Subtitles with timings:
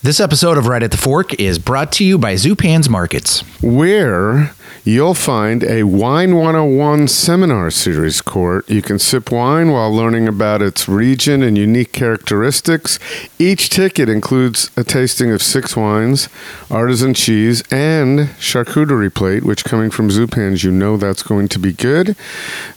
[0.00, 3.40] This episode of Right at the Fork is brought to you by Zupan's Markets.
[3.60, 8.70] where you'll find a Wine 101 seminar series court.
[8.70, 13.00] You can sip wine while learning about its region and unique characteristics.
[13.40, 16.28] Each ticket includes a tasting of six wines,
[16.70, 21.72] artisan cheese, and charcuterie plate, which coming from Zupan's, you know that's going to be
[21.72, 22.14] good.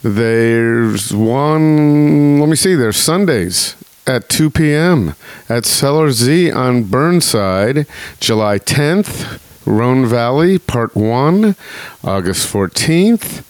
[0.01, 3.75] There's one, let me see, there's Sundays
[4.07, 5.15] at 2 p.m.
[5.47, 7.85] at Cellar Z on Burnside,
[8.19, 9.39] July 10th.
[9.63, 11.55] Rhone Valley, Part 1,
[12.03, 13.43] August 14th,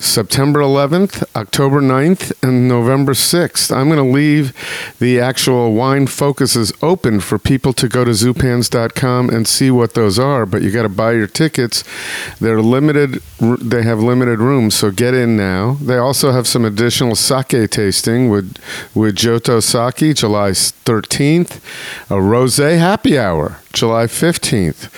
[0.00, 3.70] September 11th, October 9th, and November 6th.
[3.70, 4.54] I'm going to leave
[4.98, 10.18] the actual wine focuses open for people to go to zupans.com and see what those
[10.18, 11.84] are, but you got to buy your tickets.
[12.40, 15.74] They're limited, they have limited rooms, so get in now.
[15.82, 18.56] They also have some additional sake tasting with,
[18.94, 21.60] with Joto Sake, July 13th,
[22.10, 24.90] a rose happy hour, July 15th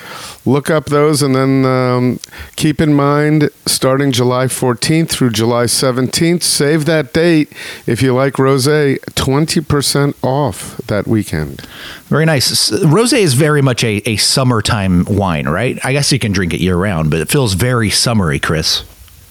[0.45, 2.21] look up those and then um,
[2.57, 7.53] keep in mind starting July 14th through July 17th, save that date
[7.87, 11.61] if you like rose, 20% off that weekend.
[12.07, 12.73] Very nice.
[12.85, 15.79] Rose is very much a, a summertime wine, right?
[15.85, 18.85] I guess you can drink it year round, but it feels very summery, Chris.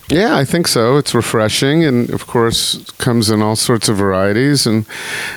[0.09, 0.97] Yeah, I think so.
[0.97, 4.65] It's refreshing, and of course, comes in all sorts of varieties.
[4.65, 4.85] And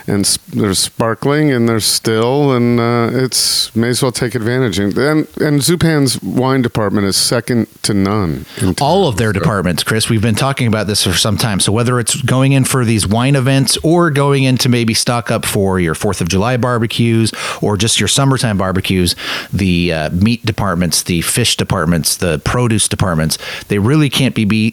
[0.06, 4.79] and there's sparkling, and there's still, and uh, it's may as well take advantage.
[4.79, 8.47] And and, and Zupan's wine department is second to none.
[8.81, 9.39] All of their so.
[9.39, 10.09] departments, Chris.
[10.11, 11.61] We've been talking about this for some time.
[11.61, 15.31] So whether it's going in for these wine events, or going in to maybe stock
[15.31, 19.15] up for your Fourth of July barbecues, or just your summertime barbecues,
[19.53, 24.64] the uh, meat departments, the fish departments, the produce departments, they really can't be beat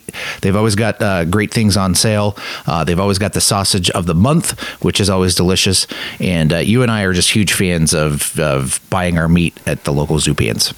[0.41, 2.37] They've always got uh, great things on sale.
[2.65, 5.87] Uh, they've always got the sausage of the month, which is always delicious.
[6.19, 9.83] And uh, you and I are just huge fans of, of buying our meat at
[9.83, 10.73] the local Zupan's.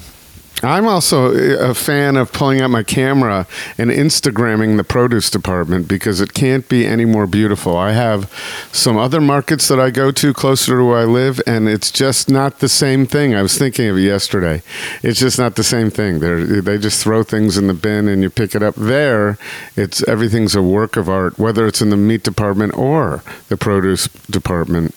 [0.62, 6.20] I'm also a fan of pulling out my camera and Instagramming the produce department because
[6.20, 7.76] it can't be any more beautiful.
[7.76, 8.32] I have
[8.72, 12.30] some other markets that I go to closer to where I live, and it's just
[12.30, 13.34] not the same thing.
[13.34, 14.62] I was thinking of it yesterday.
[15.02, 16.20] It's just not the same thing.
[16.20, 18.76] They they just throw things in the bin and you pick it up.
[18.76, 19.38] There,
[19.76, 24.08] it's everything's a work of art, whether it's in the meat department or the produce
[24.30, 24.94] department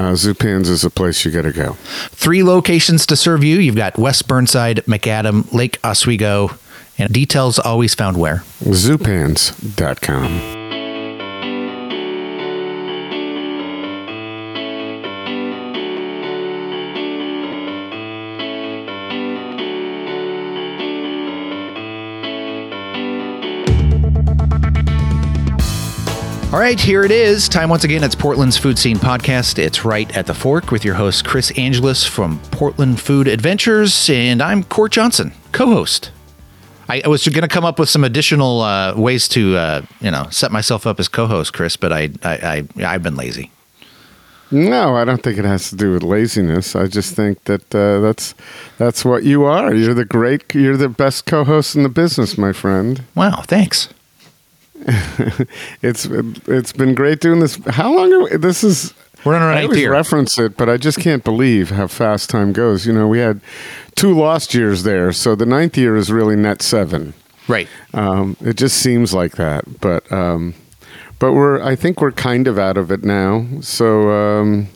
[0.00, 1.74] uh, Zupan's is a place you got to go.
[2.10, 3.58] Three locations to serve you.
[3.58, 6.52] You've got West Burnside, McAdam, Lake Oswego,
[6.96, 8.42] and details always found where?
[8.60, 10.59] Zupans.com.
[26.52, 27.48] All right, here it is.
[27.48, 28.02] Time once again.
[28.02, 29.56] It's Portland's Food Scene Podcast.
[29.56, 34.10] It's right at the fork with your host, Chris Angelus from Portland Food Adventures.
[34.10, 36.10] And I'm Court Johnson, co host.
[36.88, 40.26] I, was going to come up with some additional uh, ways to, uh, you know,
[40.30, 43.52] set myself up as co-host, Chris, but I, I, I, I've been lazy.
[44.50, 46.74] No, I don't think it has to do with laziness.
[46.74, 48.34] I just think that uh, that's
[48.76, 49.72] that's what you are.
[49.72, 50.52] You're the great.
[50.52, 53.04] You're the best co-host in the business, my friend.
[53.14, 53.88] Wow, thanks.
[55.82, 57.56] it's it's been great doing this.
[57.66, 58.12] How long?
[58.12, 59.92] Are we, this is we're on our I always year.
[59.92, 62.86] reference it, but I just can't believe how fast time goes.
[62.86, 63.40] You know, we had
[63.94, 67.14] two lost years there, so the ninth year is really net seven.
[67.48, 67.68] Right.
[67.92, 70.54] Um, it just seems like that, but um,
[71.18, 73.46] but we're I think we're kind of out of it now.
[73.60, 74.10] So.
[74.10, 74.68] Um,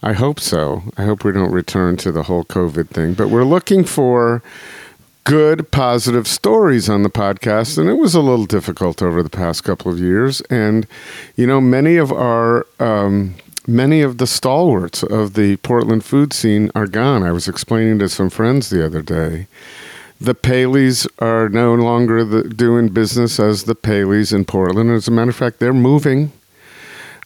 [0.00, 0.84] I hope so.
[0.96, 4.44] I hope we don't return to the whole COVID thing, but we're looking for
[5.28, 7.76] good, positive stories on the podcast.
[7.76, 10.40] And it was a little difficult over the past couple of years.
[10.48, 10.86] And,
[11.36, 12.66] you know, many of our.
[12.80, 13.34] Um,
[13.66, 17.22] many of the stalwarts of the Portland food scene are gone.
[17.22, 19.46] I was explaining to some friends the other day.
[20.18, 24.90] The Paleys are no longer the, doing business as the Paleys in Portland.
[24.90, 26.32] As a matter of fact, they're moving.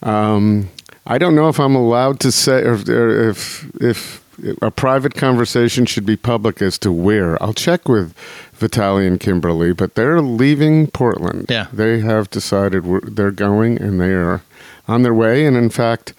[0.03, 0.69] Um,
[1.07, 4.22] I don't know if I'm allowed to say if if if
[4.61, 7.43] a private conversation should be public as to where.
[7.43, 8.15] I'll check with
[8.59, 11.47] Vitaly and Kimberly, but they're leaving Portland.
[11.49, 11.67] Yeah.
[11.73, 14.43] They have decided where they're going and they are
[14.89, 15.47] on their way.
[15.47, 16.15] And in fact,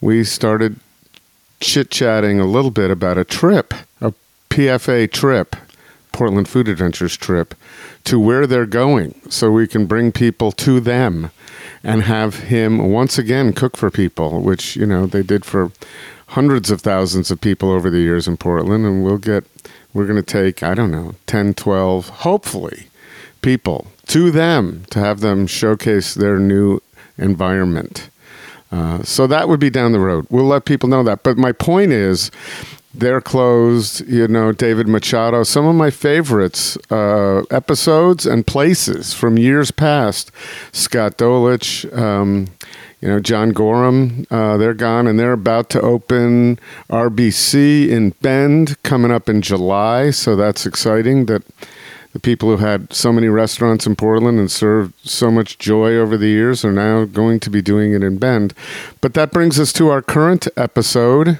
[0.00, 0.78] we started
[1.60, 4.12] chit chatting a little bit about a trip, a
[4.50, 5.56] PFA trip,
[6.12, 7.54] Portland Food Adventures trip,
[8.04, 11.30] to where they're going so we can bring people to them
[11.82, 15.70] and have him once again cook for people, which, you know, they did for
[16.28, 19.44] hundreds of thousands of people over the years in Portland, and we'll get,
[19.94, 22.88] we're going to take, I don't know, 10, 12, hopefully,
[23.42, 26.80] people to them to have them showcase their new
[27.18, 28.10] environment.
[28.72, 30.26] Uh, so that would be down the road.
[30.30, 31.22] We'll let people know that.
[31.22, 32.30] But my point is,
[32.92, 34.06] they're closed.
[34.08, 35.44] You know, David Machado.
[35.44, 40.32] Some of my favorites uh, episodes and places from years past.
[40.72, 41.96] Scott Dolich.
[41.96, 42.48] Um,
[43.06, 46.58] you know, John Gorham, uh, they're gone and they're about to open
[46.90, 50.10] RBC in Bend coming up in July.
[50.10, 51.44] So that's exciting that
[52.12, 56.16] the people who had so many restaurants in Portland and served so much joy over
[56.16, 58.54] the years are now going to be doing it in Bend.
[59.00, 61.38] But that brings us to our current episode,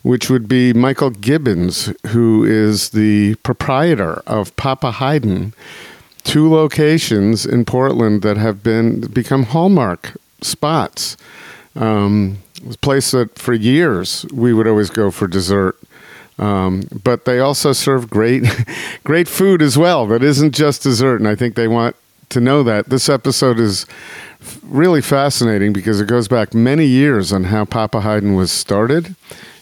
[0.00, 5.52] which would be Michael Gibbons, who is the proprietor of Papa Haydn,
[6.24, 11.16] two locations in Portland that have been become hallmark spots.
[11.74, 12.38] Um,
[12.70, 15.78] a place that for years we would always go for dessert.
[16.38, 18.44] Um, but they also serve great,
[19.04, 20.06] great food as well.
[20.06, 21.94] That isn't just dessert, and I think they want
[22.30, 22.88] to know that.
[22.88, 23.86] This episode is
[24.62, 29.14] really fascinating because it goes back many years on how Papa Haydn was started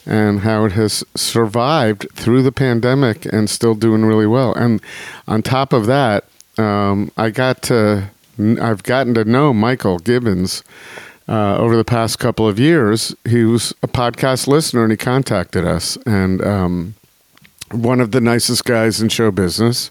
[0.07, 4.55] and how it has survived through the pandemic and still doing really well.
[4.55, 4.81] And
[5.29, 6.25] on top of that,
[6.57, 8.11] um, I got to
[8.61, 10.63] I've gotten to know Michael Gibbons
[11.29, 13.15] uh, over the past couple of years.
[13.29, 16.95] He was a podcast listener and he contacted us, and um,
[17.71, 19.91] one of the nicest guys in show business.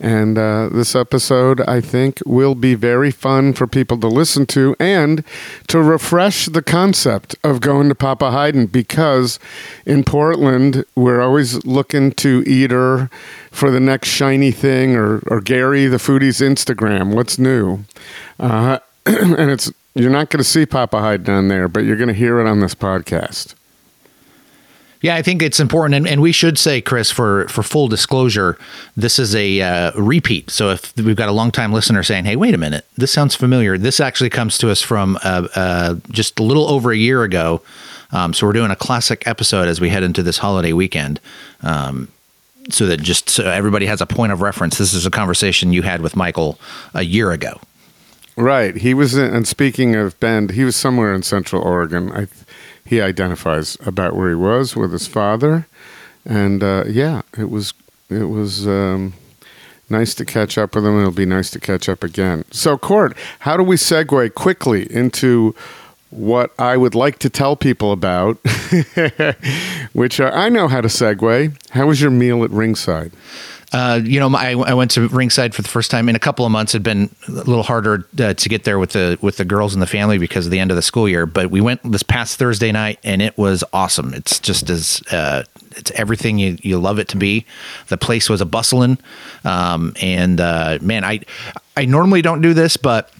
[0.00, 4.76] And uh, this episode, I think, will be very fun for people to listen to
[4.78, 5.24] and
[5.66, 9.40] to refresh the concept of going to Papa Haydn because
[9.84, 13.10] in Portland, we're always looking to Eater
[13.50, 17.14] for the next shiny thing or, or Gary the Foodie's Instagram.
[17.14, 17.84] What's new?
[18.38, 22.08] Uh, and it's you're not going to see Papa Haydn on there, but you're going
[22.08, 23.54] to hear it on this podcast.
[25.00, 28.58] Yeah, I think it's important, and, and we should say, Chris, for for full disclosure,
[28.96, 30.50] this is a uh, repeat.
[30.50, 33.78] So if we've got a longtime listener saying, "Hey, wait a minute, this sounds familiar,"
[33.78, 37.62] this actually comes to us from uh, uh, just a little over a year ago.
[38.10, 41.20] Um, so we're doing a classic episode as we head into this holiday weekend.
[41.62, 42.08] Um,
[42.70, 44.78] so that just so everybody has a point of reference.
[44.78, 46.58] This is a conversation you had with Michael
[46.92, 47.60] a year ago.
[48.36, 48.76] Right.
[48.76, 52.12] He was, in, and speaking of Bend, he was somewhere in Central Oregon.
[52.12, 52.28] I
[52.88, 55.66] he identifies about where he was with his father,
[56.24, 57.74] and uh, yeah, it was
[58.08, 59.12] it was um,
[59.90, 60.98] nice to catch up with him.
[60.98, 62.44] It'll be nice to catch up again.
[62.50, 65.54] So, Court, how do we segue quickly into
[66.10, 68.36] what I would like to tell people about,
[69.92, 71.70] which uh, I know how to segue.
[71.70, 73.12] How was your meal at Ringside?
[73.70, 76.46] Uh, you know, I, I, went to ringside for the first time in a couple
[76.46, 76.74] of months.
[76.74, 79.82] It'd been a little harder uh, to get there with the with the girls and
[79.82, 81.26] the family because of the end of the school year.
[81.26, 84.14] But we went this past Thursday night, and it was awesome.
[84.14, 85.42] It's just as uh,
[85.76, 87.44] it's everything you, you love it to be.
[87.88, 88.96] The place was a bustling,
[89.44, 91.20] um, and uh, man, I
[91.76, 93.12] I normally don't do this, but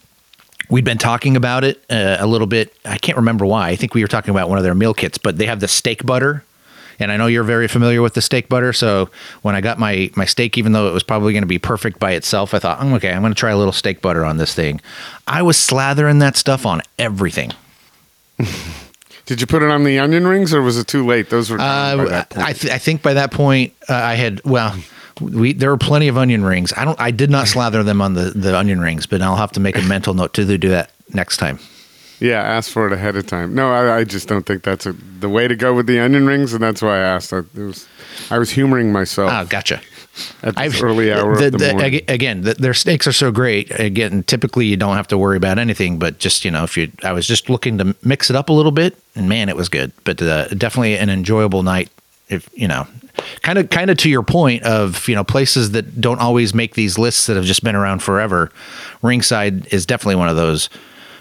[0.68, 2.74] we'd been talking about it uh, a little bit.
[2.84, 3.68] I can't remember why.
[3.68, 5.68] I think we were talking about one of their meal kits, but they have the
[5.68, 6.44] steak butter
[6.98, 8.72] and I know you're very familiar with the steak butter.
[8.72, 9.10] So
[9.42, 11.98] when I got my my steak, even though it was probably going to be perfect
[11.98, 14.36] by itself, I thought, oh, okay, I'm going to try a little steak butter on
[14.36, 14.80] this thing.
[15.26, 17.52] I was slathering that stuff on everything.
[19.26, 21.28] Did you put it on the onion rings, or was it too late?
[21.28, 21.60] Those were.
[21.60, 24.74] Uh, I, th- I think by that point uh, I had well.
[25.20, 26.72] We, there were plenty of onion rings.
[26.76, 26.98] I don't.
[27.00, 29.76] I did not slather them on the, the onion rings, but I'll have to make
[29.76, 31.58] a mental note to do that next time.
[32.20, 33.54] Yeah, ask for it ahead of time.
[33.54, 36.26] No, I, I just don't think that's a, the way to go with the onion
[36.26, 37.32] rings, and that's why I asked.
[37.32, 37.86] I, was,
[38.30, 39.30] I was humoring myself.
[39.32, 39.80] Oh, gotcha.
[40.42, 43.70] At this I've, early hour the, the, the again, their steaks are so great.
[43.78, 46.90] Again, typically you don't have to worry about anything, but just you know, if you,
[47.04, 49.68] I was just looking to mix it up a little bit, and man, it was
[49.68, 49.92] good.
[50.02, 51.88] But uh, definitely an enjoyable night.
[52.28, 52.88] If you know,
[53.42, 56.74] kind of kind of to your point of you know places that don't always make
[56.74, 58.50] these lists that have just been around forever.
[59.02, 60.68] Ringside is definitely one of those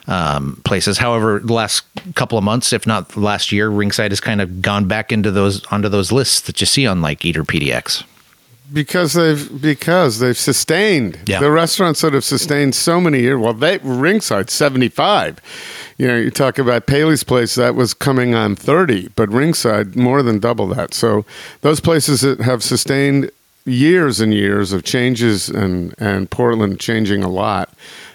[0.07, 0.97] um, places.
[0.97, 1.83] However, the last
[2.15, 5.65] couple of months, if not last year, Ringside has kind of gone back into those
[5.65, 8.03] onto those lists that you see on like Eater PDX.
[8.71, 11.39] Because they've because they've sustained yeah.
[11.39, 13.39] the restaurants that have sustained so many years.
[13.39, 15.39] Well, they Ringside seventy five.
[15.97, 20.21] You know, you talk about Paley's place that was coming on thirty, but Ringside more
[20.21, 20.93] than double that.
[20.93, 21.25] So
[21.61, 23.31] those places that have sustained
[23.65, 27.73] years and years of changes and and Portland changing a lot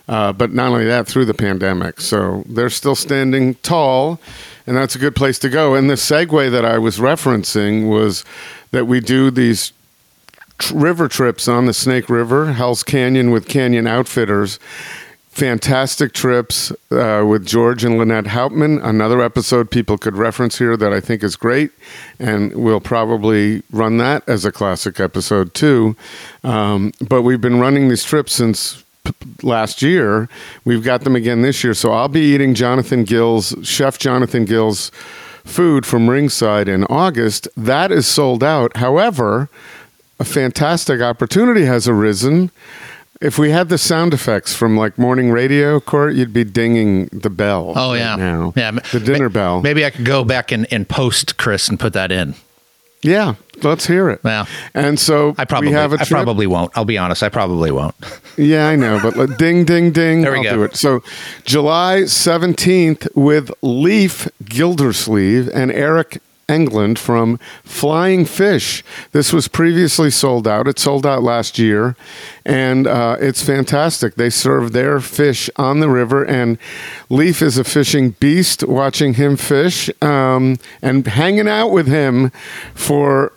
[0.09, 2.01] uh, but not only that, through the pandemic.
[2.01, 4.21] So they're still standing tall,
[4.67, 5.75] and that's a good place to go.
[5.75, 8.25] And the segue that I was referencing was
[8.73, 9.73] that we do these
[10.71, 14.59] river trips on the Snake River, Hell's Canyon with Canyon Outfitters.
[15.29, 18.85] Fantastic trips uh, with George and Lynette Hauptman.
[18.85, 21.71] Another episode people could reference here that I think is great,
[22.19, 25.97] and we'll probably run that as a classic episode too.
[26.45, 28.85] Um, but we've been running these trips since
[29.43, 30.29] last year.
[30.65, 31.75] We've got them again this year.
[31.75, 34.91] So I'll be eating Jonathan Gill's, Chef Jonathan Gill's
[35.45, 37.49] food from Ringside in August.
[37.57, 38.77] That is sold out.
[38.77, 39.49] However,
[40.23, 42.53] a fantastic opportunity has arisen.
[43.21, 47.29] If we had the sound effects from like morning radio, Court, you'd be dinging the
[47.29, 47.73] bell.
[47.75, 48.53] Oh right yeah, now.
[48.57, 48.71] yeah.
[48.71, 49.61] the dinner bell.
[49.61, 52.37] Maybe I could go back and, and post Chris and put that in.
[53.03, 54.23] Yeah, let's hear it.
[54.23, 56.71] Well, and so I probably, we have a I probably won't.
[56.77, 57.25] I'll be honest.
[57.25, 57.95] I probably won't.
[58.39, 60.23] Yeah, I know, but like, ding, ding, ding.
[60.23, 60.55] There we I'll go.
[60.55, 60.75] do it.
[60.75, 61.03] So,
[61.45, 66.23] July 17th with Lyf Gildersleeve and Eric
[66.53, 68.85] England from Flying Fish.
[69.13, 70.69] This was previously sold out.
[70.69, 71.97] It sold out last year,
[72.45, 74.15] and uh, it's fantastic.
[74.15, 76.59] They serve their fish on the river, and
[77.11, 78.63] Lyf is a fishing beast.
[78.63, 82.31] Watching him fish um, and hanging out with him
[82.75, 83.33] for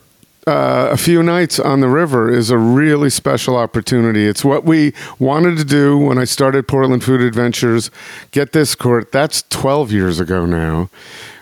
[0.48, 4.28] uh, a few nights on the river is a really special opportunity.
[4.28, 7.90] It's what we wanted to do when I started Portland Food Adventures.
[8.32, 10.90] Get this, Court, that's 12 years ago now,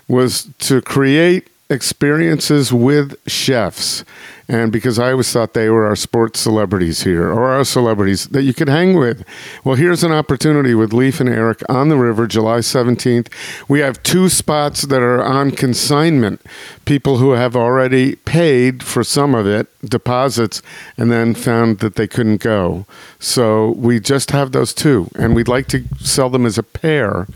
[0.07, 4.03] was to create experiences with chefs.
[4.49, 8.43] And because I always thought they were our sports celebrities here or our celebrities that
[8.43, 9.23] you could hang with.
[9.63, 13.29] Well, here's an opportunity with Lyf and Eric on the river, July 17th.
[13.69, 16.41] We have two spots that are on consignment.
[16.83, 20.61] People who have already paid for some of it, deposits,
[20.97, 22.85] and then found that they couldn't go.
[23.19, 27.27] So we just have those two, and we'd like to sell them as a pair.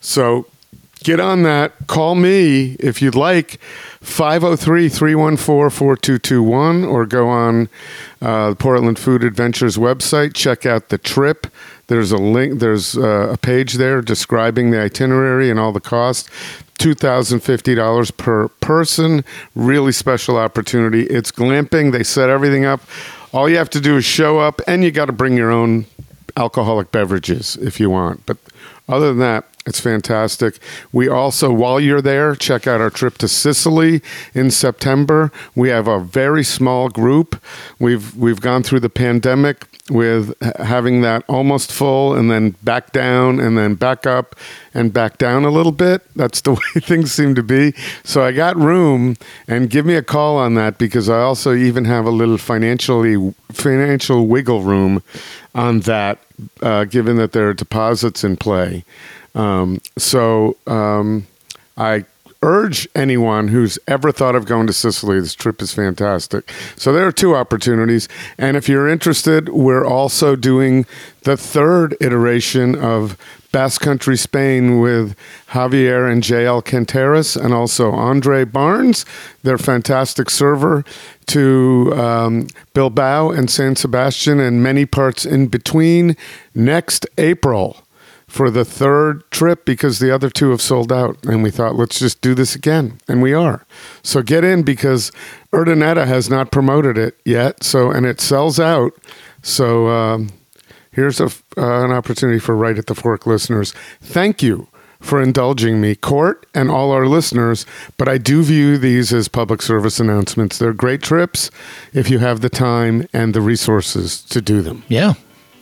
[0.00, 0.46] So
[1.02, 1.72] get on that.
[1.86, 3.60] Call me if you'd like.
[4.00, 7.68] 503 314 4221 or go on
[8.22, 10.34] uh, the Portland Food Adventures website.
[10.34, 11.46] Check out the trip.
[11.88, 16.28] There's a link, there's uh, a page there describing the itinerary and all the costs.
[16.78, 19.24] $2,050 per person.
[19.54, 21.02] Really special opportunity.
[21.04, 21.92] It's glamping.
[21.92, 22.80] They set everything up.
[23.32, 25.86] All you have to do is show up, and you got to bring your own
[26.36, 28.24] alcoholic beverages if you want.
[28.26, 28.36] But
[28.88, 30.58] other than that, it's fantastic.
[30.92, 34.00] We also, while you're there, check out our trip to Sicily
[34.32, 35.32] in September.
[35.56, 37.42] We have a very small group.
[37.80, 43.38] We've we've gone through the pandemic with having that almost full and then back down
[43.38, 44.34] and then back up
[44.74, 46.02] and back down a little bit.
[46.16, 47.72] That's the way things seem to be.
[48.04, 51.84] So I got room and give me a call on that because I also even
[51.84, 55.02] have a little financially financial wiggle room
[55.54, 56.18] on that
[56.62, 58.84] uh, given that there are deposits in play.
[59.36, 61.26] Um, so um,
[61.76, 62.06] I
[62.42, 66.50] urge anyone who's ever thought of going to Sicily, this trip is fantastic.
[66.76, 68.08] So there are two opportunities.
[68.38, 70.86] And if you're interested, we're also doing
[71.22, 73.16] the third iteration of
[73.52, 75.16] Basque Country Spain with
[75.48, 79.06] Javier and JL Canteras and also Andre Barnes,
[79.42, 80.84] their fantastic server,
[81.28, 86.16] to um, Bilbao and San Sebastian and many parts in between
[86.54, 87.85] next April
[88.28, 91.16] for the third trip because the other two have sold out.
[91.24, 92.98] And we thought, let's just do this again.
[93.08, 93.64] And we are.
[94.02, 95.12] So get in because
[95.52, 97.62] Urdaneta has not promoted it yet.
[97.62, 98.92] So, and it sells out.
[99.42, 100.30] So, um,
[100.90, 103.72] here's a, uh, an opportunity for Right at the Fork listeners.
[104.00, 104.66] Thank you
[105.00, 107.64] for indulging me, Court, and all our listeners.
[107.96, 110.58] But I do view these as public service announcements.
[110.58, 111.50] They're great trips
[111.92, 114.82] if you have the time and the resources to do them.
[114.88, 115.14] Yeah.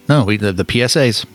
[0.08, 1.26] No, we the, the PSAs.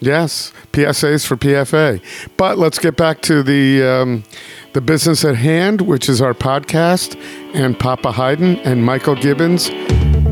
[0.00, 2.00] Yes, PSAs for PFA.
[2.36, 4.24] But let's get back to the um,
[4.72, 7.20] the business at hand, which is our podcast,
[7.54, 9.70] and Papa Haydn and Michael Gibbons.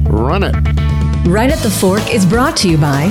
[0.08, 0.54] Run it.
[1.26, 3.08] Right at the Fork is brought to you by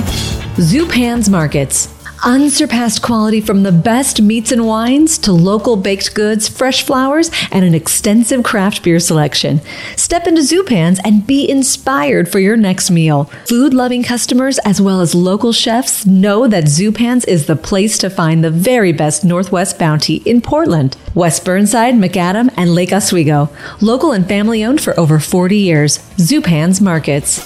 [0.56, 1.95] Zupan's Markets.
[2.26, 7.64] Unsurpassed quality from the best meats and wines to local baked goods, fresh flowers, and
[7.64, 9.60] an extensive craft beer selection.
[9.94, 13.30] Step into Zupan's and be inspired for your next meal.
[13.46, 18.10] Food loving customers as well as local chefs know that Zupan's is the place to
[18.10, 23.50] find the very best Northwest bounty in Portland, West Burnside, McAdam, and Lake Oswego.
[23.80, 25.98] Local and family owned for over 40 years.
[26.16, 27.38] Zupan's Markets.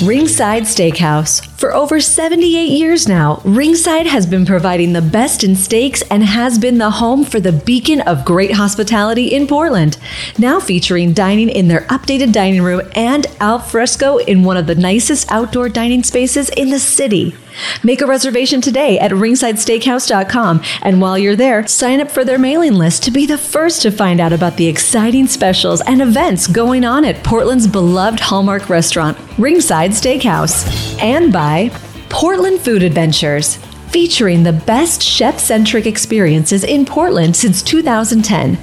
[0.00, 1.44] Ringside Steakhouse.
[1.58, 6.58] For over 78 years now, Ringside has been providing the best in steaks and has
[6.58, 9.98] been the home for the beacon of great hospitality in Portland.
[10.38, 14.74] Now featuring dining in their updated dining room and al fresco in one of the
[14.74, 17.34] nicest outdoor dining spaces in the city.
[17.82, 22.74] Make a reservation today at ringsidesteakhouse.com and while you're there, sign up for their mailing
[22.74, 26.84] list to be the first to find out about the exciting specials and events going
[26.84, 31.00] on at Portland's beloved Hallmark restaurant, Ringside Steakhouse.
[31.00, 31.70] And by
[32.08, 33.58] Portland Food Adventures,
[33.90, 38.58] featuring the best chef centric experiences in Portland since 2010.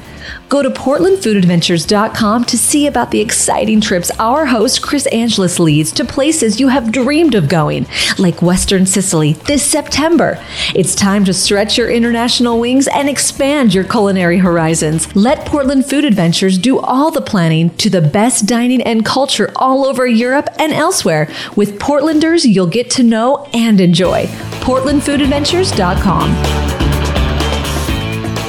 [0.50, 6.06] Go to PortlandFoodAdventures.com to see about the exciting trips our host Chris Angelus leads to
[6.06, 10.44] places you have dreamed of going, like Western Sicily this September.
[10.74, 15.14] It's time to stretch your international wings and expand your culinary horizons.
[15.16, 19.86] Let Portland Food Adventures do all the planning to the best dining and culture all
[19.86, 21.30] over Europe and elsewhere.
[21.56, 24.26] With Portlanders you'll get to know and enjoy.
[24.62, 26.85] PortlandFoodAdventures.com.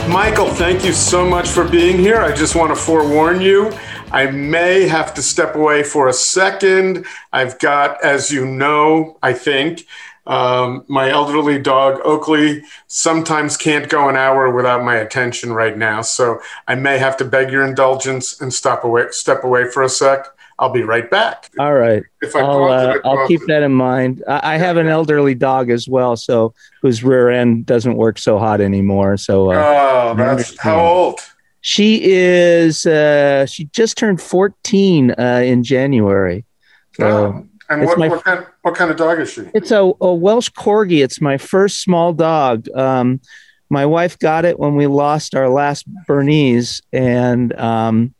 [0.08, 2.20] Michael, thank you so much for being here.
[2.20, 3.72] I just want to forewarn you.
[4.12, 7.04] I may have to step away for a second.
[7.32, 9.84] I've got, as you know, I think,
[10.26, 16.02] um, my elderly dog, Oakley, sometimes can't go an hour without my attention right now.
[16.02, 19.88] So I may have to beg your indulgence and stop away, step away for a
[19.88, 20.26] sec.
[20.58, 21.50] I'll be right back.
[21.58, 22.02] All right.
[22.22, 24.22] If I I'll, uh, I'll keep that in mind.
[24.26, 28.38] I, I, have an elderly dog as well, so whose rear end doesn't work so
[28.38, 29.18] hot anymore.
[29.18, 31.20] So, uh, oh, that's how old?
[31.60, 32.86] She is.
[32.86, 36.44] Uh, she just turned fourteen uh, in January.
[36.94, 37.46] So oh.
[37.68, 39.42] And what, my, what, kind, what kind of dog is she?
[39.52, 41.02] It's a, a Welsh Corgi.
[41.02, 42.68] It's my first small dog.
[42.76, 43.20] Um,
[43.70, 48.14] my wife got it when we lost our last Bernese, and um,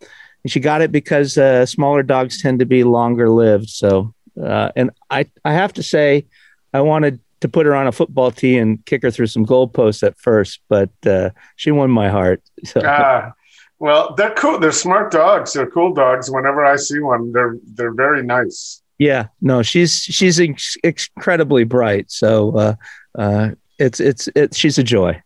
[0.47, 3.69] and she got it because uh, smaller dogs tend to be longer lived.
[3.69, 6.27] So, uh, and I, I have to say,
[6.73, 10.05] I wanted to put her on a football tee and kick her through some goalposts
[10.05, 12.45] at first, but uh, she won my heart.
[12.65, 12.81] So.
[12.85, 13.33] Ah,
[13.81, 14.61] well, they're cool.
[14.61, 15.53] They're smart dogs.
[15.53, 16.31] They're cool dogs.
[16.31, 18.81] Whenever I see one, they're they're very nice.
[18.99, 22.13] Yeah, no, she's she's inc- incredibly bright.
[22.13, 22.75] So uh,
[23.19, 23.51] uh,
[23.81, 25.21] it's it's it's she's a joy.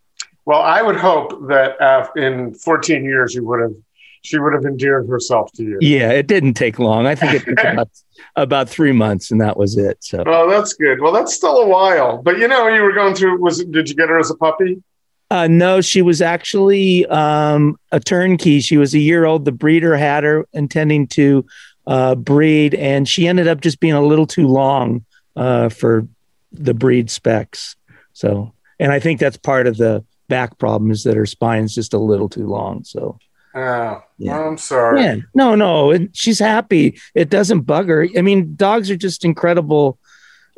[0.47, 3.75] Well, I would hope that uh, in 14 years you would have
[4.23, 5.79] she would have endeared herself to you.
[5.81, 7.07] Yeah, it didn't take long.
[7.07, 7.89] I think it took about,
[8.37, 9.99] about three months, and that was it.
[10.01, 11.01] So, oh, that's good.
[11.01, 12.23] Well, that's still a while.
[12.23, 13.41] But you know, you were going through.
[13.41, 14.83] Was did you get her as a puppy?
[15.31, 18.61] Uh, no, she was actually um, a turnkey.
[18.61, 19.45] She was a year old.
[19.45, 21.47] The breeder had her intending to
[21.87, 25.05] uh, breed, and she ended up just being a little too long
[25.37, 26.07] uh, for
[26.53, 27.77] the breed specs.
[28.13, 31.95] So, and I think that's part of the back problem is that her spine's just
[31.95, 32.83] a little too long.
[32.85, 33.19] So,
[33.55, 34.41] Oh, yeah.
[34.41, 35.03] I'm sorry.
[35.03, 36.09] Yeah, no, no.
[36.13, 37.01] She's happy.
[37.15, 38.07] It doesn't bug her.
[38.17, 39.99] I mean, dogs are just incredible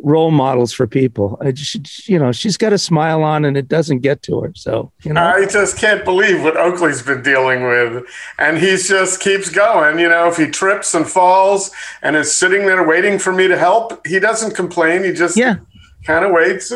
[0.02, 1.38] role models for people.
[1.40, 4.52] I just, you know, she's got a smile on and it doesn't get to her.
[4.56, 8.04] So, you know, I just can't believe what Oakley's been dealing with.
[8.38, 9.98] And he just keeps going.
[9.98, 11.70] You know, if he trips and falls
[12.02, 15.04] and is sitting there waiting for me to help, he doesn't complain.
[15.04, 15.56] He just yeah.
[16.04, 16.72] kind of waits,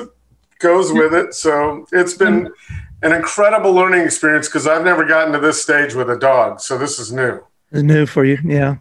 [0.60, 1.34] goes with it.
[1.34, 2.50] So it's been
[3.06, 6.60] an incredible learning experience because I've never gotten to this stage with a dog.
[6.60, 7.40] So this is new.
[7.70, 8.38] It's new for you.
[8.44, 8.78] Yeah.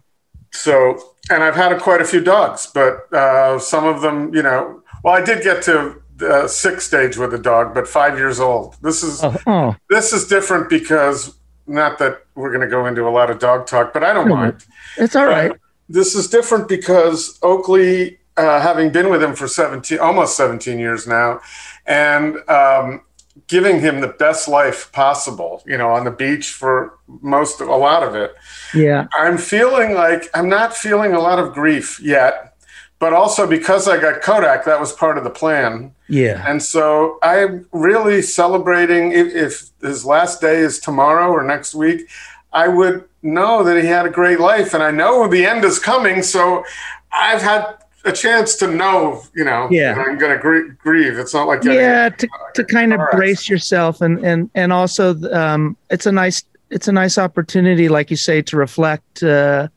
[0.52, 0.98] So,
[1.30, 5.14] and I've had quite a few dogs, but uh, some of them, you know, well,
[5.14, 8.78] I did get to the sixth stage with a dog, but five years old.
[8.82, 9.76] This is oh, oh.
[9.90, 13.68] this is different because not that we're going to go into a lot of dog
[13.68, 14.66] talk, but I don't mind.
[14.98, 15.52] It's all right.
[15.52, 15.56] Uh,
[15.90, 21.06] this is different because Oakley, uh, having been with him for seventeen, almost seventeen years
[21.06, 21.42] now,
[21.86, 23.02] and um,
[23.48, 27.76] giving him the best life possible, you know, on the beach for most of a
[27.76, 28.34] lot of it.
[28.74, 29.08] Yeah.
[29.18, 32.56] I'm feeling like I'm not feeling a lot of grief yet,
[33.00, 35.94] but also because I got Kodak, that was part of the plan.
[36.08, 36.44] Yeah.
[36.48, 42.10] And so I'm really celebrating if, if his last day is tomorrow or next week,
[42.54, 45.78] I would know that he had a great life and I know the end is
[45.78, 46.24] coming.
[46.24, 46.64] So
[47.12, 49.96] I've had a chance to know, you know, yeah.
[49.98, 51.18] I'm going to grieve.
[51.18, 55.76] It's not like yeah, to, to kind of brace yourself and and and also um,
[55.90, 59.68] it's a nice it's a nice opportunity, like you say, to reflect uh,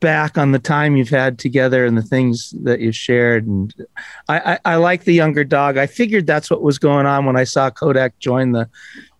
[0.00, 3.46] back on the time you've had together and the things that you shared.
[3.46, 3.74] And
[4.28, 5.78] I, I, I like the younger dog.
[5.78, 8.68] I figured that's what was going on when I saw Kodak join the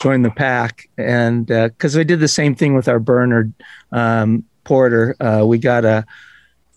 [0.00, 3.52] join the pack, and because uh, we did the same thing with our Bernard
[3.92, 6.06] um, Porter, uh, we got a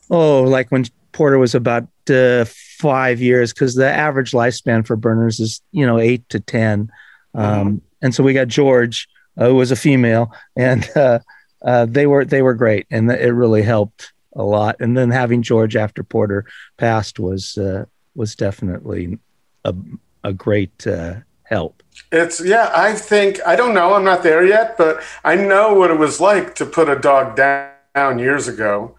[0.10, 0.86] oh like when
[1.20, 6.00] Porter was about uh, five years because the average lifespan for Berners is you know
[6.00, 6.90] eight to ten,
[7.34, 7.78] um, mm-hmm.
[8.02, 9.06] and so we got George,
[9.38, 11.20] uh, who was a female, and uh,
[11.62, 14.78] uh, they were they were great, and it really helped a lot.
[14.80, 16.46] And then having George after Porter
[16.78, 17.84] passed was uh,
[18.16, 19.20] was definitely
[19.66, 19.76] a
[20.24, 21.84] a great uh, help.
[22.14, 25.92] It's yeah, I think I don't know, I'm not there yet, but I know what
[25.92, 28.96] it was like to put a dog down years ago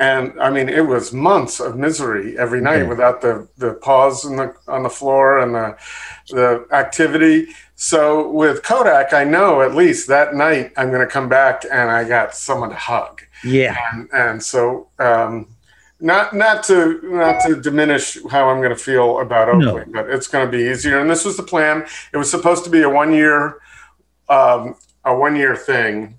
[0.00, 4.36] and I mean it was months of misery every night without the the paws on
[4.36, 5.76] the on the floor and the
[6.30, 7.48] the activity.
[7.74, 11.90] So with Kodak, I know at least that night I'm going to come back and
[11.90, 13.22] I got someone to hug.
[13.44, 15.48] Yeah, and, and so um,
[16.00, 19.92] not not to not to diminish how I'm going to feel about Oakley, no.
[19.92, 20.98] but it's going to be easier.
[20.98, 21.86] And this was the plan.
[22.14, 23.60] It was supposed to be a one year
[24.30, 26.18] um, a one year thing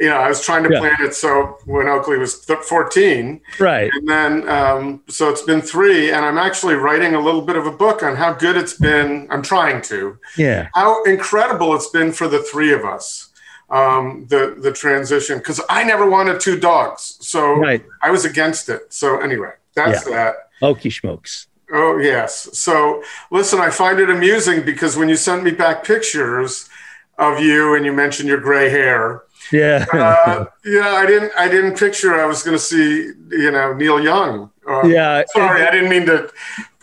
[0.00, 0.78] you know, I was trying to Yeah.
[0.80, 3.90] plan it so when Oakley was th- 14, Right.
[3.94, 7.66] and then um, so it's been three, and I'm actually writing a little bit of
[7.66, 9.28] a book on how good it's been.
[9.30, 10.68] I'm trying to Yeah.
[10.74, 13.26] how incredible it's been for the three of us.
[13.68, 17.84] Um, the the transition because I never wanted two dogs, so Right.
[18.02, 18.92] I was against it.
[18.92, 20.48] So anyway, that's that.
[20.60, 21.46] Okie smokes.
[21.72, 22.48] Oh yes.
[22.54, 26.68] So listen, I find it amusing because when you sent me back pictures
[27.16, 29.84] of you and you mentioned your gray hair, Yeah.
[29.92, 34.00] uh, yeah, I didn't I didn't picture I was going to see you know Neil
[34.02, 34.50] Young.
[34.68, 35.24] Uh, yeah.
[35.28, 36.30] Sorry, I didn't mean to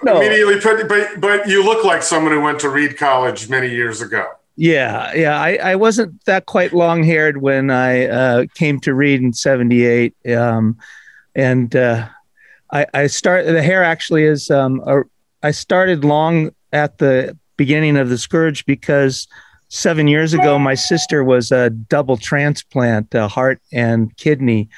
[0.04, 0.18] No.
[0.18, 4.02] immediately put, but but you look like someone who went to Reed College many years
[4.02, 4.28] ago.
[4.58, 5.40] Yeah, yeah.
[5.40, 10.16] I, I wasn't that quite long haired when I uh, came to Reed in '78,
[10.36, 10.78] um,
[11.36, 12.08] and uh,
[12.74, 15.04] I, I start the hair actually is um, a,
[15.44, 19.28] I started long at the beginning of the scourge because
[19.70, 24.70] seven years ago my sister was a double transplant, a heart and kidney,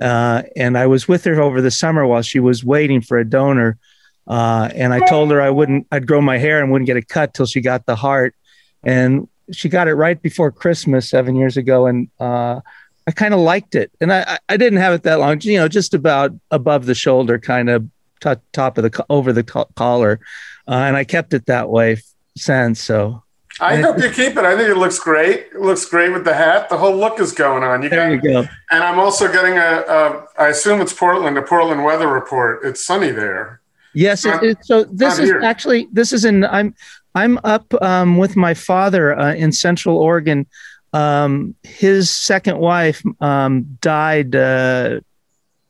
[0.00, 3.24] uh, and I was with her over the summer while she was waiting for a
[3.28, 3.78] donor.
[4.26, 7.02] Uh, and I told her I wouldn't, I'd grow my hair and wouldn't get a
[7.02, 8.34] cut till she got the heart
[8.82, 12.60] and she got it right before Christmas seven years ago, and uh,
[13.06, 13.92] I kind of liked it.
[14.00, 17.38] And I, I- didn't have it that long, you know, just about above the shoulder,
[17.38, 17.88] kind of
[18.20, 20.18] t- top of the over the co- collar,
[20.66, 21.98] uh, and I kept it that way
[22.36, 22.80] since.
[22.82, 23.22] So
[23.60, 24.44] I hope you keep it.
[24.44, 25.46] I think it looks great.
[25.54, 26.68] It looks great with the hat.
[26.68, 27.82] The whole look is going on.
[27.82, 28.48] You there got, you go.
[28.70, 30.26] and I'm also getting a, a.
[30.38, 31.38] I assume it's Portland.
[31.38, 32.64] A Portland weather report.
[32.64, 33.60] It's sunny there.
[33.94, 34.26] Yes.
[34.26, 35.40] It, it, so this is here.
[35.40, 36.74] actually this is in I'm
[37.14, 40.46] I'm up um, with my father uh, in Central Oregon.
[40.92, 45.00] Um, his second wife um, died uh,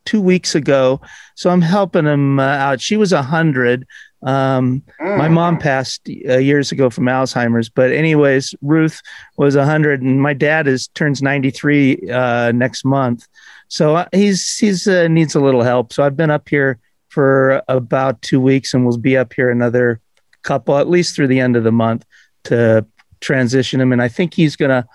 [0.04, 1.00] two weeks ago,
[1.36, 2.80] so I'm helping him uh, out.
[2.80, 3.86] She was a hundred.
[4.26, 5.32] Um, my Mm.
[5.32, 9.00] mom passed uh, years ago from Alzheimer's, but anyways, Ruth
[9.36, 13.26] was a hundred, and my dad is turns ninety three uh, next month.
[13.68, 15.92] So uh, he's he's uh, needs a little help.
[15.92, 20.00] So I've been up here for about two weeks, and we'll be up here another
[20.42, 22.04] couple, at least through the end of the month,
[22.44, 22.84] to
[23.20, 23.92] transition him.
[23.92, 24.86] And I think he's gonna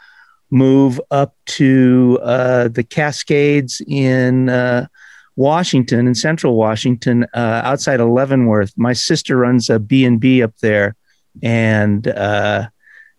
[0.52, 4.88] move up to uh, the Cascades in uh,
[5.36, 8.74] Washington, in Central Washington, uh, outside of Leavenworth.
[8.78, 10.96] My sister runs a B and B up there,
[11.42, 12.68] and uh,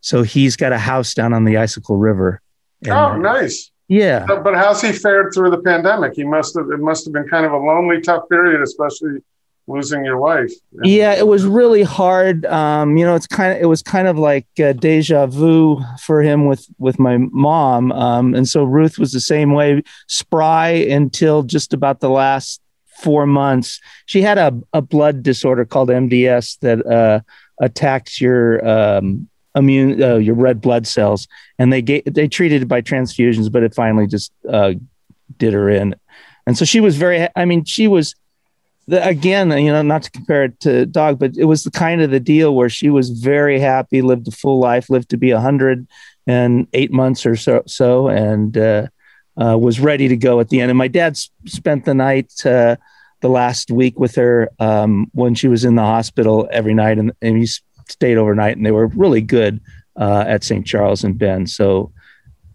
[0.01, 2.41] so he's got a house down on the Icicle River.
[2.83, 3.71] And, Oh, nice.
[3.89, 4.25] Yeah.
[4.27, 6.15] But, but how's he fared through the pandemic?
[6.15, 6.71] He must have.
[6.71, 9.19] It must have been kind of a lonely, tough period, especially
[9.67, 10.53] losing your wife.
[10.83, 12.45] yeah it was really hard.
[12.47, 16.23] Um you know it's kind of it was kind of like uh, deja vu for
[16.23, 17.93] him with with my mom.
[17.93, 19.83] Um and so ruth was the same way.
[20.09, 22.61] Spry until just about the last
[22.99, 23.81] four months.
[24.07, 27.21] She had a, a blood disorder called mds that uh
[27.61, 31.29] attacks your um immune uh, your red blood cells.
[31.59, 34.75] And they gave they treated it by transfusions but it finally just uh
[35.39, 35.95] did her in.
[36.47, 38.17] And so she was very i mean she was
[38.93, 42.03] the, again, you know, not to compare it to dog, but it was the kind
[42.03, 45.31] of the deal where she was very happy, lived a full life, lived to be
[45.31, 45.87] a hundred
[46.27, 48.87] and eight months or so, so and uh,
[49.43, 50.71] uh, was ready to go at the end.
[50.71, 52.77] And my dad s- spent the night uh,
[53.23, 57.13] the last week with her um, when she was in the hospital every night, and,
[57.23, 57.47] and he
[57.89, 59.59] stayed overnight, and they were really good
[59.97, 60.67] uh, at St.
[60.67, 61.49] Charles and Bend.
[61.49, 61.93] So.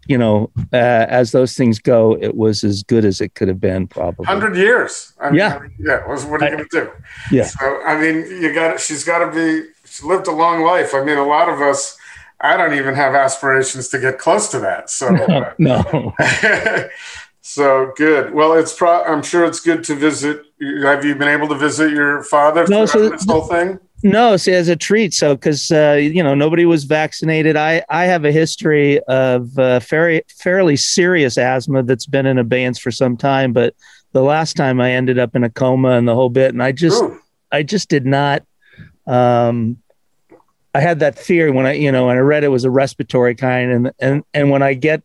[0.08, 3.60] You know, uh, as those things go, it was as good as it could have
[3.60, 4.24] been, probably.
[4.24, 5.12] Hundred years.
[5.20, 5.60] I mean, Yeah.
[5.78, 6.06] Yeah.
[6.08, 6.90] was- What are you going to do?
[7.30, 7.44] Yeah.
[7.44, 8.80] So I mean, you got.
[8.80, 9.68] She's got to be.
[9.84, 10.94] She lived a long life.
[10.94, 11.96] I mean, a lot of us.
[12.40, 14.90] I don't even have aspirations to get close to that.
[14.90, 15.14] So.
[15.14, 16.14] uh, no.
[17.40, 18.32] so good.
[18.32, 19.02] Well, it's pro.
[19.04, 20.42] I'm sure it's good to visit.
[20.82, 23.78] Have you been able to visit your father No, throughout so this whole thing?
[24.02, 25.12] No, see, as a treat.
[25.12, 29.80] So, because uh, you know nobody was vaccinated, I I have a history of uh,
[29.80, 33.52] fairly fairly serious asthma that's been in abeyance for some time.
[33.52, 33.74] But
[34.12, 36.72] the last time I ended up in a coma and the whole bit, and I
[36.72, 37.02] just.
[37.50, 38.44] I just did not.
[39.06, 39.78] Um,
[40.74, 43.34] I had that fear when I you know when I read it was a respiratory
[43.34, 45.02] kind, and and and when I get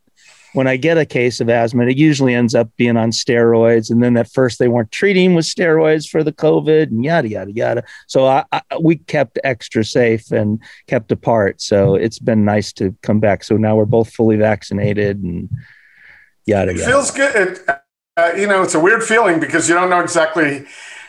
[0.53, 3.89] when I get a case of asthma, it usually ends up being on steroids.
[3.89, 7.51] And then at first they weren't treating with steroids for the COVID and yada, yada,
[7.51, 7.83] yada.
[8.07, 11.61] So I, I, we kept extra safe and kept apart.
[11.61, 13.43] So it's been nice to come back.
[13.43, 15.49] So now we're both fully vaccinated and
[16.45, 16.91] yada, It yada.
[16.91, 17.35] feels good.
[17.35, 17.59] It,
[18.15, 20.65] uh, you know, it's a weird feeling because you don't know exactly.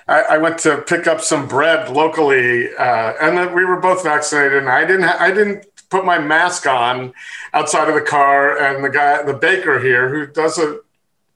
[0.09, 4.02] I, I went to pick up some bread locally, uh, and then we were both
[4.02, 5.02] vaccinated, and I didn't.
[5.04, 7.12] Ha- I didn't put my mask on
[7.52, 10.80] outside of the car, and the guy, the baker here, who does a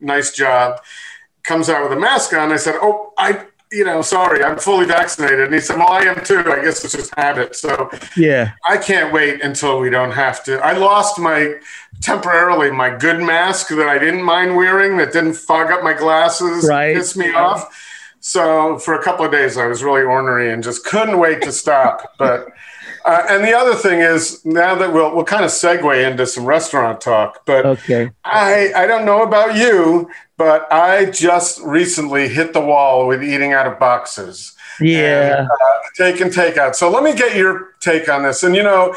[0.01, 0.81] nice job,
[1.44, 2.51] comes out with a mask on.
[2.51, 5.40] I said, "Oh, I." you know, sorry, I'm fully vaccinated.
[5.40, 6.38] And he said, well, I am too.
[6.38, 7.55] I guess it's just habit.
[7.55, 10.59] So yeah, I can't wait until we don't have to.
[10.61, 11.57] I lost my
[12.01, 16.66] temporarily my good mask that I didn't mind wearing that didn't fog up my glasses,
[16.66, 16.97] right.
[16.97, 17.68] piss me off.
[18.21, 21.53] So for a couple of days, I was really ornery and just couldn't wait to
[21.53, 22.14] stop.
[22.16, 22.49] But
[23.09, 26.44] uh, and the other thing is now that we'll we'll kind of segue into some
[26.44, 27.47] restaurant talk.
[27.47, 33.07] But okay, I I don't know about you, but I just recently hit the wall
[33.07, 34.55] with eating out of boxes.
[34.79, 36.77] Yeah, and, uh, take and take out.
[36.77, 38.42] So let me get your take on this.
[38.42, 38.94] And you know,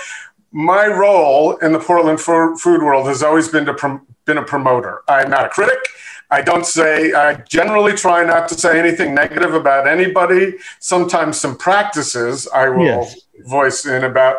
[0.52, 5.04] my role in the Portland food world has always been to prom- been a promoter.
[5.08, 5.80] I'm not a critic.
[6.30, 10.56] I don't say, I generally try not to say anything negative about anybody.
[10.80, 13.18] Sometimes some practices I will yes.
[13.46, 14.38] Voice in about.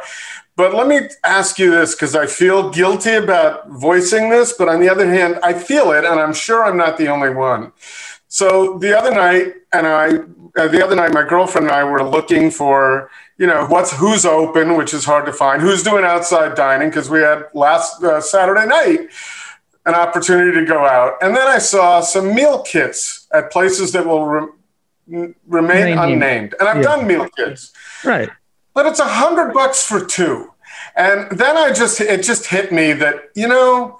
[0.56, 4.80] But let me ask you this because I feel guilty about voicing this, but on
[4.80, 7.72] the other hand, I feel it, and I'm sure I'm not the only one.
[8.28, 10.08] So the other night, and I,
[10.60, 14.24] uh, the other night, my girlfriend and I were looking for, you know, what's who's
[14.24, 18.20] open, which is hard to find, who's doing outside dining because we had last uh,
[18.20, 19.08] Saturday night
[19.84, 21.14] an opportunity to go out.
[21.22, 26.54] And then I saw some meal kits at places that will re- remain unnamed.
[26.60, 26.82] And I've yeah.
[26.82, 27.72] done meal kits.
[28.04, 28.30] Right.
[28.74, 30.52] But it's a hundred bucks for two.
[30.96, 33.98] And then I just, it just hit me that, you know,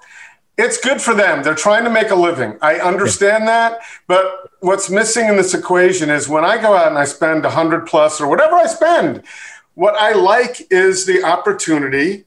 [0.57, 1.43] it's good for them.
[1.43, 2.57] They're trying to make a living.
[2.61, 3.79] I understand that.
[4.07, 7.49] But what's missing in this equation is when I go out and I spend a
[7.49, 9.23] hundred plus or whatever I spend,
[9.73, 12.25] what I like is the opportunity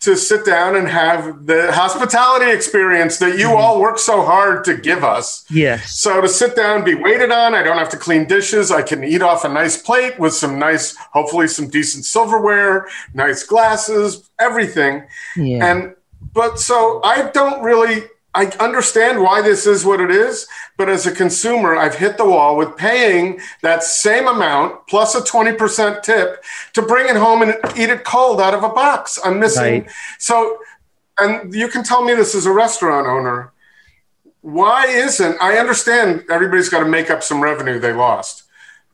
[0.00, 3.56] to sit down and have the hospitality experience that you mm-hmm.
[3.56, 5.44] all work so hard to give us.
[5.50, 5.98] Yes.
[5.98, 8.70] So to sit down, be waited on, I don't have to clean dishes.
[8.70, 13.42] I can eat off a nice plate with some nice, hopefully some decent silverware, nice
[13.42, 15.04] glasses, everything.
[15.36, 15.70] Yeah.
[15.70, 15.94] And
[16.32, 18.04] but so I don't really
[18.36, 20.46] I understand why this is what it is,
[20.76, 25.22] but as a consumer, I've hit the wall with paying that same amount plus a
[25.22, 26.44] 20% tip
[26.74, 29.18] to bring it home and eat it cold out of a box.
[29.24, 29.84] I'm missing.
[29.84, 29.90] Right.
[30.18, 30.58] So,
[31.18, 33.52] and you can tell me this as a restaurant owner.
[34.42, 38.42] Why isn't, I understand everybody's got to make up some revenue they lost,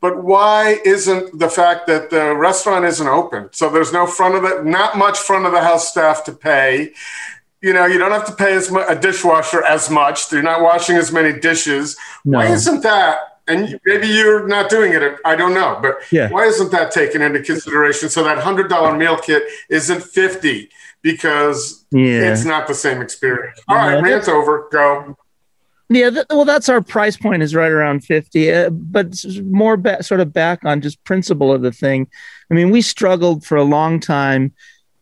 [0.01, 3.49] but why isn't the fact that the restaurant isn't open?
[3.53, 6.93] So there's no front of the, not much front of the house staff to pay
[7.63, 10.31] you know, you don't have to pay as much, a dishwasher as much.
[10.33, 11.97] You're not washing as many dishes.
[12.25, 12.39] No.
[12.39, 13.19] Why isn't that?
[13.49, 15.19] And maybe you're not doing it.
[15.25, 16.31] I don't know, but yeah.
[16.31, 18.09] why isn't that taken into consideration?
[18.09, 20.71] So that hundred dollar meal kit isn't fifty
[21.03, 22.33] because yeah.
[22.33, 23.61] it's not the same experience.
[23.69, 24.69] All right, no, rant over.
[24.71, 25.17] Go.
[25.89, 30.05] Yeah, th- well, that's our price point is right around fifty, uh, but more ba-
[30.05, 32.07] sort of back on just principle of the thing.
[32.51, 34.53] I mean, we struggled for a long time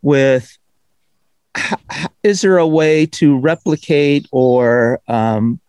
[0.01, 0.57] with
[2.23, 5.61] is there a way to replicate or um,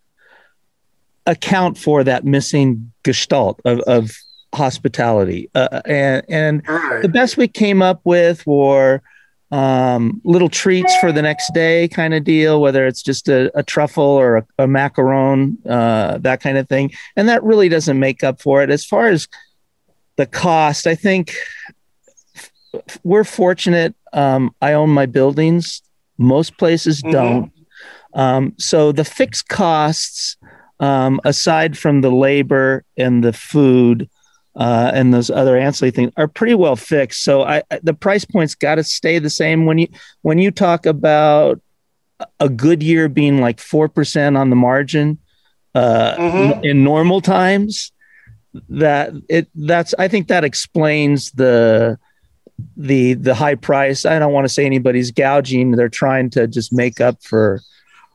[1.25, 4.11] account for that missing gestalt of, of
[4.53, 5.49] hospitality?
[5.55, 7.01] Uh, and and right.
[7.01, 9.01] the best we came up with were
[9.51, 13.63] um, little treats for the next day kind of deal, whether it's just a, a
[13.63, 16.91] truffle or a, a macaron, uh, that kind of thing.
[17.17, 18.69] And that really doesn't make up for it.
[18.69, 19.27] As far as
[20.15, 21.35] the cost, I think
[23.03, 23.93] we're fortunate.
[24.13, 25.81] Um, I own my buildings.
[26.21, 27.11] Most places mm-hmm.
[27.11, 27.51] don't.
[28.13, 30.37] Um, so the fixed costs,
[30.79, 34.09] um, aside from the labor and the food
[34.55, 37.23] uh, and those other ancillary things, are pretty well fixed.
[37.23, 39.65] So I, I the price points got to stay the same.
[39.65, 39.87] When you
[40.21, 41.61] when you talk about
[42.39, 45.17] a good year being like four percent on the margin
[45.73, 46.63] uh, mm-hmm.
[46.63, 47.91] in normal times,
[48.69, 51.97] that it that's I think that explains the
[52.77, 54.05] the the high price.
[54.05, 55.71] I don't want to say anybody's gouging.
[55.71, 57.61] They're trying to just make up for.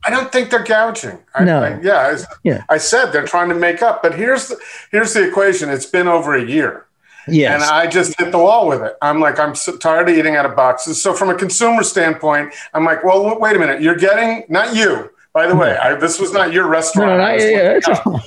[0.04, 1.18] I don't think they're gouging.
[1.34, 1.62] I, no.
[1.62, 2.64] I, yeah, I, yeah.
[2.68, 4.58] I said they're trying to make up, but here's the,
[4.92, 5.68] here's the equation.
[5.68, 6.86] It's been over a year.
[7.28, 7.54] Yes.
[7.54, 8.96] And I just hit the wall with it.
[9.02, 11.02] I'm like, I'm so tired of eating out of boxes.
[11.02, 13.82] So from a consumer standpoint, I'm like, well, wait a minute.
[13.82, 15.76] You're getting not you, by the way.
[15.76, 17.18] I, this was not your restaurant.
[17.18, 17.80] No, no, yeah,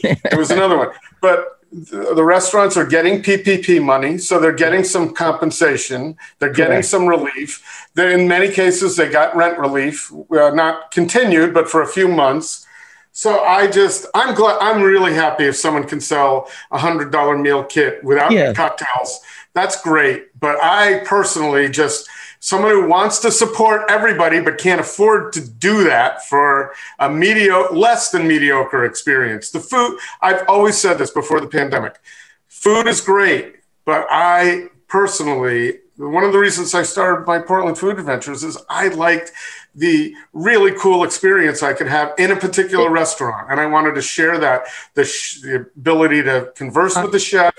[0.04, 0.16] yeah.
[0.26, 0.90] it was another one.
[1.22, 6.18] But the restaurants are getting PPP money, so they're getting some compensation.
[6.40, 6.88] They're getting Correct.
[6.88, 7.88] some relief.
[7.94, 12.08] They're, in many cases, they got rent relief, uh, not continued, but for a few
[12.08, 12.66] months.
[13.12, 17.38] So I just, I'm glad, I'm really happy if someone can sell a hundred dollar
[17.38, 18.54] meal kit without yeah.
[18.54, 19.20] cocktails.
[19.54, 20.40] That's great.
[20.40, 22.08] But I personally just,
[22.40, 27.74] someone who wants to support everybody but can't afford to do that for a mediocre,
[27.76, 29.52] less than mediocre experience.
[29.52, 32.00] The food, I've always said this before the pandemic
[32.48, 38.00] food is great, but I personally, one of the reasons I started my Portland Food
[38.00, 39.32] Adventures is I liked
[39.76, 43.52] the really cool experience I could have in a particular restaurant.
[43.52, 47.54] And I wanted to share that the, sh- the ability to converse with the chef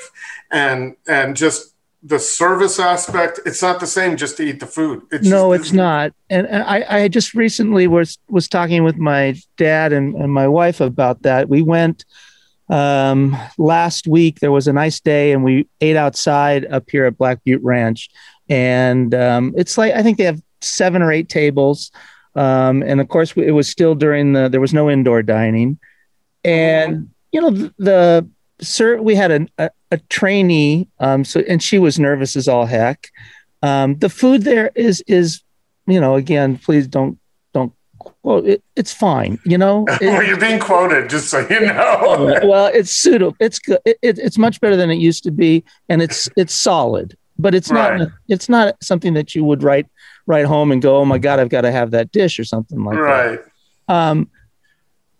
[0.51, 1.70] and and just
[2.03, 3.41] the service aspect.
[3.45, 5.03] It's not the same just to eat the food.
[5.11, 6.13] It's no, just, it's not.
[6.31, 10.49] And, and I, I just recently was was talking with my dad and, and my
[10.49, 11.49] wife about that.
[11.49, 12.05] We went
[12.71, 14.41] um, last week.
[14.41, 18.09] There was a nice day, and we ate outside up here at Black Butte Ranch.
[18.49, 21.91] And um, it's like I think they have seven or eight tables.
[22.35, 25.79] Um, and of course, it was still during the there was no indoor dining,
[26.45, 28.29] and you know the, the
[28.61, 32.67] sir we had a, a, a trainee, um, so and she was nervous as all
[32.67, 33.11] heck.
[33.63, 35.43] Um, the food there is is
[35.87, 37.19] you know again, please don't
[37.53, 39.39] don't quote it, it's fine.
[39.45, 42.39] You know, it, well, you're being quoted, just so you know.
[42.45, 43.37] well, it's suitable.
[43.41, 43.81] It's good.
[43.85, 47.17] It, it's much better than it used to be, and it's it's solid.
[47.39, 47.99] But it's right.
[47.99, 49.87] not it's not something that you would write
[50.27, 52.85] write home and go, oh my god, I've got to have that dish or something
[52.85, 53.41] like right.
[53.89, 53.95] that.
[53.95, 54.31] Um,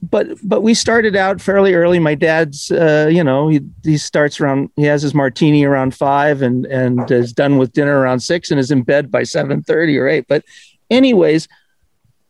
[0.03, 1.99] but but we started out fairly early.
[1.99, 4.71] My dad's, uh, you know, he he starts around.
[4.77, 8.59] He has his martini around five, and and is done with dinner around six, and
[8.59, 10.27] is in bed by seven thirty or eight.
[10.27, 10.45] But,
[10.91, 11.49] anyways,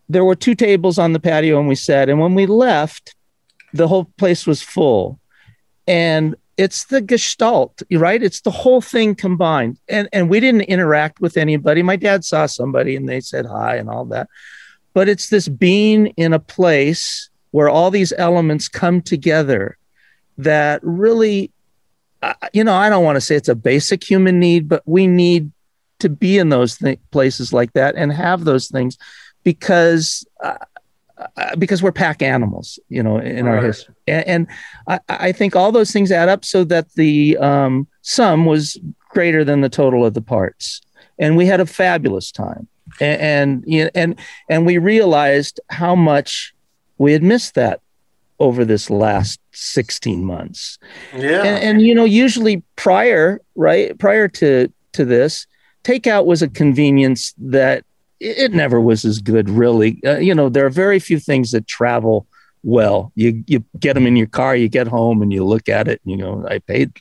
[0.09, 2.09] there were two tables on the patio, and we sat.
[2.09, 3.15] And when we left,
[3.73, 5.21] the whole place was full,
[5.87, 8.23] and it's the gestalt, right?
[8.23, 9.79] It's the whole thing combined.
[9.89, 11.83] And and we didn't interact with anybody.
[11.83, 14.29] My dad saw somebody, and they said hi and all that.
[14.93, 19.77] But it's this being in a place where all these elements come together
[20.39, 21.51] that really
[22.53, 25.51] you know i don't want to say it's a basic human need but we need
[25.99, 28.97] to be in those th- places like that and have those things
[29.45, 30.57] because uh,
[31.37, 33.57] uh because we're pack animals you know in right.
[33.57, 33.95] our history.
[34.07, 34.47] And, and
[34.87, 38.79] I, I, think all those things add up so that the um, sum was
[39.11, 40.81] greater than the total of the parts.
[41.19, 42.67] And we had a fabulous time.
[43.01, 46.55] And and you and, and we realized how much
[47.01, 47.81] we had missed that
[48.41, 50.79] over this last 16 months.
[51.17, 51.43] Yeah.
[51.43, 55.47] And, and, you know, usually prior, right, prior to to this,
[55.83, 57.85] takeout was a convenience that
[58.19, 59.99] it, never was as good, really.
[60.05, 62.27] Uh, you know, there are very few things that travel
[62.63, 63.13] well.
[63.15, 66.03] You you get them in your car, you get home, and you look at it,
[66.05, 66.93] and you know, I paid.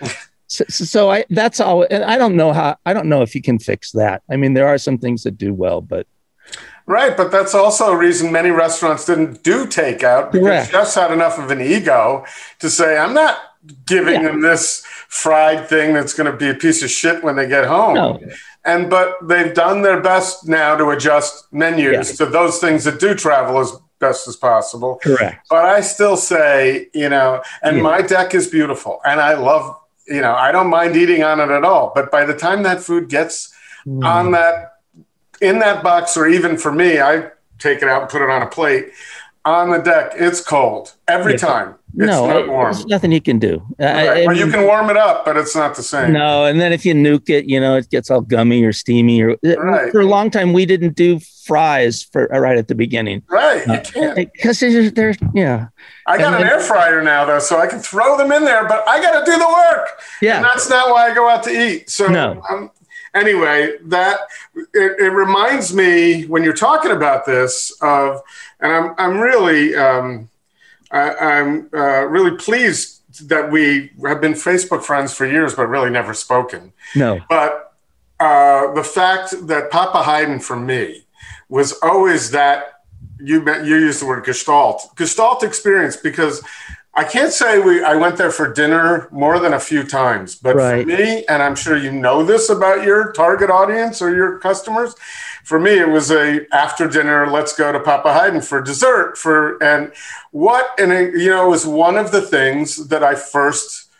[0.46, 1.86] so, so I that's all.
[1.90, 2.76] And I don't know how.
[2.86, 4.22] I don't know if you can fix that.
[4.30, 6.06] I mean, there are some things that do well, but
[6.88, 10.70] Right, but that's also a reason many restaurants didn't do takeout because Correct.
[10.70, 12.24] chefs had enough of an ego
[12.60, 13.38] to say, "I'm not
[13.84, 14.28] giving yeah.
[14.28, 17.66] them this fried thing that's going to be a piece of shit when they get
[17.66, 18.18] home." No.
[18.64, 22.24] And but they've done their best now to adjust menus yeah.
[22.24, 24.98] to those things that do travel as best as possible.
[25.02, 25.46] Correct.
[25.50, 27.82] But I still say, you know, and yeah.
[27.82, 31.50] my deck is beautiful, and I love, you know, I don't mind eating on it
[31.50, 31.92] at all.
[31.94, 33.54] But by the time that food gets
[33.86, 34.02] mm.
[34.02, 34.77] on that
[35.40, 38.42] in that box, or even for me, I take it out and put it on
[38.42, 38.92] a plate
[39.44, 40.12] on the deck.
[40.14, 41.38] It's cold every yeah.
[41.38, 41.74] time.
[41.96, 42.72] It's no, not warm.
[42.72, 43.64] There's nothing you can do.
[43.78, 44.26] Right.
[44.26, 46.12] well, you can warm it up, but it's not the same.
[46.12, 49.22] No, and then if you nuke it, you know, it gets all gummy or steamy.
[49.22, 49.90] Or right.
[49.90, 53.22] for a long time, we didn't do fries for uh, right at the beginning.
[53.28, 55.68] Right, you uh, can't because they're yeah.
[56.06, 58.44] I got and an then, air fryer now though, so I can throw them in
[58.44, 59.88] there, but I got to do the work.
[60.20, 61.88] Yeah, and that's not why I go out to eat.
[61.88, 62.42] So no.
[62.48, 62.70] I'm,
[63.14, 64.20] anyway, that
[64.54, 68.22] it, it, reminds me when you're talking about this of,
[68.60, 70.28] and I'm I'm really um,
[70.90, 75.90] I, am uh, really pleased that we have been Facebook friends for years, but really
[75.90, 76.72] never spoken.
[76.94, 77.74] No, but
[78.20, 81.06] uh, the fact that Papa Haydn for me
[81.48, 82.82] was always that
[83.20, 86.42] you you used the word gestalt gestalt experience because
[86.98, 90.56] I can't say we I went there for dinner more than a few times, but
[90.56, 90.82] right.
[90.82, 94.96] for me, and I'm sure you know this about your target audience or your customers,
[95.44, 99.62] for me it was a after dinner, let's go to Papa Haydn for dessert for
[99.62, 99.92] and
[100.32, 103.90] what and it, you know it was one of the things that I first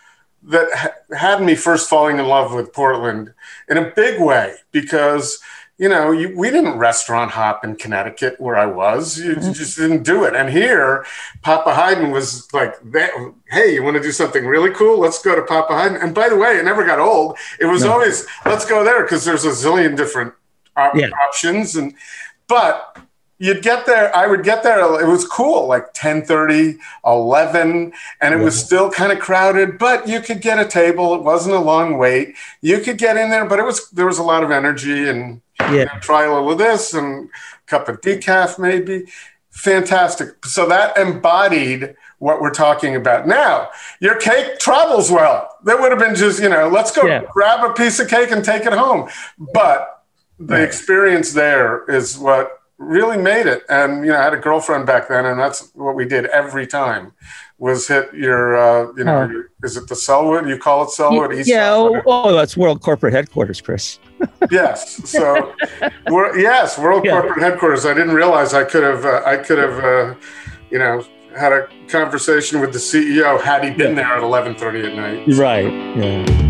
[0.43, 3.33] that had me first falling in love with Portland
[3.69, 5.39] in a big way because
[5.79, 9.17] you know, you, we didn't restaurant hop in Connecticut where I was.
[9.19, 9.53] You, mm-hmm.
[9.53, 10.35] just didn't do it.
[10.35, 11.07] And here,
[11.43, 12.75] Papa Haydn was like,
[13.49, 14.99] hey, you want to do something really cool?
[14.99, 15.97] Let's go to Papa Haydn.
[15.97, 17.38] And by the way, it never got old.
[17.61, 17.93] It was no.
[17.93, 20.35] always, let's go there because there's a zillion different
[20.77, 21.11] op- yeah.
[21.25, 21.77] options.
[21.77, 21.95] And,
[22.49, 22.99] but
[23.41, 28.35] you'd get there i would get there it was cool like 10 30 11 and
[28.35, 31.61] it was still kind of crowded but you could get a table it wasn't a
[31.61, 34.51] long wait you could get in there but it was there was a lot of
[34.51, 35.99] energy and yeah.
[36.01, 39.07] Try a little of this and a cup of decaf maybe.
[39.51, 40.45] Fantastic.
[40.45, 43.26] So that embodied what we're talking about.
[43.26, 43.70] Now,
[44.01, 45.57] your cake travels well.
[45.64, 47.22] That would have been just, you know, let's go yeah.
[47.33, 49.09] grab a piece of cake and take it home.
[49.53, 50.05] But
[50.39, 53.64] the experience there is what really made it.
[53.68, 56.66] And you know, I had a girlfriend back then, and that's what we did every
[56.66, 57.12] time
[57.59, 60.49] was hit your, uh, you know, your, is it the Selwood?
[60.49, 61.37] You call it Sellwood?
[61.37, 61.72] East yeah.
[61.72, 63.99] Oh, oh, that's World Corporate Headquarters, Chris.
[64.51, 65.09] Yes.
[65.09, 65.55] So,
[66.11, 67.21] we're, yes, World yeah.
[67.21, 67.87] Corporate Headquarters.
[67.87, 70.14] I didn't realize I could have, uh, I could have, uh,
[70.71, 71.05] you know,
[71.37, 74.03] had a conversation with the CEO had he been yeah.
[74.03, 75.37] there at 11:30 at night.
[75.37, 75.73] Right.
[75.97, 76.47] Yeah.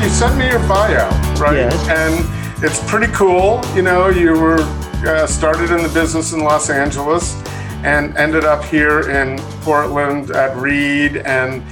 [0.03, 1.55] you sent me your bio, right?
[1.55, 1.89] Yes.
[1.89, 3.61] And it's pretty cool.
[3.75, 4.59] You know, you were
[5.05, 7.35] uh, started in the business in Los Angeles
[7.83, 11.63] and ended up here in Portland at Reed and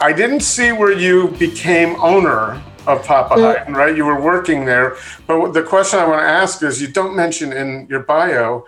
[0.00, 3.96] I didn't see where you became owner of Papa Haydn, right?
[3.96, 4.96] You were working there.
[5.26, 8.66] But the question I want to ask is you don't mention in your bio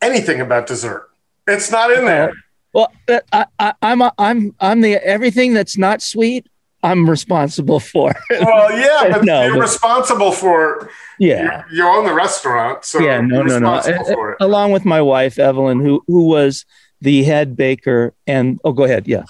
[0.00, 1.10] anything about dessert.
[1.46, 2.32] It's not in there.
[2.72, 6.46] Well, uh, I, I, I'm a, I'm I'm the everything that's not sweet.
[6.82, 8.14] I'm responsible for.
[8.30, 10.90] well, yeah, but no, you're but, responsible for.
[11.18, 14.36] Yeah, you, own the restaurant, so yeah, no, no, no.
[14.40, 16.64] Along with my wife Evelyn, who who was
[17.02, 19.24] the head baker, and oh, go ahead, yeah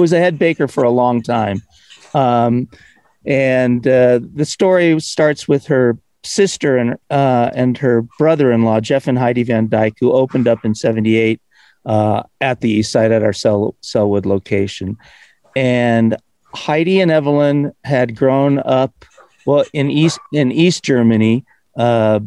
[0.00, 1.62] was a head baker for a long time.
[2.14, 2.68] Um,
[3.24, 9.18] and uh, the story starts with her sister and uh, and her brother-in-law Jeff and
[9.18, 11.40] Heidi Van Dyke, who opened up in '78
[11.84, 14.96] uh, at the East Side at our Sell- Sellwood location.
[15.54, 16.16] And
[16.54, 19.04] Heidi and Evelyn had grown up
[19.46, 21.44] well in East in East Germany.
[21.76, 22.20] Uh,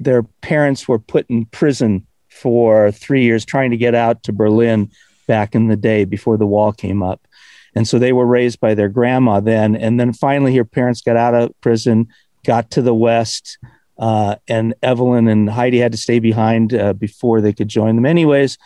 [0.00, 4.90] their parents were put in prison for three years, trying to get out to Berlin
[5.26, 7.26] back in the day before the wall came up.
[7.74, 9.76] And so they were raised by their grandma then.
[9.76, 12.08] And then finally, her parents got out of prison,
[12.44, 13.58] got to the West,
[13.98, 18.06] uh, and Evelyn and Heidi had to stay behind uh, before they could join them.
[18.06, 18.56] Anyways,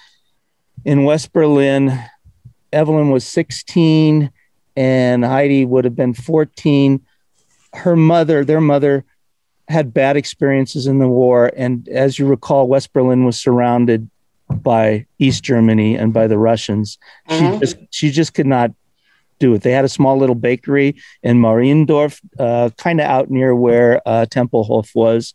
[0.84, 1.99] in West Berlin,
[2.72, 4.30] Evelyn was 16
[4.76, 7.00] and Heidi would have been 14.
[7.74, 9.04] Her mother, their mother,
[9.68, 11.50] had bad experiences in the war.
[11.56, 14.08] And as you recall, West Berlin was surrounded
[14.48, 16.98] by East Germany and by the Russians.
[17.28, 17.54] Mm-hmm.
[17.54, 18.72] She just she just could not
[19.38, 19.62] do it.
[19.62, 24.26] They had a small little bakery in Mariendorf, uh, kind of out near where uh,
[24.26, 25.34] Tempelhof was.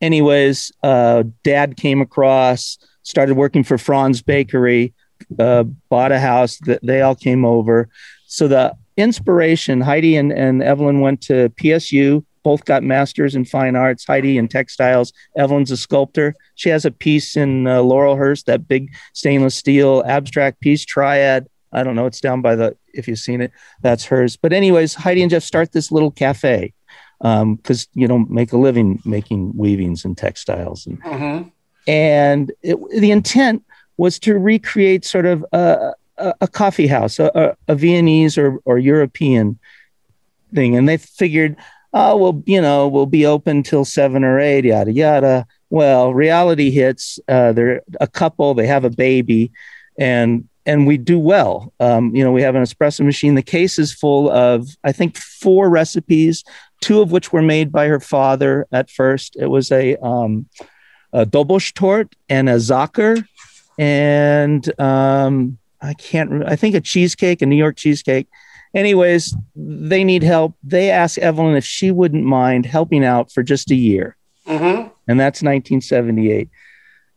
[0.00, 4.94] Anyways, uh, dad came across, started working for Franz Bakery,
[5.38, 6.58] uh, bought a house.
[6.58, 7.88] That they all came over.
[8.32, 13.76] So the inspiration, Heidi and, and Evelyn went to PSU both got masters in fine
[13.76, 14.04] arts.
[14.04, 15.12] Heidi in textiles.
[15.36, 16.34] Evelyn's a sculptor.
[16.56, 21.46] She has a piece in uh, Laurelhurst, that big stainless steel abstract piece, Triad.
[21.72, 22.06] I don't know.
[22.06, 24.36] It's down by the, if you've seen it, that's hers.
[24.36, 26.72] But, anyways, Heidi and Jeff start this little cafe
[27.20, 31.48] because um, you know make a living making weavings and textiles and mm-hmm.
[31.86, 33.62] and it, the intent
[33.96, 35.92] was to recreate sort of a,
[36.40, 39.58] a, coffee house a, a, Viennese or, or European
[40.54, 41.56] thing and they figured
[41.92, 45.46] oh, well, you know, we'll be open till seven or eight, yada, yada.
[45.70, 47.18] Well, reality hits.
[47.28, 49.52] Uh, they're a couple, they have a baby,
[49.98, 51.72] and and we do well.
[51.80, 53.34] Um, you know, we have an espresso machine.
[53.34, 56.44] The case is full of, I think, four recipes,
[56.80, 59.34] two of which were made by her father at first.
[59.36, 60.46] It was a, um,
[61.12, 63.26] a Dobos and a Sacher,
[63.76, 68.28] and um, I can't, re- I think a cheesecake, a New York cheesecake.
[68.74, 70.54] Anyways, they need help.
[70.62, 74.16] They asked Evelyn if she wouldn't mind helping out for just a year.
[74.46, 74.88] Mm-hmm.
[75.08, 76.48] And that's 1978.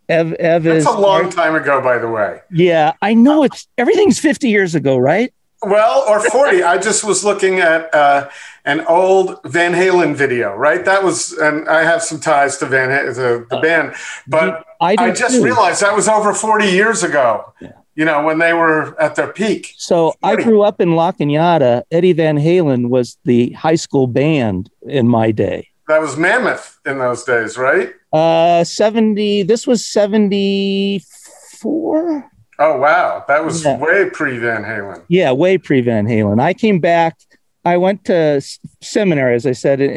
[0.10, 2.42] Ev, Ev That's is a long time ago, by the way.
[2.52, 5.34] yeah, I know it's everything's 50 years ago, right?
[5.64, 6.62] Well, or 40.
[6.62, 8.30] I just was looking at uh,
[8.66, 10.86] an old Van Halen video, right?
[10.86, 13.96] That was, and I have some ties to Van Halen, the, the band,
[14.28, 15.44] but I I just too.
[15.44, 17.72] realized that was over 40 years ago, Yeah.
[17.96, 19.74] You know, when they were at their peak.
[19.78, 21.84] So I grew up in La Cañada.
[21.92, 25.70] Eddie Van Halen was the high school band in my day.
[25.88, 27.94] That was Mammoth in those days, right?
[28.12, 32.32] Uh 70 this was 74.
[32.58, 33.26] Oh, wow.
[33.28, 33.78] That was Yeah.
[33.78, 35.04] way pre Van Halen.
[35.10, 36.40] Yeah, way pre Van Halen.
[36.42, 37.18] I came back
[37.66, 38.42] I went to
[38.82, 39.90] seminary as I said in,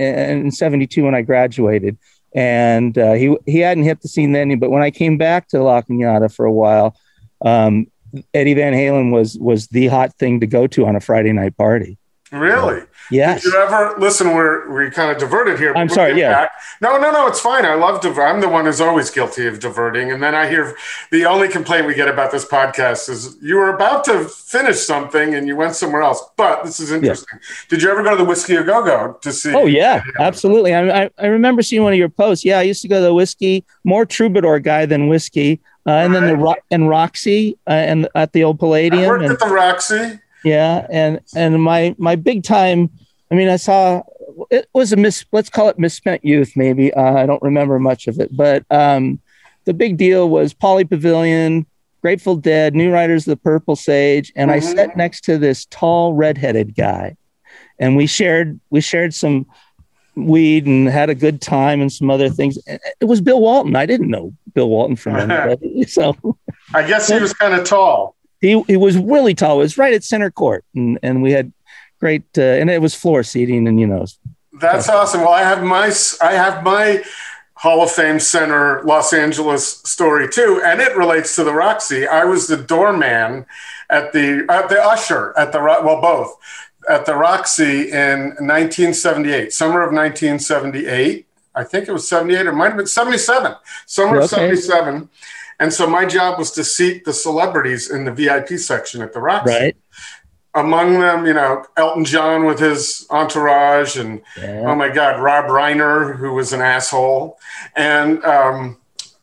[0.46, 1.99] in 72 when I graduated
[2.34, 5.62] and uh, he he hadn't hit the scene then but when I came back to
[5.62, 6.96] La Cañada for a while
[7.45, 7.86] um,
[8.32, 11.57] Eddie Van Halen was was the hot thing to go to on a Friday night
[11.57, 11.99] party.
[12.31, 12.83] Really?
[13.11, 13.43] Yes.
[13.43, 14.35] Did you ever listen?
[14.35, 15.72] We're we kind of diverted here.
[15.74, 16.33] I'm sorry, yeah.
[16.33, 16.51] back.
[16.83, 17.26] No, no, no.
[17.26, 17.64] It's fine.
[17.64, 18.22] I love diver.
[18.22, 20.12] I'm the one who's always guilty of diverting.
[20.12, 20.76] And then I hear
[21.11, 25.35] the only complaint we get about this podcast is you were about to finish something
[25.35, 26.22] and you went somewhere else.
[26.37, 27.39] But this is interesting.
[27.70, 29.55] Did you ever go to the Whisky a Go Go to see?
[29.55, 30.74] Oh yeah, absolutely.
[30.74, 32.45] I, I I remember seeing one of your posts.
[32.45, 36.14] Yeah, I used to go to the whiskey, more troubadour guy than whiskey, uh, and
[36.14, 39.39] then the Ro- and Roxy uh, and at the old I Palladium, worked and at
[39.39, 40.20] the Roxy.
[40.45, 42.91] Yeah, and and my my big time.
[43.30, 44.03] I mean, I saw
[44.51, 45.24] it was a mis.
[45.32, 46.53] Let's call it misspent youth.
[46.57, 49.20] Maybe uh, I don't remember much of it, but um,
[49.64, 51.66] the big deal was Pauley Pavilion,
[52.01, 54.74] Grateful Dead, New Riders of the Purple Sage, and I Mhm.
[54.74, 57.16] sat next to this tall redheaded guy,
[57.78, 59.45] and we shared we shared some
[60.14, 62.59] weed and had a good time and some other things.
[63.01, 63.76] It was Bill Walton.
[63.76, 66.16] I didn't know Bill Walton from anybody, so
[66.74, 68.14] I guess he was kind of tall.
[68.41, 69.61] He he was really tall.
[69.61, 71.53] It was right at center court, and and we had
[72.01, 74.07] great uh, and it was floor seating, and you know,
[74.61, 75.20] That's awesome.
[75.20, 77.03] Well, I have my I have my
[77.55, 82.07] Hall of Fame Center Los Angeles story too, and it relates to the Roxy.
[82.07, 83.47] I was the doorman
[83.91, 86.36] at the at the usher at the well both
[86.89, 91.26] at the Roxy in 1978, summer of 1978.
[91.55, 93.55] I think it was 78 or it might have been 77,
[93.86, 95.09] summer of 77.
[95.61, 99.20] And so my job was to seat the celebrities in the VIP section at the
[99.20, 99.76] Roxy right?
[100.54, 104.64] among them, you know, Elton John with his entourage, and Yeah.
[104.66, 107.38] oh my God, Rob Reiner, who was an asshole.
[107.76, 108.78] And, um,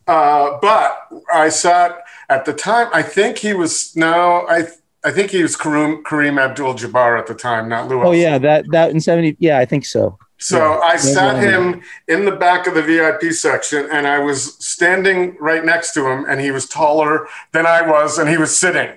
[0.07, 4.67] uh, but I sat at the time, I think he was, no, I,
[5.03, 8.39] I think he was Kareem, Kareem Abdul Jabbar at the time, not Lew Oh yeah,
[8.39, 9.36] that that in seventy.
[9.39, 10.17] Yeah, I think so.
[10.38, 10.79] So Yeah.
[10.79, 15.63] I sat him in the back of the VIP section, and I was standing right
[15.63, 18.91] next to him, and he was taller than I was, and he was sitting.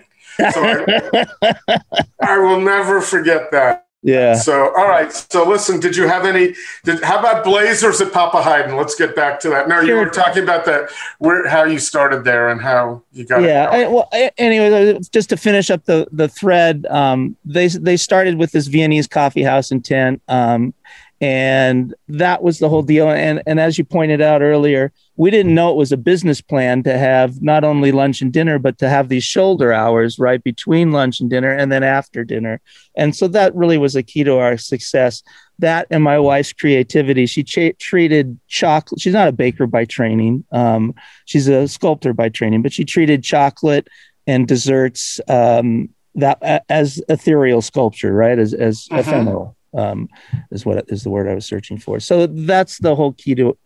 [0.52, 1.26] So I,
[2.20, 3.88] I will never forget that.
[4.02, 4.34] Yeah.
[4.36, 5.12] So, all right.
[5.12, 5.80] So, listen.
[5.80, 6.54] Did you have any?
[6.84, 8.76] Did how about Blazers at Papa Haydn?
[8.76, 9.68] Let's get back to that.
[9.68, 10.90] No, you were talking about that.
[11.18, 13.74] Where how you started there and how you got yeah.
[13.74, 13.86] it.
[13.86, 14.08] I, well,
[14.38, 18.68] anyway, uh, just to finish up the the thread, um, they they started with this
[18.68, 20.74] Viennese coffee house in tent, um,
[21.20, 23.08] and that was the whole deal.
[23.10, 26.82] And and as you pointed out earlier, we didn't know it was a business plan
[26.84, 30.92] to have not only lunch and dinner, but to have these shoulder hours right between
[30.92, 32.60] lunch and dinner, and then after dinner.
[32.96, 35.22] And so that really was a key to our success.
[35.58, 37.26] That and my wife's creativity.
[37.26, 39.00] She cha- treated chocolate.
[39.00, 40.44] She's not a baker by training.
[40.52, 40.94] Um,
[41.24, 43.88] she's a sculptor by training, but she treated chocolate
[44.28, 48.38] and desserts um, that as ethereal sculpture, right?
[48.38, 48.98] As as Mhm.
[49.00, 50.08] ephemeral um,
[50.50, 52.00] is what is the word I was searching for.
[52.00, 53.56] So that's the whole key to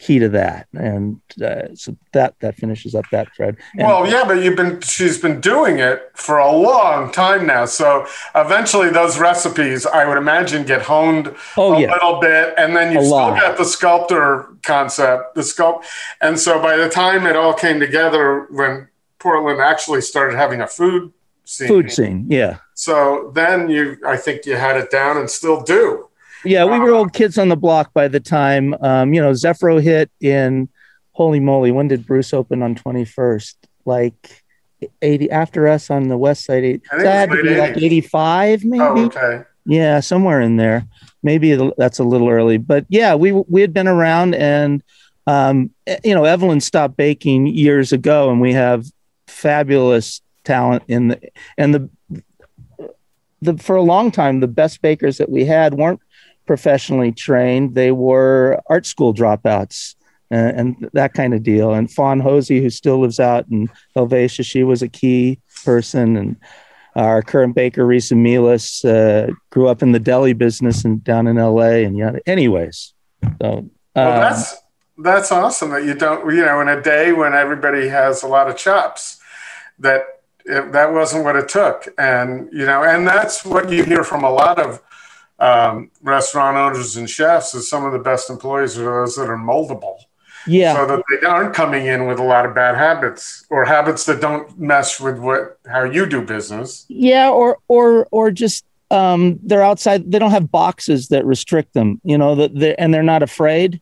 [0.00, 3.56] key to that, and uh, so that that finishes up that thread.
[3.78, 7.64] And- Well, yeah, but you've been she's been doing it for a long time now.
[7.66, 12.74] So eventually, those recipes, I would imagine, get honed oh a yeah, little bit, and
[12.74, 13.40] then you still lot.
[13.40, 15.84] got the sculptor concept, the sculpt.
[16.20, 18.88] And so by the time it all came together, when
[19.20, 21.12] Portland actually started having a food
[21.44, 22.58] scene, food scene, yeah.
[22.74, 26.08] So then you, I think you had it down and still do.
[26.44, 29.80] Yeah, we were old kids on the block by the time um, you know Zefiro
[29.80, 30.68] hit in.
[31.12, 31.70] Holy moly!
[31.70, 33.56] When did Bruce open on twenty first?
[33.84, 34.42] Like
[35.00, 36.64] eighty after us on the west side.
[36.64, 38.82] It I think it had to late be like eighty five, maybe.
[38.82, 39.44] Oh, okay.
[39.64, 40.86] Yeah, somewhere in there.
[41.22, 44.82] Maybe that's a little early, but yeah, we we had been around, and
[45.26, 45.70] um,
[46.02, 48.84] you know, Evelyn stopped baking years ago, and we have
[49.26, 51.20] fabulous talent in the
[51.56, 51.88] and the
[53.44, 56.00] the for a long time the best bakers that we had weren't
[56.46, 59.94] professionally trained; they were art school dropouts.
[60.32, 61.74] Uh, and that kind of deal.
[61.74, 66.16] And Fawn Hosey, who still lives out in Helvetia, she was a key person.
[66.16, 66.36] And
[66.96, 71.36] our current baker, Risa Milas, uh, grew up in the deli business and down in
[71.36, 71.84] LA.
[71.84, 74.56] And yeah, anyways, so well, um, that's
[74.98, 78.48] that's awesome that you don't, you know, in a day when everybody has a lot
[78.48, 79.18] of chops,
[79.78, 80.04] that
[80.44, 84.24] it, that wasn't what it took, and you know, and that's what you hear from
[84.24, 84.82] a lot of
[85.38, 89.36] um, restaurant owners and chefs is some of the best employees are those that are
[89.36, 89.98] moldable.
[90.46, 90.74] Yeah.
[90.74, 94.20] So that they aren't coming in with a lot of bad habits or habits that
[94.20, 96.84] don't mesh with what how you do business.
[96.88, 100.10] Yeah, or or or just um, they're outside.
[100.10, 102.00] They don't have boxes that restrict them.
[102.04, 103.80] You know that, they and they're not afraid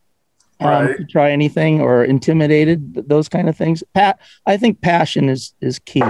[0.60, 0.96] um, right.
[0.96, 3.08] to try anything or intimidated.
[3.08, 3.82] Those kind of things.
[3.94, 6.02] Pat, I think passion is is key,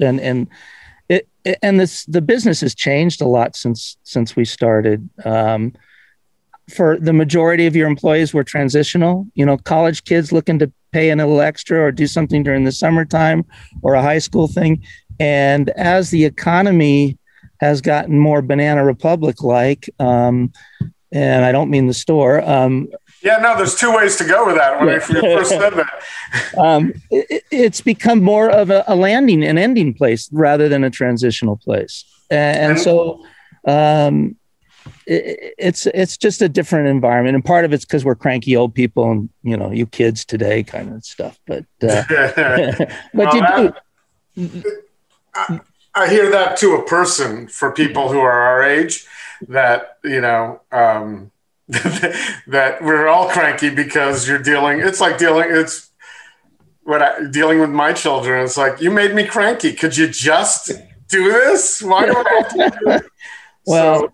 [0.00, 0.48] and and
[1.08, 1.28] it,
[1.62, 5.08] and this the business has changed a lot since since we started.
[5.24, 5.72] Um,
[6.74, 9.26] for the majority of your employees were transitional.
[9.34, 12.64] You know, college kids looking to pay in a little extra or do something during
[12.64, 13.44] the summertime
[13.82, 14.82] or a high school thing.
[15.20, 17.18] And as the economy
[17.60, 20.52] has gotten more Banana Republic like, um,
[21.12, 22.42] and I don't mean the store.
[22.42, 22.88] Um,
[23.22, 24.78] yeah, no, there's two ways to go with that.
[24.78, 26.02] When I first said that,
[26.58, 30.90] um, it, it's become more of a, a, landing and ending place rather than a
[30.90, 33.24] transitional place, and, and so
[33.66, 34.36] um,
[35.06, 38.74] it, it's it's just a different environment, and part of it's because we're cranky old
[38.74, 41.38] people, and you know, you kids today, kind of stuff.
[41.46, 42.04] But uh,
[43.14, 43.72] but you
[44.36, 44.62] do.
[45.34, 45.60] I,
[45.94, 49.06] I hear that to a person for people who are our age
[49.48, 51.30] that you know um,
[52.46, 55.90] that we're all cranky because you're dealing it's like dealing it's
[56.86, 58.44] what I, dealing with my children.
[58.44, 59.72] It's like you made me cranky.
[59.72, 60.70] Could you just
[61.08, 61.82] do this?
[61.82, 63.06] Why do i have to do it?
[63.68, 64.12] Well so,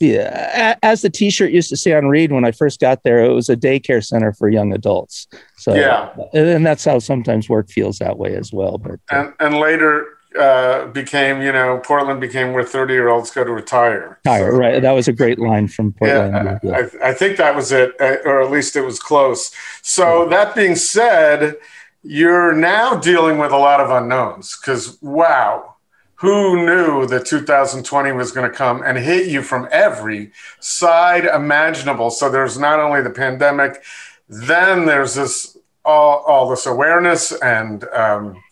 [0.00, 3.28] yeah as the t-shirt used to say on reed when i first got there it
[3.28, 5.26] was a daycare center for young adults.
[5.58, 6.14] So yeah.
[6.32, 10.17] and that's how sometimes work feels that way as well but uh, and, and later
[10.36, 14.18] uh, became, you know, Portland became where 30 year olds go to retire.
[14.24, 14.82] Retire, so, right.
[14.82, 16.60] That was a great line from Portland.
[16.62, 19.52] Yeah, I, I, think that was it, uh, or at least it was close.
[19.82, 20.30] So, yeah.
[20.30, 21.56] that being said,
[22.02, 25.76] you're now dealing with a lot of unknowns because, wow,
[26.16, 32.10] who knew that 2020 was going to come and hit you from every side imaginable?
[32.10, 33.82] So, there's not only the pandemic,
[34.28, 35.56] then there's this
[35.86, 38.42] all, all this awareness and, um,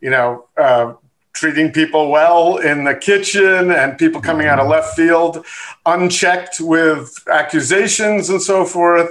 [0.00, 0.94] you know, uh,
[1.40, 5.46] treating people well in the kitchen and people coming out of left field
[5.86, 9.10] unchecked with accusations and so forth.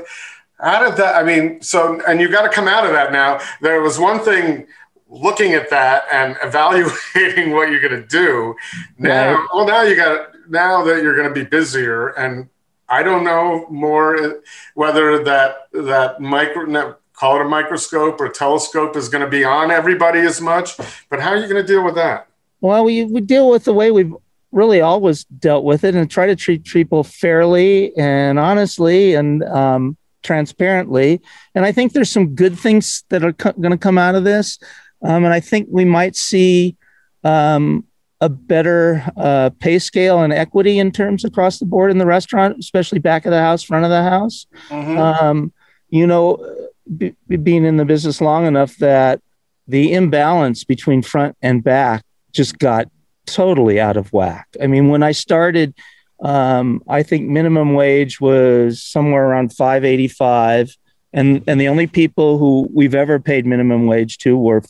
[0.61, 1.15] Out of that?
[1.15, 3.39] I mean, so, and you got to come out of that now.
[3.61, 4.67] There was one thing
[5.07, 8.53] looking at that and evaluating what you're going to do.
[8.99, 9.47] Now, right.
[9.51, 12.47] well, now you got, now that you're going to be busier and
[12.89, 14.43] I don't know more
[14.75, 19.71] whether that, that micro, call it a microscope or telescope is going to be on
[19.71, 20.77] everybody as much.
[21.09, 22.27] But how are you going to deal with that?
[22.61, 24.13] Well, we, we deal with the way we've
[24.51, 29.97] really always dealt with it and try to treat people fairly and honestly and um,
[30.23, 31.21] transparently.
[31.55, 34.23] And I think there's some good things that are co- going to come out of
[34.23, 34.57] this.
[35.03, 36.77] Um, and I think we might see
[37.25, 37.85] um,
[38.21, 42.57] a better uh, pay scale and equity in terms across the board in the restaurant,
[42.59, 44.47] especially back of the house, front of the house.
[44.69, 44.97] Mm-hmm.
[44.97, 45.53] Um,
[45.89, 49.21] you know, being in the business long enough that
[49.67, 52.87] the imbalance between front and back just got
[53.25, 54.47] totally out of whack.
[54.61, 55.75] I mean, when I started,
[56.21, 60.75] um, I think minimum wage was somewhere around 585
[61.13, 64.63] and and the only people who we've ever paid minimum wage to were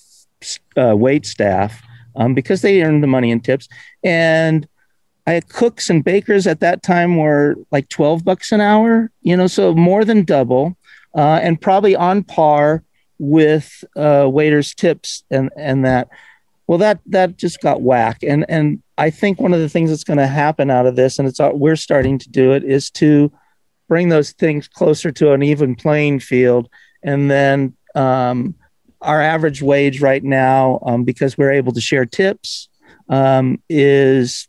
[0.77, 1.81] uh, wait staff
[2.15, 3.67] um, because they earned the money in tips
[4.03, 4.67] and
[5.27, 9.37] I had cooks and bakers at that time were like 12 bucks an hour, you
[9.37, 10.75] know, so more than double
[11.15, 12.83] uh, and probably on par
[13.17, 16.09] with uh, waiters' tips and and that.
[16.67, 20.03] Well, that that just got whack, and and I think one of the things that's
[20.03, 23.31] going to happen out of this, and it's we're starting to do it, is to
[23.87, 26.69] bring those things closer to an even playing field,
[27.01, 28.53] and then um,
[29.01, 32.69] our average wage right now, um, because we're able to share tips,
[33.07, 34.48] um, is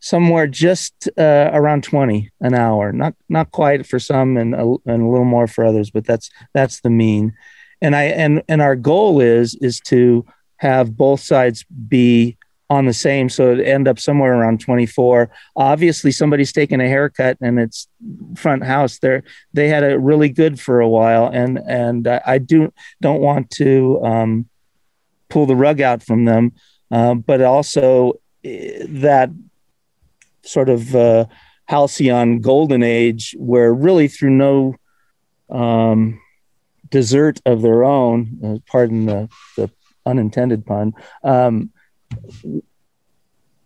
[0.00, 2.92] somewhere just uh, around 20 an hour.
[2.92, 6.30] Not not quite for some and a, and a little more for others but that's
[6.54, 7.34] that's the mean.
[7.80, 10.24] And i and and our goal is is to
[10.56, 12.36] have both sides be
[12.70, 17.38] on the same so it end up somewhere around 24 obviously somebody's taking a haircut
[17.40, 17.88] and it's
[18.36, 18.98] front house.
[18.98, 19.22] There
[19.54, 24.04] they had it really good for a while and and i do don't want to
[24.04, 24.48] um
[25.28, 26.52] pull the rug out from them,
[26.90, 28.12] uh, but also
[28.44, 28.50] uh,
[28.88, 29.30] that
[30.48, 31.26] sort of uh,
[31.66, 34.74] halcyon golden age where really through no
[35.50, 36.20] um,
[36.88, 39.70] desert of their own, uh, pardon the, the
[40.06, 40.92] unintended pun,
[41.22, 41.70] um,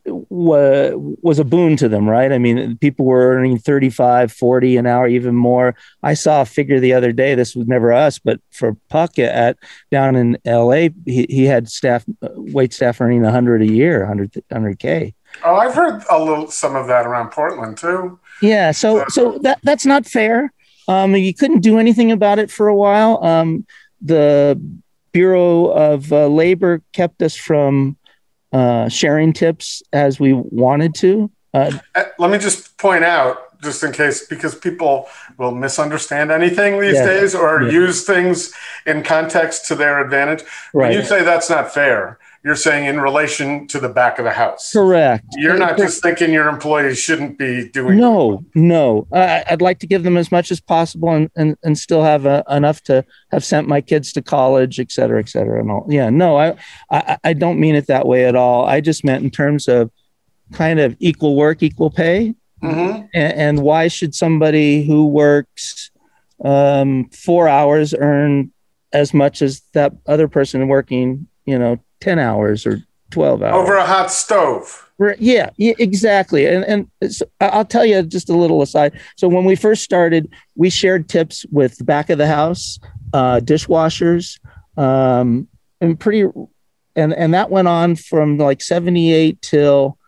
[0.05, 2.33] was a boon to them, right?
[2.33, 5.77] I mean, people were earning 35, 40 an hour, even more.
[6.03, 7.37] I saw a figure the other day.
[7.37, 9.59] This was never us, but for Puck at
[9.93, 15.15] down in LA, he, he had staff, wait staff earning 100 a year, 100, 100K.
[15.45, 18.19] Oh, I've heard a little, some of that around Portland too.
[18.41, 18.71] Yeah.
[18.73, 20.53] So, so that, that's not fair.
[20.89, 23.23] Um, you couldn't do anything about it for a while.
[23.25, 23.67] Um,
[24.01, 24.61] the
[25.13, 27.97] Bureau of uh, Labor kept us from
[28.53, 31.31] uh, sharing tips as we wanted to.
[31.55, 35.07] Uh, uh, Let me just point out, just in case, because people
[35.39, 37.07] will misunderstand anything these Yeah.
[37.07, 37.71] days or Yeah.
[37.73, 38.53] use things
[38.87, 40.43] in context to their advantage.
[40.73, 40.97] When Right.
[40.97, 44.73] you say that's not fair, you're saying in relation to the back of the house.
[44.73, 45.25] correct.
[45.37, 47.99] You're not just thinking your employees shouldn't be doing.
[47.99, 49.07] No, no.
[49.13, 52.27] I, I'd like to give them as much as possible and, and, and still have
[52.27, 55.61] uh enough to have sent my kids to college, et cetera, et cetera.
[55.61, 55.87] And all.
[55.89, 56.57] Yeah, no, I,
[56.91, 58.67] I, I don't mean it that way at all.
[58.67, 59.91] I just meant in terms of
[60.53, 62.35] kind of equal work, equal pay.
[62.63, 63.09] Mhm.
[63.13, 65.91] and, and why should somebody who works
[66.45, 68.53] um, four hours earn
[68.93, 73.55] as much as that other person working you know 10 hours or 12 hours.
[73.55, 74.91] Over a hot stove.
[75.19, 76.47] Yeah, yeah exactly.
[76.47, 76.91] And and
[77.41, 79.01] I- i'll tell you just a little aside.
[79.17, 82.79] So when we first started we shared tips with the back of the house
[83.13, 84.39] uh, dishwashers
[84.77, 85.49] um,
[85.81, 86.29] and pretty
[86.97, 89.99] and and that went on from like 78 till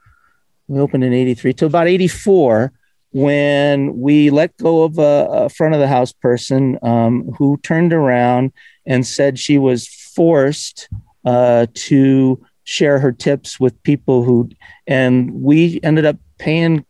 [0.69, 2.73] we opened in 83 to about 84
[3.13, 7.93] when we let go of a, a front of the house person um, who turned
[7.93, 8.53] around
[8.87, 10.89] and said she was forced
[11.25, 14.49] uh, to share her tips with people who
[14.87, 16.85] and we ended up paying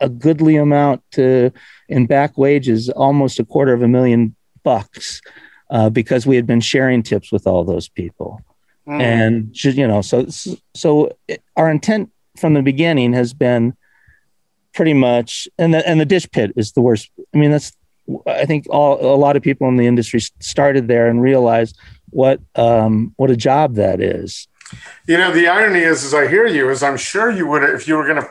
[0.00, 1.50] a goodly amount to
[1.88, 5.22] in back wages almost a quarter of a million bucks
[5.70, 8.40] uh, because we had been sharing tips with all those people
[8.86, 9.00] Mm.
[9.00, 10.26] and you know so
[10.74, 11.16] so
[11.56, 13.74] our intent from the beginning has been
[14.74, 17.72] pretty much and the and the dish pit is the worst i mean that's
[18.26, 21.78] i think all a lot of people in the industry started there and realized
[22.14, 24.48] what um what a job that is
[25.06, 27.86] You know, the irony is, as I hear you, is I'm sure you would, if
[27.86, 28.28] you were going to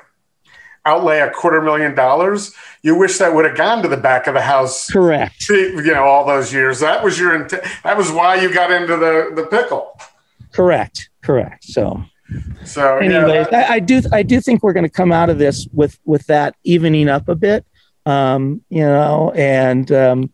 [0.86, 4.34] outlay a quarter million dollars, you wish that would have gone to the back of
[4.34, 4.90] the house.
[4.90, 6.80] correct You know, all those years.
[6.80, 7.64] That was your intent.
[7.84, 9.84] That was why you got into the the pickle.
[10.52, 12.04] correct correct so
[12.66, 15.38] So anyways yeah, I, I do i do think we're going to come out of
[15.38, 17.66] this with with that evening up a bit
[18.06, 20.32] um you know and um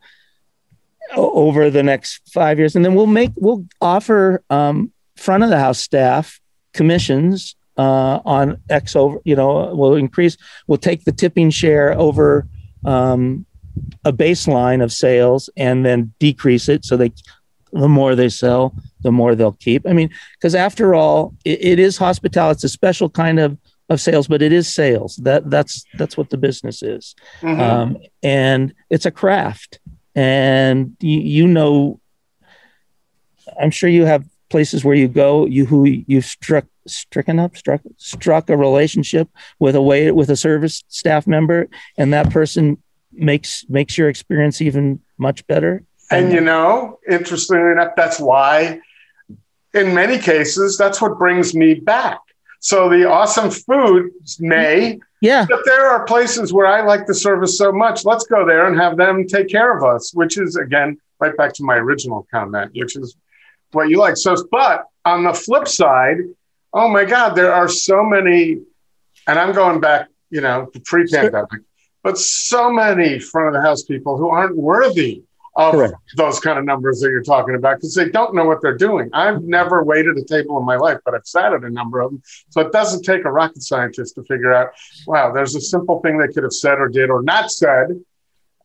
[1.16, 2.76] over the next five years.
[2.76, 6.39] And then we'll make we'll offer um front of the house staff
[6.74, 10.38] commissions uh on x over you know we'll increase
[10.68, 12.47] we'll take the tipping share over
[12.86, 13.45] um
[14.05, 16.84] a baseline of sales and then decrease it.
[16.86, 17.12] So they
[17.72, 19.88] the more they sell the more they'll keep.
[19.88, 22.57] I mean because after all it, it is hospitality.
[22.57, 23.57] It's a special kind of
[23.89, 25.16] of sales but it is sales.
[25.18, 27.16] That that's that's what the business is.
[27.41, 27.60] Mhm.
[27.60, 29.80] um, and it's a craft
[30.20, 31.99] and you, you know
[33.61, 37.82] i'm sure you have places where you go you who you've struck stricken up struck
[37.97, 41.67] struck a relationship with a way with a service staff member
[41.97, 42.78] and that person
[43.11, 48.82] makes makes your experience even much better and you know, interestingly enough, that's why,
[49.74, 52.20] in many cases, that's what brings me back.
[52.59, 57.57] So the awesome food may, yeah but there are places where I like the service
[57.57, 58.05] so much.
[58.05, 61.53] Let's go there and have them take care of us, which is again right back
[61.53, 63.15] to my original comment, which is
[63.72, 64.17] what you like.
[64.17, 66.17] So, but on the flip side,
[66.74, 68.59] oh my God, there are so many,
[69.28, 71.61] and I'm going back, you know, pre-pandemic,
[72.03, 75.24] but so many front of the house people who aren't worthy
[75.55, 75.95] of Correct.
[76.15, 79.09] those kind of numbers that you're talking about because they don't know what they're doing.
[79.13, 82.11] I've never waited a table in my life, but I've sat at a number of
[82.11, 82.21] them.
[82.49, 84.69] So it doesn't take a rocket scientist to figure out,
[85.07, 87.87] wow, there's a simple thing they could have said or did or not said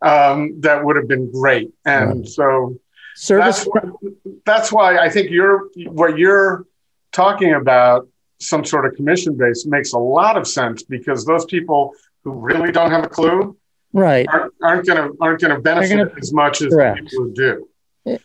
[0.03, 1.73] um, that would have been great.
[1.85, 2.79] And so
[3.17, 4.11] service that's, why-
[4.45, 6.67] that's why I think you're what you're
[7.13, 8.09] talking about,
[8.41, 11.93] some sort of commission base, makes a lot of sense because those people
[12.25, 13.57] who really don't have a clue
[13.95, 14.27] right
[14.61, 17.01] aren't, to aren't going to benefit gonna- as much as Correct.
[17.09, 17.69] people who do.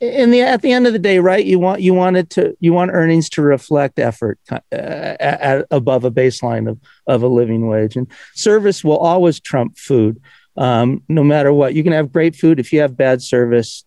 [0.01, 2.57] in the at the end of the day right you want you want it to
[2.59, 7.27] you want earnings to reflect effort uh, at, at above a baseline of of a
[7.27, 10.21] living wage and service will always trump food
[10.57, 13.85] um, no matter what you can have great food if you have bad service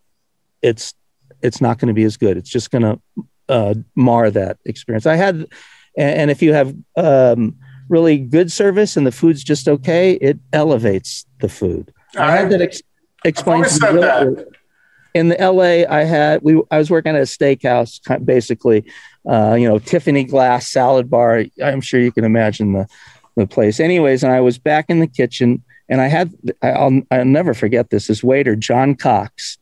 [0.62, 0.94] it's
[1.42, 2.98] it's not going to be as good it's just going to
[3.48, 5.06] uh, mar that experience.
[5.06, 5.46] I had,
[5.96, 7.56] and if you have um,
[7.88, 11.92] really good service and the food's just okay, it elevates the food.
[12.16, 12.82] I, I had that ex-
[13.24, 14.44] explained to me
[15.14, 18.84] in the LA, I had we I was working at a steakhouse, basically,
[19.28, 21.44] uh, you know, Tiffany glass salad bar.
[21.62, 22.86] I'm sure you can imagine the
[23.36, 23.80] the place.
[23.80, 26.32] Anyways, and I was back in the kitchen, and I had
[26.62, 28.06] I'll I'll never forget this.
[28.06, 29.58] This waiter, John Cox,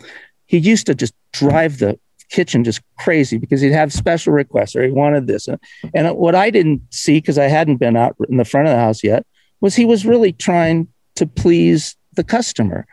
[0.46, 1.98] he used to just drive the
[2.30, 5.48] kitchen just crazy because he'd have special requests or he wanted this.
[5.94, 8.78] And what I didn't see because I hadn't been out in the front of the
[8.78, 9.26] house yet
[9.60, 10.86] was he was really trying
[11.20, 12.86] to please the customer.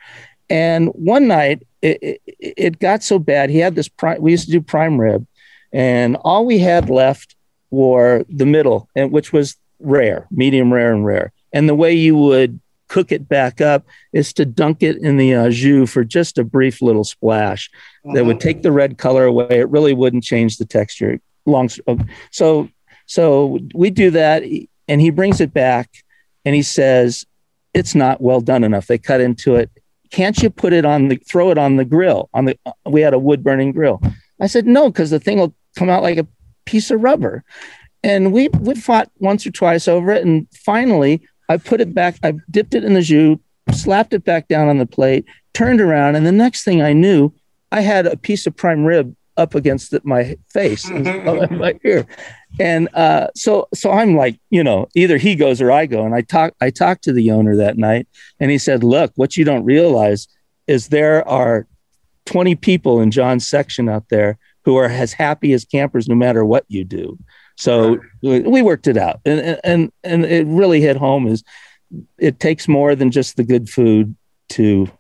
[0.50, 3.50] And one night it, it, it got so bad.
[3.50, 5.26] He had this prime, we used to do prime rib,
[5.74, 7.36] and all we had left
[7.72, 11.32] were the middle, and which was rare, medium rare, and rare.
[11.52, 15.34] And the way you would cook it back up is to dunk it in the
[15.36, 17.70] uh, jus for just a brief little splash
[18.06, 18.16] uh-huh.
[18.16, 18.44] that would uh-huh.
[18.44, 19.48] take the red color away.
[19.50, 21.20] It really wouldn't change the texture.
[21.46, 21.70] Long
[22.32, 22.70] so
[23.06, 24.44] so we do that,
[24.90, 26.04] and he brings it back,
[26.44, 27.26] and he says
[27.78, 28.88] it's not well done enough.
[28.88, 29.70] They cut into it.
[30.12, 33.02] Can't you put it on the throw it on the grill on the uh, we
[33.02, 34.02] had a wood burning grill.
[34.42, 36.28] I said no because the thing will come out like a
[36.66, 37.44] piece of rubber.
[38.04, 42.16] And we we fought once or twice over it and finally i put it back
[42.24, 43.38] i dipped it in the jus
[43.72, 47.34] slapped it back down on the plate turned around and the next thing i knew
[47.72, 52.06] i had a piece of prime rib up against my face my ear.
[52.60, 56.06] And uh, so so i'm like you know either he goes or i go.
[56.06, 58.08] And i talk i talked to the owner that night
[58.40, 60.28] and he said look what you don't realize
[60.66, 61.68] is there are
[62.26, 66.44] 20 people in john's section out there who are as happy as campers no matter
[66.44, 67.18] what you do.
[67.56, 69.22] So we worked it out.
[69.24, 71.42] And and and it really hit home is
[72.18, 74.14] it takes more than just the good food
[74.50, 74.92] to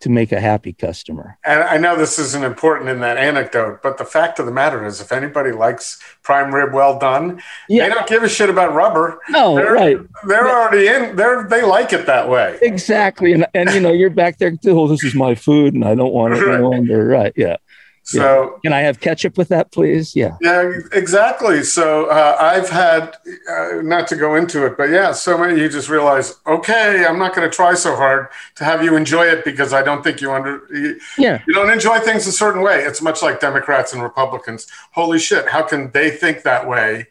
[0.00, 1.38] to make a happy customer.
[1.44, 4.84] And I know this isn't important in that anecdote, but the fact of the matter
[4.84, 7.84] is, if anybody likes prime rib well done, yeah.
[7.84, 9.20] they don't give a shit about rubber.
[9.28, 9.98] No, they're, right?
[10.26, 11.16] They're already in.
[11.16, 12.58] They're they like it that way.
[12.62, 14.56] Exactly, and and you know you're back there.
[14.66, 16.42] Oh, this is my food, and I don't want it.
[16.46, 16.60] right.
[16.60, 17.06] No longer.
[17.06, 17.32] Right?
[17.36, 17.56] Yeah.
[18.02, 18.58] So yeah.
[18.64, 20.16] can I have ketchup with that, please?
[20.16, 20.36] Yeah.
[20.40, 21.62] Yeah, exactly.
[21.62, 23.16] So uh, I've had,
[23.48, 27.18] uh, not to go into it, but yeah, so many you just realize, okay, I'm
[27.18, 30.20] not going to try so hard to have you enjoy it because I don't think
[30.20, 32.80] you under, you, yeah, you don't enjoy things a certain way.
[32.82, 34.66] It's much like Democrats and Republicans.
[34.92, 37.06] Holy shit, how can they think that way?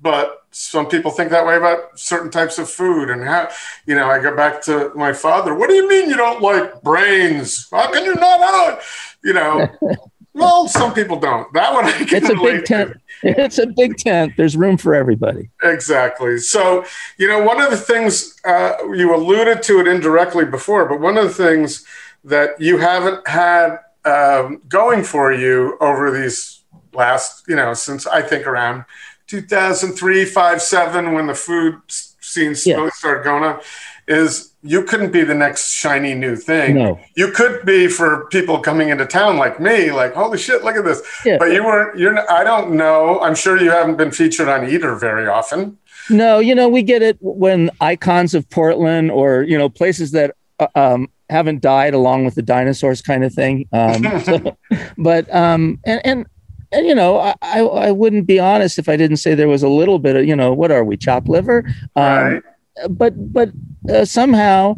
[0.00, 3.48] But some people think that way about certain types of food and how
[3.86, 6.80] you know i go back to my father what do you mean you don't like
[6.82, 8.84] brains how can you not have
[9.24, 9.68] you know
[10.34, 11.50] Well, some people don't.
[11.52, 12.92] That one I can It's a big tent.
[13.22, 13.40] To.
[13.40, 14.34] It's a big tent.
[14.36, 15.50] There's room for everybody.
[15.62, 16.38] Exactly.
[16.38, 16.84] So,
[17.18, 21.16] you know, one of the things uh, you alluded to it indirectly before, but one
[21.16, 21.86] of the things
[22.24, 26.62] that you haven't had um, going for you over these
[26.92, 28.84] last, you know, since I think around
[29.28, 32.88] 2003, 5, 7, when the food scene yeah.
[32.90, 33.60] started going on,
[34.08, 36.76] is you couldn't be the next shiny new thing.
[36.76, 36.98] No.
[37.14, 40.84] You could be for people coming into town like me, like, holy shit, look at
[40.86, 41.02] this.
[41.24, 41.36] Yeah.
[41.38, 43.20] But you weren't, you're, I don't know.
[43.20, 45.76] I'm sure you haven't been featured on Eater very often.
[46.08, 50.34] No, you know, we get it when icons of Portland or, you know, places that
[50.58, 53.68] uh, um, haven't died along with the dinosaurs kind of thing.
[53.70, 54.56] Um, so,
[54.96, 56.26] but, um, and, and,
[56.72, 59.68] and you know, I, I wouldn't be honest if I didn't say there was a
[59.68, 61.66] little bit of, you know, what are we, chopped liver?
[61.96, 62.42] Um, right
[62.88, 63.50] but but
[63.88, 64.76] uh, somehow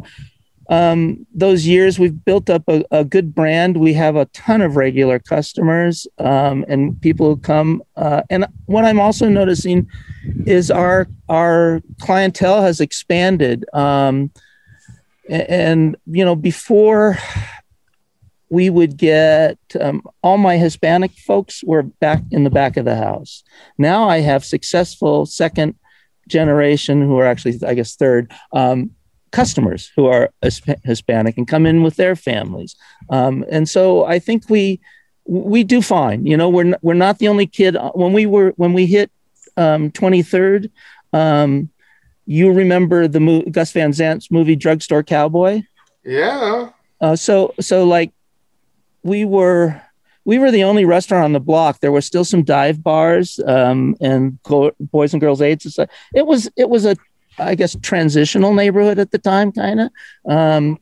[0.69, 3.77] um, those years we've built up a, a, good brand.
[3.77, 7.81] We have a ton of regular customers um, and people who come.
[7.95, 9.87] Uh, and what I'm also noticing
[10.45, 13.63] is our our clientele has expanded.
[13.73, 14.31] Um,
[15.29, 17.17] and you know, before
[18.49, 22.95] we would get um, all my Hispanic folks were back in the back of the
[22.95, 23.43] house.
[23.77, 25.75] Now I have successful second
[26.27, 28.91] generation who are actually, I guess, third um,
[29.31, 30.29] customers who are
[30.83, 32.75] Hispanic and come in with their families.
[33.09, 34.79] Um, and so I think we
[35.25, 36.25] we do fine.
[36.25, 37.75] You know, we're n- we're not the only kid.
[37.93, 39.11] When we were when we hit
[39.57, 40.69] um, 23rd,
[41.13, 41.69] um,
[42.25, 45.63] you remember the mo- Gus Van Sant's movie Drugstore Cowboy?
[46.05, 46.69] Yeah.
[47.01, 48.11] Uh, so so like
[49.03, 49.81] we were
[50.27, 51.79] we were the only restaurant on the block.
[51.79, 55.79] There were still some dive bars um, and boys and girls aids.
[56.13, 56.97] It was it was a
[57.39, 59.91] I guess transitional neighborhood at the time, kind of.
[60.29, 60.79] Um,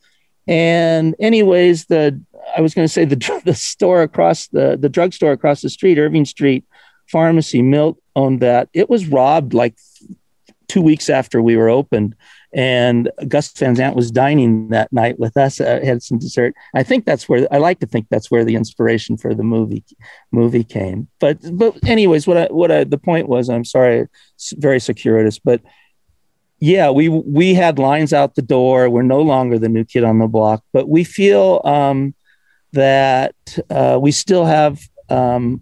[0.47, 2.19] and anyways, the
[2.57, 5.99] I was going to say the the store across the the drugstore across the street,
[5.99, 6.65] Irving Street
[7.11, 8.69] Pharmacy, Milt owned that.
[8.73, 9.75] It was robbed like
[10.67, 12.15] two weeks after we were opened,
[12.55, 15.59] and Gus Van Sant was dining that night with us.
[15.59, 16.55] Uh, had some dessert.
[16.73, 19.83] I think that's where I like to think that's where the inspiration for the movie
[20.31, 21.09] movie came.
[21.19, 24.07] But but anyways, what I what I the point was, I'm sorry,
[24.53, 25.61] very circuitous, but
[26.59, 28.89] yeah, we we had lines out the door.
[28.89, 32.15] We're no longer the new kid on the block, but we feel um,
[32.71, 33.35] that
[33.69, 34.79] uh, we still have
[35.09, 35.61] um,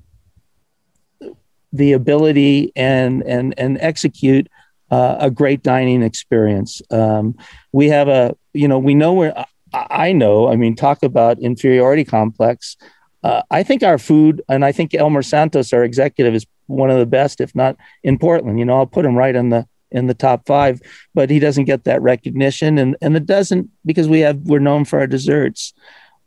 [1.72, 4.48] the ability and and and execute
[4.94, 6.80] uh, a great dining experience.
[6.92, 7.36] Um,
[7.72, 9.34] we have a, you know, we know where
[9.74, 10.50] I know.
[10.50, 12.78] I mean, talk about inferiority complex.
[13.24, 17.00] Uh, I think our food, and I think Elmer Santos, our executive, is one of
[17.00, 18.60] the best, if not in Portland.
[18.60, 20.80] You know, I'll put him right in the in the top five,
[21.16, 24.86] but he doesn't get that recognition, and and it doesn't because we have we're known
[24.86, 25.74] for our desserts,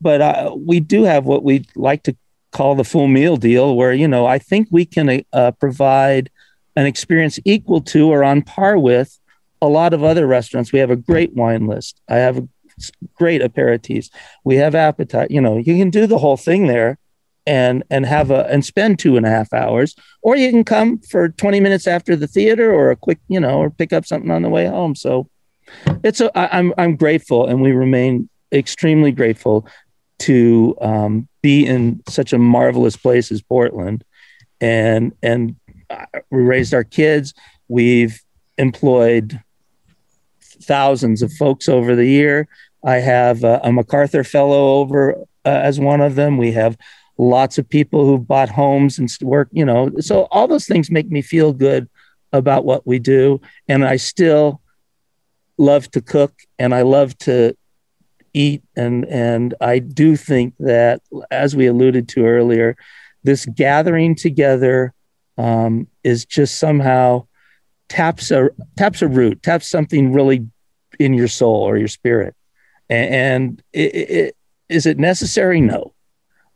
[0.01, 2.17] but uh, we do have what we like to
[2.51, 6.31] call the full meal deal, where you know I think we can uh, provide
[6.77, 9.19] an experience equal to or on par with
[9.63, 10.73] a lot of other restaurants.
[10.73, 12.01] We have a great wine list.
[12.09, 12.47] I have
[13.15, 14.11] great aperitifs.
[14.45, 15.31] We have appetite.
[15.31, 16.99] You know, you can do the whole thing there
[17.47, 20.99] and and have a and spend two and a half hours, or you can come
[20.99, 24.31] for 20 minutes after the theater or a quick, you know, or pick up something
[24.31, 24.95] on the way home.
[24.95, 25.29] So
[26.05, 29.67] it's a I, I'm I'm grateful and we remain extremely grateful
[30.19, 34.05] to um, be in such a marvelous place as Portland
[34.61, 35.57] and and
[36.31, 37.35] we raised our kids.
[37.69, 38.21] We've
[38.59, 39.41] employed
[40.63, 42.49] thousands of folks over the year.
[42.85, 45.15] I have a, a MacArthur Fellow over
[45.45, 46.39] uh, as one of them.
[46.39, 46.77] We have
[47.19, 49.91] lots of people who've bought homes and work, you know.
[50.01, 51.89] So all those things make me feel good
[52.33, 53.41] about what we do.
[53.69, 54.61] And I still
[55.59, 57.57] love to cook and I love to
[58.35, 58.63] eat.
[58.77, 62.77] And, and I do think that, as we alluded to earlier,
[63.25, 64.93] this gathering together
[65.39, 67.27] um, is just somehow
[67.89, 70.47] taps a taps a root, taps something really
[70.99, 72.35] in your soul or your spirit.
[72.89, 74.37] And, and it, it,
[74.69, 75.61] is it necessary?
[75.61, 75.93] No.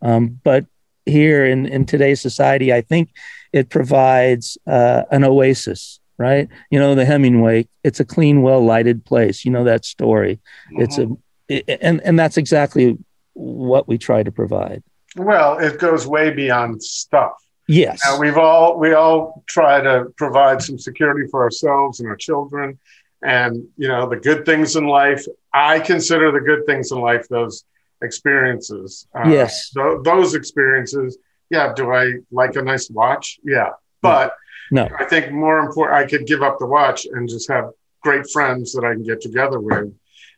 [0.03, 0.67] Um, but
[1.07, 3.11] here in, in today's society, I think
[3.53, 6.49] it provides uh, an oasis, right?
[6.71, 9.45] You know, the Hemingway, it's a clean, well lighted place.
[9.45, 10.41] You know that story.
[10.73, 10.83] Mm-hmm.
[10.83, 11.09] It's a,
[11.49, 12.97] it, and, and that's exactly
[13.35, 14.83] what we try to provide.
[15.17, 17.33] Well, it goes way beyond stuff.
[17.71, 18.01] Yes.
[18.05, 22.79] Now, we've all we all try to provide some security for ourselves and our children,
[23.23, 25.25] and you know the good things in life.
[25.55, 27.65] I consider the good things in life those
[28.03, 29.07] experiences.
[29.15, 29.71] Uh, yes.
[29.71, 31.19] Th- those experiences.
[31.49, 31.73] Yeah.
[31.73, 33.39] Do I like a nice watch?
[33.45, 33.71] Yeah.
[34.03, 34.35] But
[34.73, 34.89] no.
[34.99, 37.71] I think more important, I could give up the watch and just have
[38.03, 39.95] great friends that I can get together with,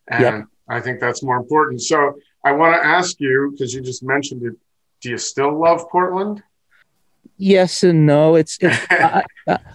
[0.08, 0.44] and yep.
[0.68, 1.80] I think that's more important.
[1.80, 4.54] So I want to ask you because you just mentioned it.
[5.00, 6.42] Do you still love Portland?
[7.36, 8.34] Yes and no.
[8.36, 9.24] It's, it's I,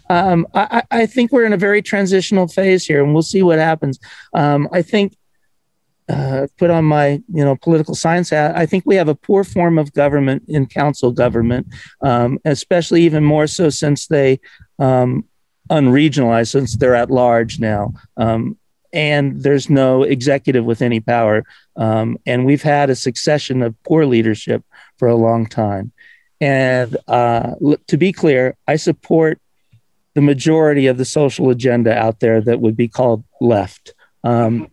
[0.09, 3.59] um, I, I, think we're in a very transitional phase here, and we'll see what
[3.59, 3.99] happens.
[4.33, 5.15] Um, I think
[6.09, 8.55] uh, put on my you know political science hat.
[8.55, 11.67] I think we have a poor form of government in council government,
[12.01, 14.39] um, especially even more so since they
[14.79, 15.25] um,
[15.69, 17.93] unregionalized, since they're at large now.
[18.15, 18.57] Um,
[18.93, 21.43] and there's no executive with any power.
[21.75, 24.63] Um, and we've had a succession of poor leadership
[24.97, 25.91] for a long time.
[26.39, 27.55] And uh,
[27.87, 29.39] to be clear, I support
[30.13, 33.93] the majority of the social agenda out there that would be called left.
[34.23, 34.69] Um,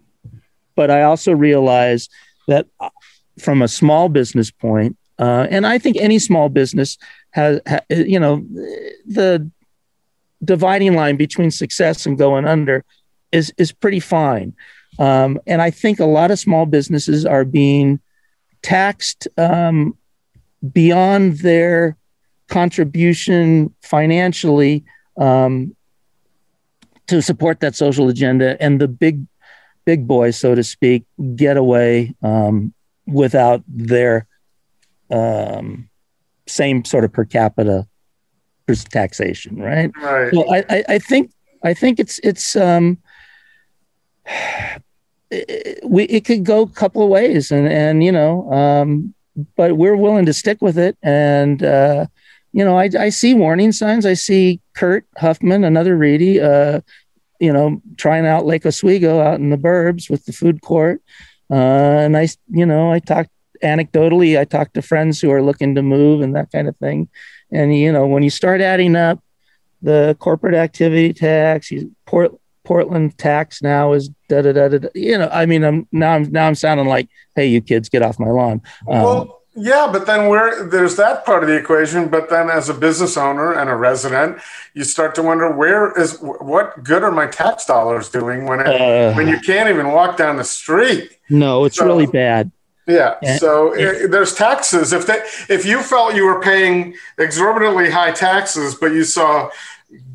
[0.74, 2.08] but I also realize
[2.48, 2.90] that uh,
[3.38, 6.98] from a small business point, uh, and I think any small business
[7.30, 8.44] has, ha, you know,
[9.06, 9.50] the
[10.42, 12.84] dividing line between success and going under
[13.30, 14.54] is is pretty fine.
[14.98, 18.00] Um, and I think a lot of small businesses are being
[18.62, 19.96] taxed um,
[20.72, 21.96] beyond their
[22.48, 24.84] contribution financially
[25.18, 25.74] um,
[27.06, 29.26] to support that social agenda and the big
[29.84, 31.04] big boys so to speak
[31.36, 32.72] get away um,
[33.06, 34.26] without their
[35.10, 35.88] um,
[36.46, 37.86] same sort of per capita
[38.90, 39.90] taxation right?
[40.00, 40.32] Right.
[40.32, 41.30] So I, I, I think
[41.64, 42.98] i think it's it's um
[45.30, 49.14] it, we, it could go a couple of ways and and you know um
[49.56, 50.96] but we're willing to stick with it.
[51.02, 52.06] And, uh,
[52.52, 54.06] you know, I, I, see warning signs.
[54.06, 56.80] I see Kurt Huffman, another Reedie, uh,
[57.40, 61.02] you know, trying out Lake Oswego out in the burbs with the food court.
[61.50, 63.30] Uh, and I, you know, I talked
[63.62, 67.08] anecdotally, I talked to friends who are looking to move and that kind of thing.
[67.50, 69.22] And, you know, when you start adding up
[69.82, 72.32] the corporate activity tax, you, Port,
[72.64, 74.88] Portland tax now is da da da da.
[74.94, 78.02] You know, I mean, I'm now I'm now I'm sounding like, hey, you kids, get
[78.02, 78.62] off my lawn.
[78.88, 82.68] Um, well, Yeah, but then where there's that part of the equation, but then as
[82.68, 84.38] a business owner and a resident,
[84.74, 88.66] you start to wonder where is what good are my tax dollars doing when it,
[88.66, 89.12] Uh.
[89.14, 91.16] when you can't even walk down the street?
[91.30, 92.50] No, it's So- really bad.
[92.86, 93.14] Yeah.
[93.38, 94.92] So i there's taxes.
[94.92, 99.48] If they, if you felt you were paying exorbitantly high taxes, but you saw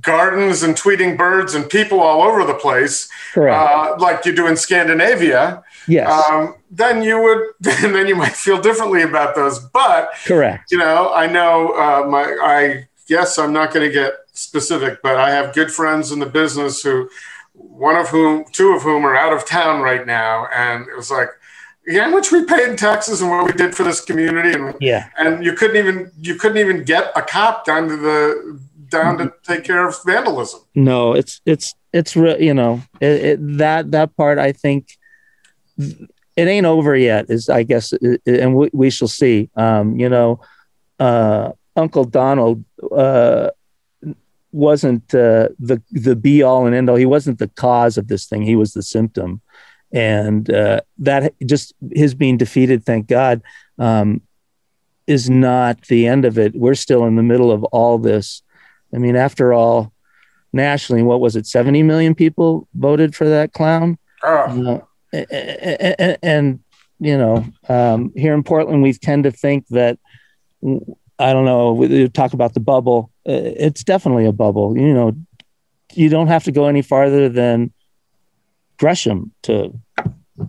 [0.02, 4.56] gardens and tweeting birds and people all over the place, uh, like you do in
[4.56, 6.10] Scandinavia, yes.
[6.30, 9.60] um, then you would then you might feel differently about those.
[9.60, 10.72] But correct.
[10.72, 15.18] you know, I know uh, my I guess I'm not going to get specific, but
[15.18, 17.10] I have good friends in the business who,
[17.54, 21.12] one of whom, two of whom are out of town right now, and it was
[21.12, 21.30] like,
[21.88, 24.76] yeah, how much we paid in taxes and what we did for this community, and
[24.80, 25.08] Yeah.
[25.18, 28.60] and you couldn't even you couldn't even get a cop down to the
[28.90, 30.62] down to take care of vandalism.
[30.76, 34.38] No, it's it's it's re- you know it, it, that that part.
[34.40, 34.98] I think
[35.78, 37.26] it ain't over yet.
[37.30, 39.50] Is I guess, it- and we, we shall see.
[39.56, 40.42] Um, you know,
[41.00, 42.64] uh, Uncle Donald
[42.96, 43.50] uh,
[44.52, 46.96] wasn't uh, the the be all and end all.
[46.96, 48.44] He wasn't the cause of this thing.
[48.44, 49.42] He was the symptom,
[49.92, 52.86] and uh, that just his being defeated.
[52.86, 53.42] Thank God.
[53.78, 54.22] Um,
[55.08, 56.54] is not the end of it.
[56.56, 58.44] We're still in the middle of all this.
[58.94, 59.92] I mean, after all,
[60.54, 61.46] nationally, what was it?
[61.46, 63.98] 70 million people voted for that clown.
[64.24, 64.80] Oh, Uh,
[65.14, 66.60] a- a- a- and,
[67.00, 69.98] you know, um, here in Portland, we tend to think that,
[70.64, 73.12] I don't know, we talk about the bubble.
[73.28, 74.78] Uh, It's definitely a bubble.
[74.78, 75.14] You know,
[75.94, 77.72] you don't have to go any farther than
[78.78, 79.74] Gresham to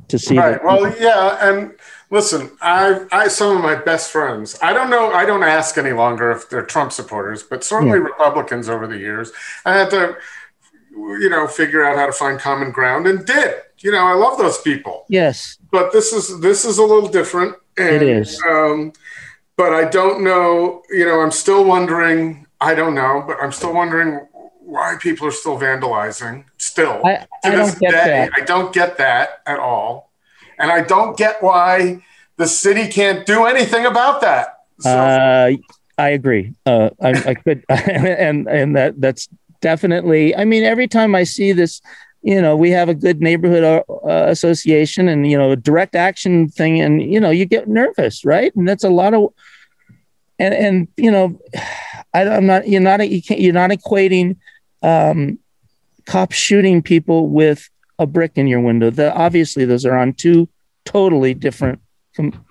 [0.08, 0.52] to see right.
[0.52, 0.64] that.
[0.64, 1.72] Well, yeah, and
[2.10, 4.58] listen, I I some of my best friends.
[4.62, 5.12] I don't know.
[5.12, 9.32] I don't ask any longer if they're Trump supporters, but certainly Republicans over the years.
[9.64, 10.16] I had to,
[10.92, 13.54] you know, figure out how to find common ground, and did.
[13.78, 17.56] You know, I love those people, yes, but this is this is a little different.
[17.78, 18.38] And, It is.
[18.46, 18.92] Um,
[19.56, 20.82] but I don't know.
[20.90, 22.46] You know, I'm still wondering.
[22.60, 24.26] I don't know, but I'm still wondering
[24.60, 26.44] why people are still vandalizing.
[26.58, 28.30] Still, I, to I this don't get day, that.
[28.36, 30.09] I don't get that at all.
[30.60, 32.02] And I don't get why
[32.36, 34.58] the city can't do anything about that.
[34.80, 35.50] So, Uh,
[35.98, 36.54] I agree.
[36.64, 39.28] Uh, I, I could, and and that that's
[39.60, 40.34] definitely.
[40.34, 41.82] I mean, every time I see this,
[42.22, 46.48] you know, we have a good neighborhood uh, association, and you know, a direct action
[46.48, 48.54] thing, and you know, you get nervous, right?
[48.56, 49.34] And that's a lot of,
[50.38, 51.38] and and you know,
[52.14, 52.66] I, I'm not.
[52.66, 53.06] You're not.
[53.08, 53.40] You can't.
[53.40, 54.36] You're not equating
[54.82, 55.38] um,
[56.06, 57.68] cops shooting people with
[58.00, 58.90] a brick in your window.
[58.90, 60.48] The, obviously, those are on two
[60.84, 61.80] totally different
[62.16, 62.44] com-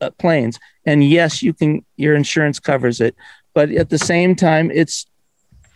[0.00, 3.14] uh, planes and yes you can your insurance covers it
[3.54, 5.06] but at the same time it's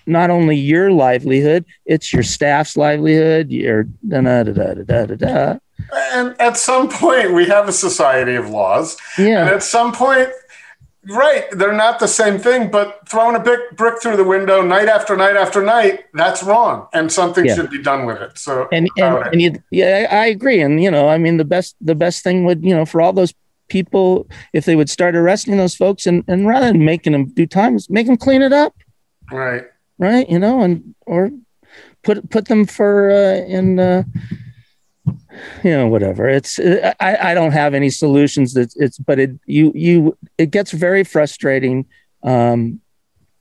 [0.04, 5.58] not only your livelihood it's your staff's livelihood your da da da da da da
[6.12, 8.96] and at some point, we have a society of laws.
[9.18, 10.28] And yeah at some point,
[11.08, 14.88] right, they're not the same thing, but throwing a brick, brick through the window night
[14.88, 16.88] after night after night, that's wrong.
[16.92, 17.54] And something Yeah.
[17.54, 18.38] should be done with it.
[18.38, 21.44] So, and and, and you, yeah I I agree and you know I mean the
[21.44, 23.34] best the best thing would you know for all those
[23.68, 27.46] people if they would start arresting those folks and and rather than making them do
[27.46, 28.74] time make them clean it up
[29.32, 29.64] right.
[29.98, 31.30] right you know and or
[32.04, 34.04] put put them for uh, in uh,
[35.62, 39.72] you know whatever it's i i don't have any solutions that it's but it you
[39.74, 41.84] you it gets very frustrating
[42.22, 42.80] um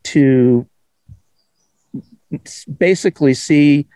[0.04, 0.68] to
[2.78, 3.88] basically see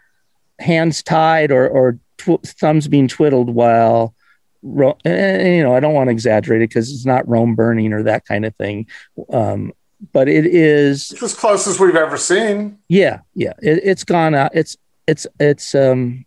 [0.60, 4.14] hands tied or or tw- thumbs being twiddled while
[4.62, 7.91] ro- and, you know i don't want to exaggerate it because it's not rome burning
[7.93, 8.86] or that kind of thing
[9.32, 9.72] um
[10.14, 12.78] but it is It's as close as we've ever seen.
[12.88, 13.52] yeah, yeah.
[13.62, 14.52] It, it's gone out.
[14.54, 14.78] It's
[15.08, 16.26] it's it's um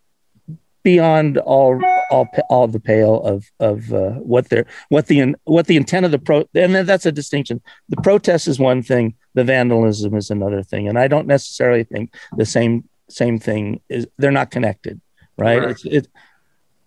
[0.83, 1.81] beyond all
[2.11, 6.13] all all the pale of of uh, what they're what the what the intent of
[6.13, 7.61] the pro and that's a distinction.
[7.89, 9.15] The protest is one thing.
[9.35, 10.89] The vandalism is another thing.
[10.89, 14.07] And I don't necessarily think the same same thing is.
[14.19, 15.01] They're not connected,
[15.39, 15.59] right?
[15.61, 15.71] Right.
[15.71, 16.09] It's it.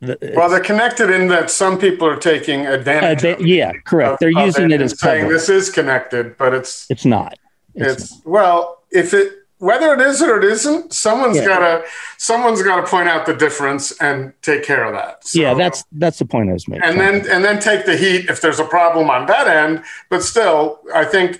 [0.01, 3.21] The, Well, they're connected in that some people are taking uh, advantage.
[3.21, 4.13] they- of- yeah, correct.
[4.13, 5.33] of- They're of using it as saying cover.
[5.33, 7.39] this is connected, but it's It's not.
[7.75, 11.45] it's, well, if it whether it is or it isn't, someone's Yeah.
[11.45, 11.83] gotta
[12.17, 15.25] someone's gotta point out the difference and take care of that.
[15.27, 16.83] So- yeah, that's that's the point I was making.
[16.87, 19.83] and then and then take the heat if there's a problem on that end.
[20.09, 21.39] But still, I think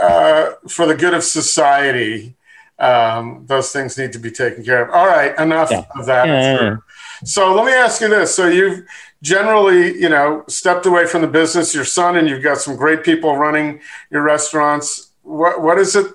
[0.00, 2.34] uh, for the good of society,
[2.78, 4.90] um, those things need to be taken care of.
[4.90, 5.84] All right, enough Yeah.
[5.98, 6.26] of that.
[6.28, 6.76] Yeah.
[7.24, 8.84] So let me ask you this: So you've
[9.22, 11.74] generally, you know, stepped away from the business.
[11.74, 13.80] Your son and you've got some great people running
[14.10, 15.08] your restaurants.
[15.22, 16.06] What what is it?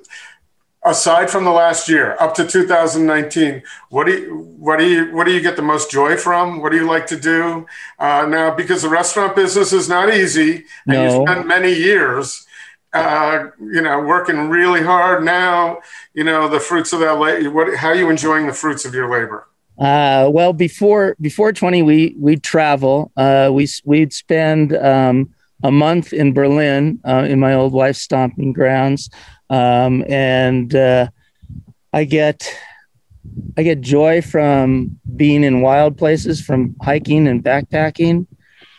[0.83, 5.25] Aside from the last year up to 2019 what do you what do you what
[5.25, 7.65] do you get the most joy from what do you like to do
[7.99, 11.03] uh, now because the restaurant business is not easy and No.
[11.03, 12.45] you spent many years
[12.93, 15.79] uh, you know working really hard now
[16.13, 19.09] you know the fruits of that what how are you enjoying the fruits of your
[19.11, 19.47] labor
[19.79, 23.09] Uh, well, before before twenty, we we'd travel.
[23.17, 25.17] Uh, we we'd spend um,
[25.63, 29.09] a month in Berlin uh, in my old wife's stomping grounds,
[29.51, 31.09] um, and uh,
[31.91, 32.57] I get
[33.57, 38.27] I get joy from being in wild places, from hiking and backpacking,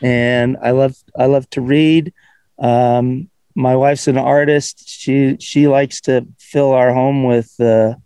[0.02, 2.14] and I love I love to read.
[2.58, 4.88] Um, my wife's an artist.
[4.88, 7.96] She she likes to fill our home with uh,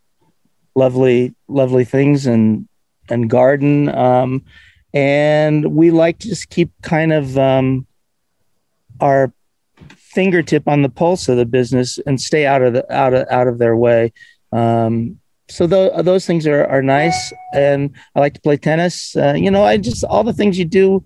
[0.75, 2.69] lovely lovely things and
[3.09, 3.89] and garden.
[3.89, 4.45] Um,
[4.93, 7.87] and we like to just keep kind of um,
[9.01, 9.33] our
[10.17, 13.47] fingertip on the pulse of the business and stay out of the out of out
[13.47, 14.15] of their way.
[14.51, 17.33] Um, so tho- those things are are nice.
[17.53, 19.15] And I like to play tennis.
[19.15, 21.05] Uh, you know, I just all the things you do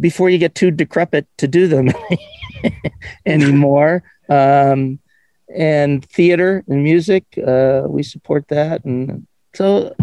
[0.00, 1.90] before you get too decrepit to do them
[3.26, 4.02] anymore.
[4.30, 5.00] Um,
[5.54, 8.84] and theater and music, uh, we support that.
[8.86, 9.94] And so,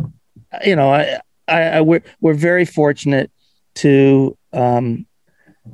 [0.63, 3.31] you know, I, I, I we're we're very fortunate
[3.75, 5.07] to um,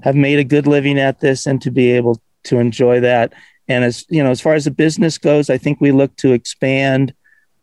[0.04, 3.34] have made a good living at this and to be able to enjoy that.
[3.68, 6.34] And as you know, as far as the business goes, I think we look to
[6.34, 7.14] expand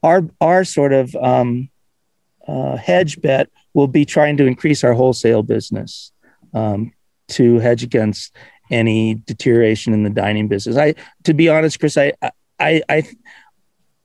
[0.02, 1.68] our our sort of um,
[2.46, 6.12] uh, hedge bet will be trying to increase our wholesale business
[6.54, 6.92] um,
[7.28, 8.34] to hedge against
[8.70, 10.76] any deterioration in the dining business.
[10.76, 10.94] I,
[11.24, 12.12] to be honest, Chris, I,
[12.58, 13.02] I, I,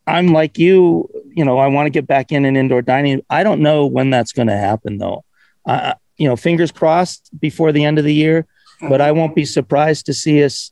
[0.06, 1.10] I'm like you.
[1.34, 3.22] You know, I want to get back in an indoor dining.
[3.30, 5.23] I don't know when that's going to happen, though.
[5.65, 8.45] Uh, you know, fingers crossed before the end of the year.
[8.88, 10.72] But I won't be surprised to see us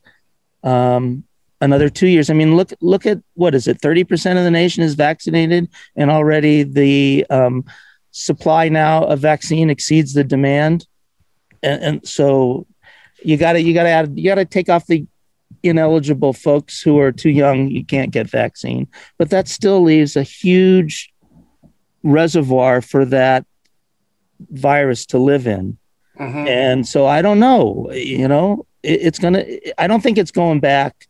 [0.63, 1.23] um,
[1.61, 2.29] another two years.
[2.29, 3.81] I mean, look look at what is it?
[3.81, 7.65] Thirty percent of the nation is vaccinated, and already the um,
[8.11, 10.87] supply now of vaccine exceeds the demand,
[11.61, 12.65] and, and so
[13.23, 15.05] you got to you got to add you got to take off the
[15.63, 18.87] ineligible folks who are too young you can't get vaccine
[19.17, 21.11] but that still leaves a huge
[22.03, 23.45] reservoir for that
[24.51, 25.77] virus to live in
[26.19, 26.47] Mhm.
[26.47, 29.43] and so i don't know you know it, it's gonna
[29.77, 31.07] i don't think it's going back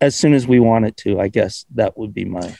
[0.00, 2.54] as soon as we want it to i guess that would be my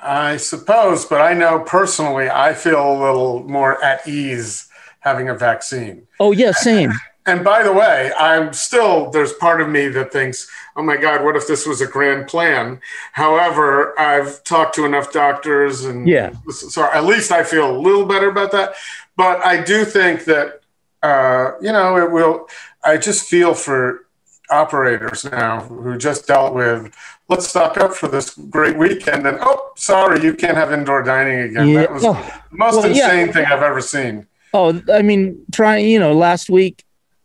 [0.00, 4.68] I suppose, but I know personally, I feel a little more at ease
[5.00, 6.06] having a vaccine.
[6.20, 6.92] oh yeah same
[7.26, 11.24] And by the way, I'm still, there's part of me that thinks, oh my God,
[11.24, 12.80] what if this was a grand plan?
[13.12, 16.30] However, I've talked to enough doctors and Yeah.
[16.48, 18.74] so at least I feel a little better about that.
[19.16, 20.57] But I do think that,
[21.02, 22.48] uh, you know, it will,
[22.84, 24.06] I just feel for
[24.50, 26.94] operators now who just dealt with,
[27.28, 31.40] let's stock up for this great weekend and, oh, sorry, you can't have indoor dining
[31.40, 31.68] again.
[31.68, 31.80] Yeah.
[31.80, 33.12] That was the most well, yeah.
[33.12, 34.26] insane thing I've ever seen.
[34.54, 35.86] Oh, I mean, trying.
[35.88, 36.84] You know, last week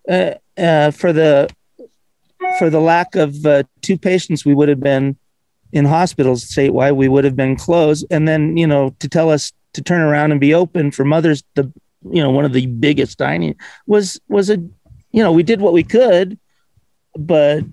[0.09, 1.49] uh, uh, for the
[2.59, 5.17] for the lack of uh, two patients, we would have been
[5.71, 6.95] in hospitals statewide.
[6.95, 10.31] We would have been closed, and then you know to tell us to turn around
[10.31, 11.43] and be open for mothers.
[11.55, 11.71] The
[12.11, 13.55] you know one of the biggest dining
[13.87, 14.57] was was a
[15.11, 16.37] you know we did what we could,
[17.17, 17.63] but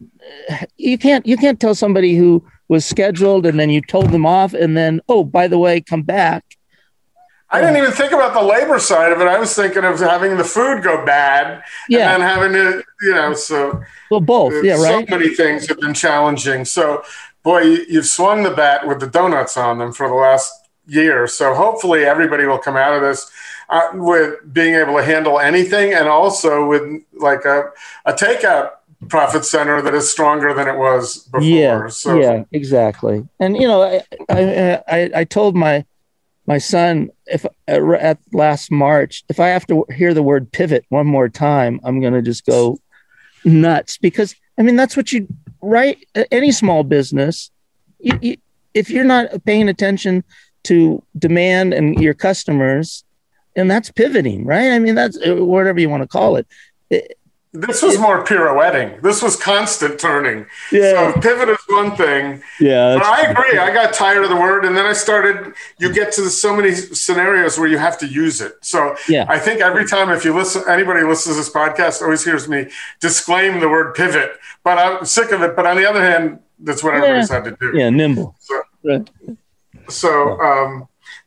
[0.51, 4.25] uh, you can't you can't tell somebody who was scheduled and then you told them
[4.27, 6.45] off and then oh by the way come back
[7.53, 9.27] I didn't even think about the labor side of it.
[9.27, 12.15] I was thinking of having the food go bad Yeah.
[12.15, 15.81] and then having to, you know, so well both yeah right so many things have
[15.81, 16.65] been challenging.
[16.65, 17.03] So,
[17.43, 20.53] boy, you've swung the bat with the donuts on them for the last
[20.87, 21.27] year.
[21.27, 23.29] So, hopefully, everybody will come out of this
[23.71, 27.71] uh, with being able to handle anything and also with like a,
[28.05, 28.73] a takeout
[29.09, 31.41] profit center that is stronger than it was before.
[31.41, 35.87] yeah so, yeah exactly and you know I, I i i told my
[36.47, 40.85] my son if uh, at last march if i have to hear the word pivot
[40.91, 42.79] one more time i'm going to just go
[43.43, 45.27] nuts because i mean that's what you
[45.63, 45.97] right
[46.31, 47.51] any small business
[48.01, 48.37] you, you,
[48.75, 50.25] if you're not paying attention
[50.65, 53.03] to demand and your customers
[53.57, 56.47] and that's pivoting right i mean that's uh, whatever you want to call it
[56.91, 57.17] It-
[57.53, 59.03] This was more pirouetting.
[59.03, 60.47] This was constant turning.
[60.71, 60.93] Yeah.
[60.95, 62.41] So pivot is one thing.
[62.61, 63.59] yeah But I agree.
[63.59, 65.37] I got tired of the word, and then I started.
[65.83, 66.71] You get to so many
[67.07, 68.53] scenarios where you have to use it.
[68.63, 69.25] So Yeah.
[69.37, 72.45] I think every time, if you listen, anybody who listens to this podcast always hears
[72.55, 72.61] me
[73.01, 74.31] disclaim the word pivot.
[74.63, 75.53] But I'm sick of it.
[75.57, 77.67] But on the other hand, that's what everybody's had to do.
[77.81, 78.55] yeah nimble So,
[78.91, 79.05] right.
[79.89, 80.11] so
[80.49, 80.71] um,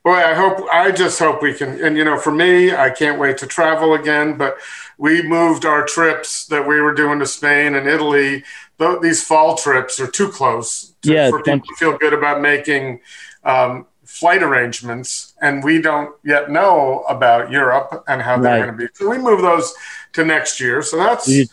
[0.04, 1.82] Boy, I hope, I just hope we can.
[1.82, 4.58] And, you know, for me, I can't wait to travel again, but
[4.98, 8.44] we moved our trips that we were doing to Spain and Italy.
[8.78, 12.42] Th- these fall trips are too close to, Yeah, for people to feel good about
[12.42, 13.00] making
[13.44, 15.32] um, flight arrangements.
[15.40, 18.92] And we don't yet know about Europe and how they're going to be.
[18.92, 19.72] So we move those
[20.12, 20.82] to next year.
[20.82, 21.46] So that's, You-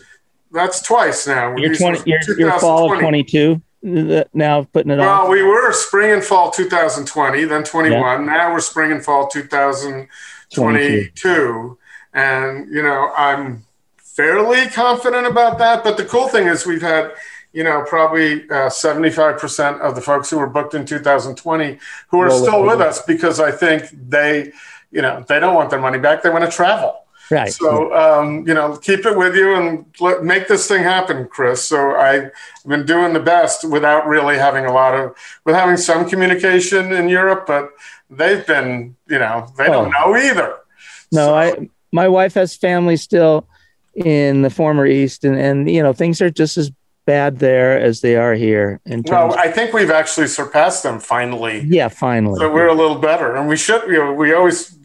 [0.52, 1.56] that's twice now.
[1.56, 3.62] Your These twenty, were your, your fall of 2020.
[3.84, 5.32] Now putting it Well, on.
[5.32, 8.26] we were spring and fall 2020, then 21.
[8.26, 11.78] Now we're spring and fall 2022.
[12.14, 13.64] And, you know, I'm
[13.98, 15.84] fairly confident about that.
[15.84, 17.12] But the cool thing is, we've had,
[17.54, 21.80] you know, probably uh, 75% of the folks who were booked in 2020
[22.10, 24.52] who are Roll still with us because I think they,
[24.92, 26.22] you know, they don't want their money back.
[26.22, 27.01] They want to travel.
[27.32, 27.54] Right.
[27.54, 31.64] So, um, you know, keep it with you and let, make this thing happen, Chris.
[31.64, 32.32] So I've
[32.68, 37.08] been doing the best without really having a lot of, with having some communication in
[37.10, 37.70] Europe, but
[38.10, 40.56] they've been, you know, they don't know either.
[41.12, 43.46] No, So- I my wife has family still
[43.96, 46.72] in the former East, and and you know things are just as
[47.06, 48.80] bad there as they are here.
[48.86, 51.66] In terms, Well, I think we've actually surpassed them finally.
[51.68, 52.40] yeah, finally.
[52.40, 53.82] So we're a little better, and we should.
[53.88, 54.78] You know, we always,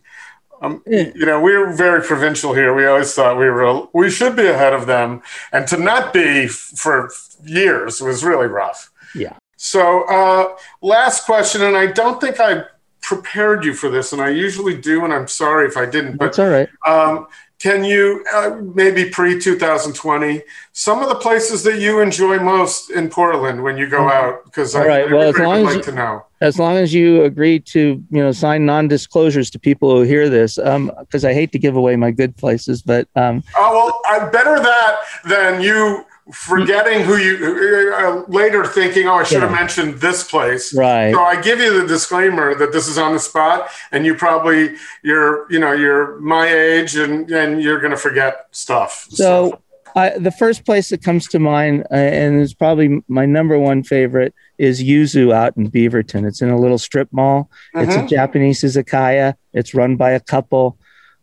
[0.67, 2.75] um, you know, we're very provincial here.
[2.75, 5.23] We always thought we were, we should be ahead of them,
[5.53, 7.11] and to not be f- for
[7.45, 8.91] years was really rough.
[9.15, 9.37] Yeah.
[9.57, 12.65] So, uh, last question, and I don't think I
[13.01, 16.37] prepared you for this, and I usually do, and I'm sorry if I didn't, but
[16.37, 16.69] That's all right.
[16.87, 17.27] um,
[17.59, 20.43] can you uh, maybe pre 2020
[20.73, 24.45] some of the places that you enjoy most in Portland when you go out?
[24.45, 26.23] Because I right, well, as long would as like you- to know.
[26.43, 27.81] As long as you agree to
[28.11, 31.97] you know sign non-disclosures to people who hear this, because I hate to give away
[31.97, 37.95] my good places, but um, Oh well, I better that than you forgetting who you
[37.97, 39.07] uh, later thinking.
[39.07, 39.57] Oh, I should have Yeah.
[39.57, 40.75] mentioned this place.
[40.75, 41.13] right.
[41.13, 44.75] So I give you the disclaimer that this is on the spot, and you probably
[45.03, 49.07] you're you know you're my age, and and you're gonna forget stuff.
[49.11, 49.61] So,
[49.95, 53.83] I, the first place that comes to mind, uh, and is probably my number one
[53.83, 56.27] favorite, is Yuzu out in Beaverton.
[56.29, 57.49] It's in a little strip mall.
[57.75, 58.09] It's a Mhm.
[58.11, 59.35] Japanese izakaya.
[59.55, 60.77] It's run by a couple.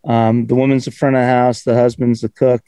[0.05, 1.63] Um, the woman's the front of the house.
[1.63, 2.61] The husband's the cook.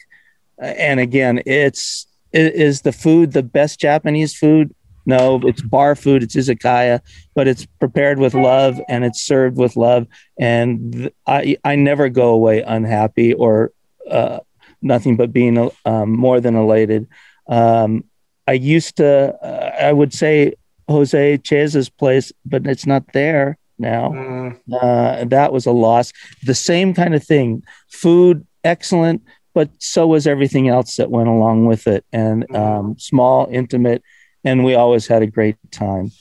[0.62, 2.06] Uh, And again, it's
[2.36, 4.74] is the food the best Japanese food?
[5.06, 6.24] No, it's bar food.
[6.24, 7.00] It's izakaya,
[7.36, 10.08] but it's prepared with love and it's served with love.
[10.40, 13.72] And I I never go away unhappy or
[14.10, 14.40] uh,
[14.82, 17.08] nothing but being um, more than elated.
[17.48, 18.04] Um,
[18.48, 20.54] I used to, uh, I would say
[20.88, 24.10] Jose Chesa's place, but it's not there now.
[24.10, 26.12] Mm, Uh, that was a loss.
[26.44, 27.64] The same kind of thing.
[27.90, 29.22] Food, excellent,
[29.56, 32.06] but so was everything else that went along with it.
[32.14, 34.04] And um, small, intimate,
[34.44, 36.12] and we always had a great time.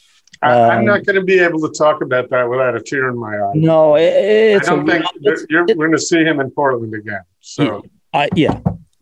[0.40, 3.08] I, I'm Um, not going to be able to talk about that without a tear
[3.10, 3.52] in my eye.
[3.54, 6.50] No, it, I it's a don't think it's- you're, we're going to see him in
[6.50, 7.22] Portland again.
[7.40, 7.82] So
[8.14, 8.60] I, yeah,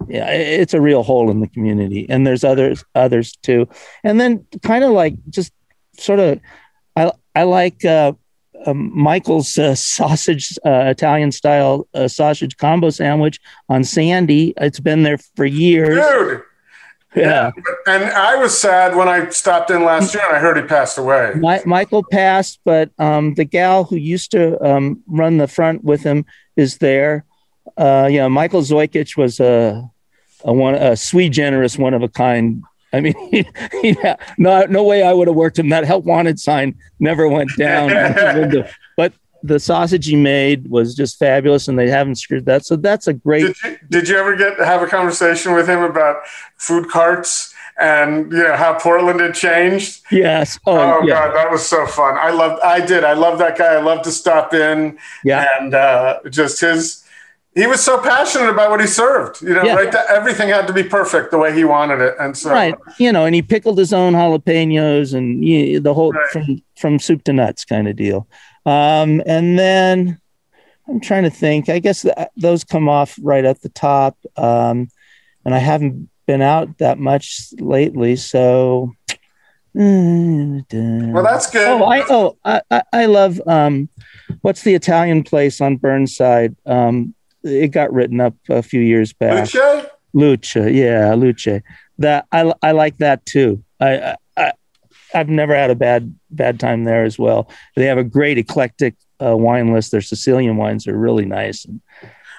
[0.08, 3.68] yeah, it's a real hole in the community, and there's others, others too.
[4.02, 5.52] And then kind of like just
[5.98, 6.40] sort of,
[6.96, 8.12] I I like uh,
[8.66, 14.54] um, Michael's uh, sausage uh, Italian style uh, sausage combo sandwich on Sandy.
[14.56, 15.98] It's been there for years.
[15.98, 16.42] dude,
[17.14, 17.50] Yeah,
[17.86, 20.96] and I was sad when I stopped in last year and I heard he passed
[20.98, 21.32] away.
[21.36, 26.02] Mi- Michael passed, but um, the gal who used to um, run the front with
[26.02, 26.24] him
[26.56, 27.24] is there.
[27.76, 29.90] Uh, yeah, Michael Zoikich was a,
[30.44, 32.62] a one, a sweet, generous, one of a kind.
[32.92, 33.14] I mean,
[33.82, 35.68] yeah, no, no way I would have worked him.
[35.70, 37.88] That help wanted sign never went down.
[37.90, 38.68] the window.
[38.96, 39.12] but
[39.42, 42.64] the sausage he made was just fabulous, and they haven't screwed that.
[42.64, 43.42] So that's a great.
[43.46, 46.16] Did you, did you ever get have a conversation with him about
[46.56, 50.02] food carts and you know how Portland had changed?
[50.12, 50.58] Yes.
[50.66, 51.14] Oh, Oh, yeah.
[51.14, 52.16] god, that was so fun.
[52.18, 52.60] I loved.
[52.62, 53.02] I did.
[53.04, 53.74] I love that guy.
[53.74, 55.46] I love to stop in Yeah.
[55.58, 57.01] and uh, just his.
[57.54, 59.42] He was so passionate about what he served.
[59.42, 59.74] You know, Yeah.
[59.74, 59.94] right?
[60.08, 63.24] Everything had to be perfect the way he wanted it, and so right you know
[63.26, 66.28] and he pickled his own jalapenos and you, the whole Right.
[66.32, 68.26] from from soup to nuts kind of deal
[68.66, 70.18] um and then
[70.88, 74.88] i'm trying to think i guess th- those come off right at the top um
[75.44, 78.90] and i haven't been out that much lately so
[79.74, 81.66] Well, that's good.
[81.68, 83.88] oh i oh I, I i love um
[84.42, 89.52] what's the italian place on burnside um it got written up a few years back
[89.52, 89.86] Luce?
[90.14, 91.62] Lucha, yeah, Luce.
[91.98, 93.62] That I I like that too.
[93.80, 94.52] I, I
[95.14, 97.50] I've never had a bad bad time there as well.
[97.76, 99.90] They have a great eclectic uh, wine list.
[99.90, 101.64] Their Sicilian wines are really nice.
[101.64, 101.80] And,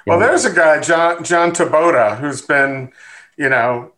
[0.06, 2.92] Well, there's a guy, John John Taboada, who's been,
[3.38, 3.94] you know,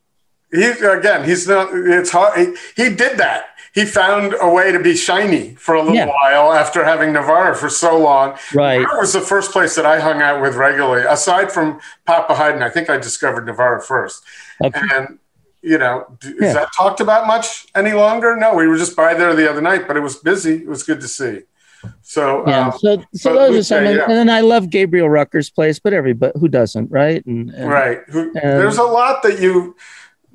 [0.52, 1.70] he again, he's not.
[1.74, 2.38] It's hard.
[2.38, 3.46] He, he did that.
[3.76, 6.08] He found a way to be shiny for a little Yeah.
[6.08, 8.36] while after having Navarre for so long.
[8.54, 8.80] Right.
[8.80, 12.64] Navarre was the first place that I hung out with regularly, aside from Papa Haydn.
[12.64, 14.24] I think I discovered Navarre first.
[14.64, 14.80] Okay.
[14.94, 15.20] And
[15.62, 16.54] you know, is Yeah.
[16.54, 18.36] that talked about much any longer?
[18.38, 20.58] No, we were just by there the other night, but it was busy.
[20.58, 21.42] It was good to see.
[22.04, 22.68] So Yeah.
[22.68, 24.04] um, so so those are some, and, yeah.
[24.04, 27.26] and then I love Gabriel Rucker's place, but everybody who doesn't, right?
[27.26, 29.76] And, and right, Who, there's a lot that you.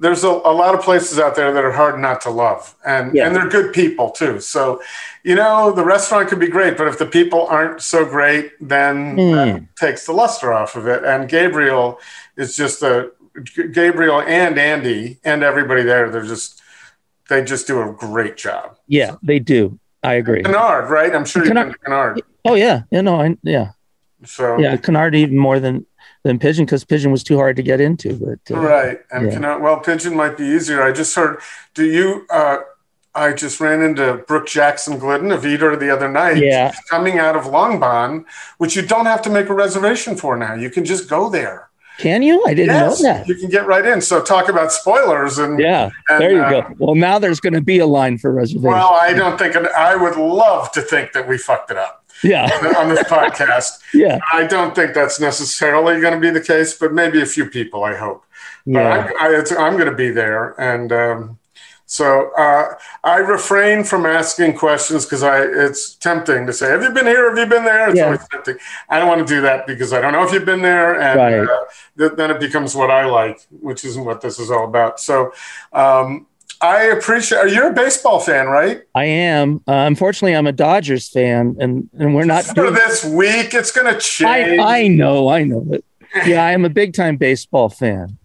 [0.00, 3.14] There's a, a lot of places out there that are hard not to love, and
[3.14, 3.26] Yeah.
[3.26, 4.40] and they're good people too.
[4.40, 4.80] So,
[5.22, 9.16] you know, the restaurant could be great, but if the people aren't so great, then
[9.16, 9.68] that Mm.
[9.76, 11.04] takes the luster off of it.
[11.04, 12.00] And Gabriel
[12.36, 13.10] is just a
[13.72, 16.10] Gabriel and Andy and everybody there.
[16.10, 16.60] They're just
[17.28, 18.76] they just do a great job.
[18.88, 19.78] Yeah, they do.
[20.02, 20.42] I agree.
[20.42, 21.14] Canard, right?
[21.14, 22.22] I'm sure you've been to Canard.
[22.44, 23.72] Oh yeah, yeah, no, I, yeah,
[24.24, 24.76] So yeah.
[24.76, 25.86] Canard even more than
[26.22, 28.14] than Pigeon because Pigeon was too hard to get into.
[28.14, 29.56] But uh, right, and yeah.
[29.56, 30.82] Well, Pigeon might be easier.
[30.82, 31.40] I just heard.
[31.74, 32.26] Do you?
[32.30, 32.58] uh
[33.14, 36.36] I just ran into Brooke Jackson Glidden of Eater the other night.
[36.36, 36.72] Yeah.
[36.88, 38.24] Coming out of Langbaan,
[38.58, 40.54] which you don't have to make a reservation for now.
[40.54, 41.70] You can just go there.
[41.98, 42.42] can you?
[42.46, 43.26] I didn't yes, know that.
[43.26, 44.00] you can get right in.
[44.00, 46.74] So talk about spoilers and Yeah, And, there you uh, go.
[46.78, 48.64] Well, now there's going to be a line for reservations.
[48.64, 52.44] Well, I don't think I would love to think that we fucked it up yeah,
[52.78, 53.80] on this podcast.
[53.94, 57.46] yeah, I don't think that's necessarily going to be the case, but maybe a few
[57.50, 57.84] people.
[57.84, 58.24] I hope.
[58.66, 58.88] But yeah.
[58.90, 61.38] I'm, I, it's, I'm going to be there, and um,
[61.86, 66.90] so uh, I refrain from asking questions because I it's tempting to say, "Have you
[66.90, 67.28] been here?
[67.30, 68.04] Have you been there?" It's Yeah.
[68.06, 68.56] always tempting.
[68.88, 71.18] I don't want to do that because I don't know if you've been there, and
[71.18, 71.48] Right.
[71.48, 71.64] uh,
[71.98, 75.00] th- then it becomes what I like, which isn't what this is all about.
[75.00, 75.32] So.
[75.72, 76.26] Um,
[76.60, 77.52] I appreciate.
[77.52, 78.82] You're a baseball fan, right?
[78.94, 79.62] I am.
[79.66, 82.44] Uh, unfortunately, I'm a Dodgers fan, and and we're not.
[82.46, 84.60] For Doing, this week, it's going to change.
[84.60, 85.84] I know, I know it.
[86.26, 88.18] Yeah, I am a big time baseball fan.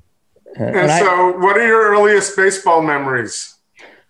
[0.60, 3.56] Uh, and and I, so, what are your earliest baseball memories?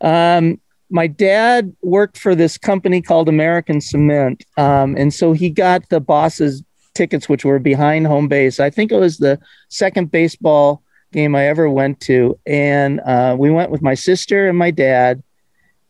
[0.02, 5.90] Um, my dad worked for this company called American Cement, um, and so he got
[5.90, 6.64] the boss's
[6.96, 8.60] tickets, which were behind home base.
[8.60, 9.40] I think it was the
[9.70, 10.82] second baseball
[11.16, 15.24] game I ever went to, and uh, we went with my sister and my dad,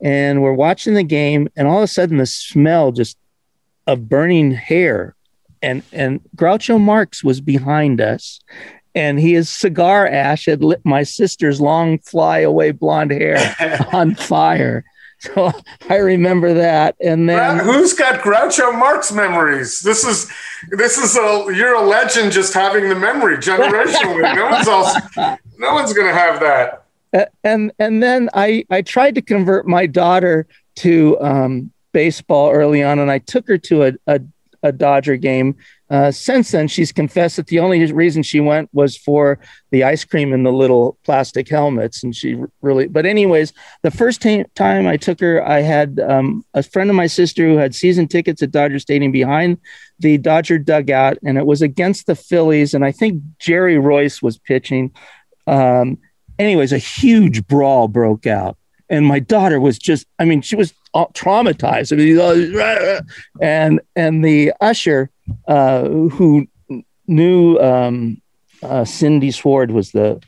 [0.02, 3.18] and we're watching the game, and all of a sudden the smell just
[3.88, 5.16] of burning hair,
[5.62, 8.40] and and Groucho Marx was behind us,
[8.94, 13.56] and his cigar ash had lit my sister's long flyaway blonde hair
[13.92, 14.86] on fire.
[15.26, 15.52] So
[15.90, 16.96] I remember that.
[17.02, 19.82] And then Who's got Groucho Marx memories?
[19.82, 20.32] This is
[20.72, 24.36] this is a you're a legend just having the memory generationally.
[24.36, 24.96] no one's else
[25.58, 27.30] no one's gonna have that.
[27.44, 30.48] and and then I I tried to convert my daughter
[30.78, 34.20] to um, baseball early on, and I took her to a a,
[34.64, 35.56] a Dodger game.
[35.90, 39.38] Uh, since then, she's confessed that the only reason she went was for
[39.70, 42.88] the ice cream and the little plastic helmets, and she really.
[42.88, 43.54] But anyways,
[43.84, 47.48] the first ta- time I took her, I had um, a friend of my sister
[47.48, 49.60] who had season tickets at Dodger Stadium behind
[50.00, 54.40] the Dodger dugout, and it was against the Phillies, and I think Jerry Reuss was
[54.40, 54.92] pitching.
[55.46, 56.00] Um,
[56.40, 58.58] anyways, a huge brawl broke out.
[58.88, 61.92] And my daughter was just, I mean, she was all traumatized.
[61.92, 63.02] I mean,
[63.42, 65.10] and and the usher
[65.48, 66.48] uh, who
[67.08, 68.22] knew um,
[68.64, 70.22] uh, Cindy Sward was the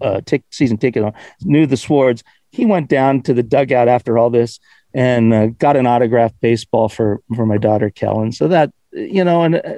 [0.00, 0.20] uh,
[0.50, 1.12] season ticket on,
[1.42, 2.22] knew the Swards.
[2.50, 4.58] He went down to the dugout after all this
[4.94, 8.32] and uh, got an autographed baseball for for my daughter Kellen.
[8.32, 9.72] So that you know, and uh,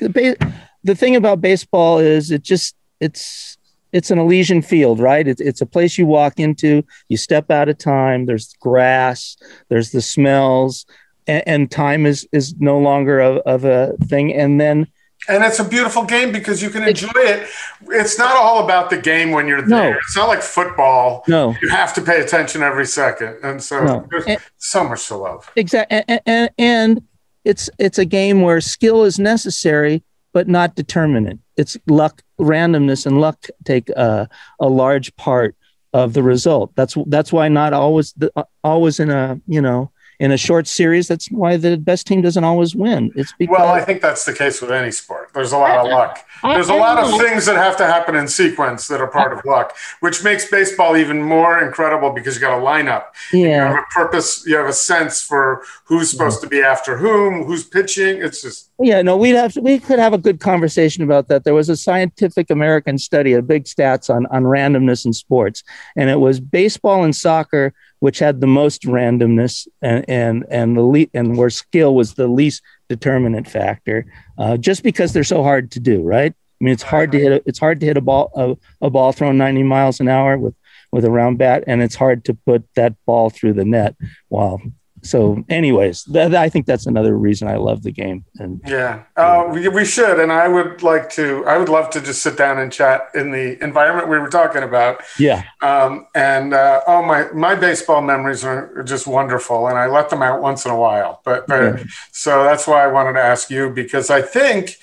[0.00, 0.54] the ba-
[0.84, 3.58] the thing about baseball is it just it's
[3.92, 5.26] it's an Elysian field, right?
[5.26, 8.26] It's it's a place you walk into, you step out of time.
[8.26, 9.36] There's grass,
[9.68, 10.86] there's the smells,
[11.26, 14.32] and, and time is is no longer of, of a thing.
[14.34, 14.86] And then
[15.28, 17.48] And it's a beautiful game because you can enjoy it.
[17.88, 19.92] It's not all about the game when you're there.
[19.92, 19.98] No.
[19.98, 21.24] It's not like football.
[21.26, 23.36] no, You have to pay attention every second.
[23.42, 24.06] And so No.
[24.10, 25.50] there's And- so much to love.
[25.56, 27.02] exactly, and, and and
[27.44, 31.40] it's it's a game where skill is necessary, but not determinant.
[31.56, 34.28] It's luck, randomness, and luck take a,
[34.60, 35.54] a large part
[35.92, 36.72] of the result.
[36.76, 38.30] That's that's why not always the,
[38.62, 41.08] always in a you know in a short series.
[41.08, 43.12] That's why the best team doesn't always win.
[43.14, 45.30] It's because Well, I think that's the case with any sport.
[45.34, 46.24] There's a lot of luck.
[46.42, 49.32] There's a I lot of things that have to happen in sequence that are part
[49.32, 53.06] of luck, which makes baseball even more incredible because you got a lineup.
[53.32, 53.68] Yeah.
[53.70, 57.44] You have a purpose, you have a sense for who's supposed to be after whom,
[57.44, 58.22] who's pitching.
[58.22, 61.44] It's just Yeah, no, we'd have to, we could have a good conversation about that.
[61.44, 65.62] There was a scientific American study, a big stats on on randomness in sports,
[65.96, 70.82] and it was baseball and soccer which had the most randomness and and and the
[70.82, 74.06] le- and where skill was the least determinant factor,
[74.38, 76.32] uh, just because they're so hard to do, right?
[76.60, 77.32] I mean, it's hard to hit.
[77.32, 80.36] A, it's hard to hit a ball a, a ball thrown ninety miles an hour
[80.38, 80.54] with
[80.92, 83.96] with a round bat, and it's hard to put that ball through the net.
[84.30, 84.60] Wow.
[85.06, 88.24] So, anyways, th- I think that's another reason I love the game.
[88.38, 90.20] And yeah, uh, we, we should.
[90.20, 91.44] And I would like to.
[91.46, 94.62] I would love to just sit down and chat in the environment we were talking
[94.62, 95.02] about.
[95.18, 95.44] Yeah.
[95.62, 100.22] Um, and uh, oh my, my baseball memories are just wonderful, and I let them
[100.22, 101.20] out once in a while.
[101.24, 101.84] But, but yeah.
[102.12, 104.76] so that's why I wanted to ask you because I think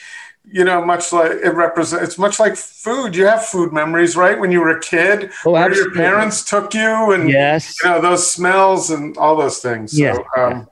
[0.45, 3.15] you know, much like it represents, it's much like food.
[3.15, 4.39] You have food memories, right?
[4.39, 8.01] When you were a kid, oh, where your parents took you, and yes, you know
[8.01, 9.97] those smells and all those things.
[9.97, 10.15] Yeah.
[10.15, 10.67] So, um,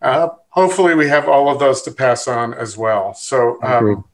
[0.00, 3.14] uh, hopefully, we have all of those to pass on as well.
[3.14, 4.04] So, um,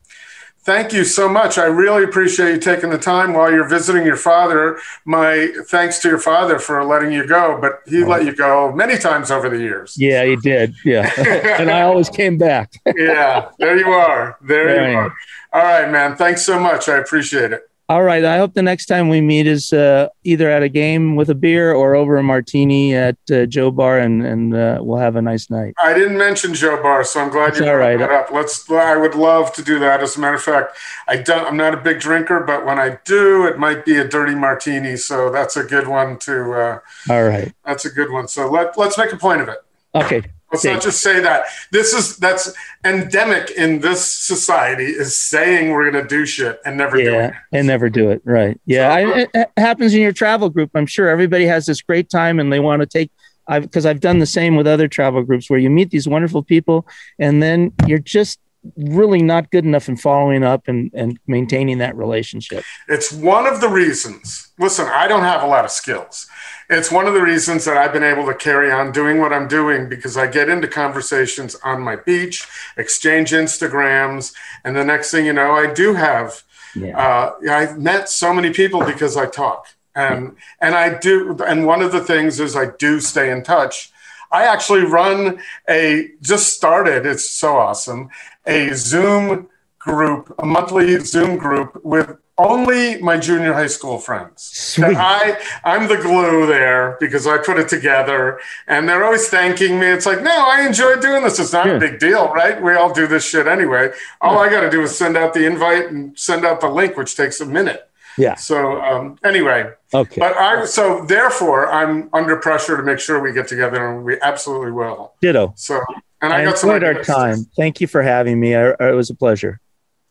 [0.68, 1.56] Thank you so much.
[1.56, 4.78] I really appreciate you taking the time while you're visiting your father.
[5.06, 8.98] My thanks to your father for letting you go, but he let you go many
[8.98, 9.96] times over the years.
[9.98, 10.74] Yeah, he did.
[10.84, 11.10] Yeah.
[11.58, 12.74] and I always came back.
[12.84, 14.36] yeah, there you are.
[14.42, 15.16] There, there you are.
[15.54, 16.16] All right, man.
[16.16, 16.86] Thanks so much.
[16.90, 17.67] I appreciate it.
[17.90, 18.22] All right.
[18.22, 21.34] I hope the next time we meet is uh, either at a game with a
[21.34, 25.22] beer or over a martini at uh, Jo Bar, and and uh, we'll have a
[25.22, 25.72] nice night.
[25.82, 27.98] I didn't mention Jo Bar, so I'm glad That's you brought right.
[27.98, 28.30] that up.
[28.30, 28.70] Let's.
[28.70, 30.02] I would love to do that.
[30.02, 30.76] As a matter of fact,
[31.08, 31.46] I don't.
[31.46, 34.98] I'm not a big drinker, but when I do, it might be a dirty martini.
[34.98, 36.52] So that's a good one to.
[36.52, 36.78] Uh,
[37.08, 37.54] All right.
[37.64, 38.28] That's a good one.
[38.28, 39.58] So let let's make a point of it.
[39.94, 40.24] Okay.
[40.52, 41.46] Let's not just say that.
[41.72, 42.52] This is that's
[42.84, 47.20] endemic in this society is saying we're going to do shit and never yeah, doing
[47.20, 47.32] it.
[47.52, 48.22] and never do it.
[48.24, 48.58] Right.
[48.64, 48.88] Yeah.
[48.88, 50.70] So- I, it, it happens in your travel group.
[50.74, 53.10] I'm sure everybody has this great time and they want to take.
[53.46, 56.42] I've because I've done the same with other travel groups where you meet these wonderful
[56.42, 56.86] people
[57.18, 58.38] and then you're just
[58.76, 62.64] really not good enough in following up and, and maintaining that relationship.
[62.88, 64.52] It's one of the reasons.
[64.58, 66.26] Listen, I don't have a lot of skills.
[66.70, 69.48] It's one of the reasons that I've been able to carry on doing what I'm
[69.48, 72.46] doing because I get into conversations on my beach,
[72.76, 74.34] exchange Instagrams,
[74.64, 76.42] and the next thing you know, I do have.
[76.74, 76.98] Yeah.
[76.98, 81.38] Uh, I've met so many people because I talk, and and I do.
[81.46, 83.90] And one of the things is I do stay in touch.
[84.30, 85.40] I actually run
[85.70, 87.06] a just started.
[87.06, 88.10] It's so awesome.
[88.46, 94.42] A Zoom group, a monthly Zoom group with only my junior high school friends.
[94.42, 94.96] Sweet.
[94.96, 99.86] I I'm the glue there because I put it together, and they're always thanking me.
[99.86, 101.38] It's like, no, I enjoy doing this.
[101.38, 101.74] It's not Yeah.
[101.74, 102.60] a big deal, right?
[102.62, 103.90] We all do this shit anyway.
[104.20, 106.96] All I got to do is send out the invite and send out the link,
[106.96, 107.90] which takes a minute.
[108.16, 108.34] Yeah.
[108.34, 110.18] So um, anyway, Okay.
[110.20, 114.20] but I so therefore I'm under pressure to make sure we get together, and we
[114.20, 115.12] absolutely will.
[115.20, 115.52] Ditto.
[115.56, 115.80] So
[116.20, 117.46] and I, I got some enjoyed our time.
[117.56, 118.56] Thank you for having me.
[118.56, 119.60] I, it was a pleasure.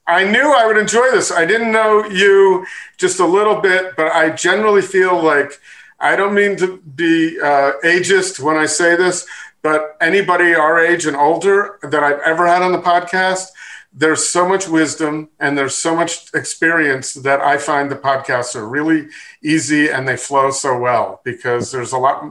[0.07, 1.31] I knew I would enjoy this.
[1.31, 2.65] I didn't know you
[2.97, 5.59] just a little bit, but I generally feel like
[5.99, 9.27] I don't mean to be uh, ageist when I say this,
[9.61, 13.47] but anybody our age and older that I've ever had on the podcast,
[13.91, 18.67] there's so much wisdom and there's so much experience that I find the podcasts are
[18.67, 19.07] really
[19.43, 22.23] easy and they flow so well because there's a lot,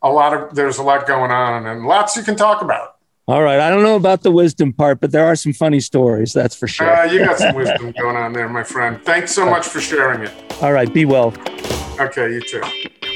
[0.00, 2.93] a lot of there's a lot going on and lots you can talk about.
[3.26, 3.58] All right.
[3.58, 6.32] I don't know about the wisdom part, but there are some funny stories.
[6.34, 6.94] That's for sure.
[6.94, 9.02] Uh, you got some wisdom going on there, my friend.
[9.02, 10.32] Thanks so much for sharing it.
[10.62, 10.92] All right.
[10.92, 11.32] Be well.
[11.98, 12.60] Okay, you too.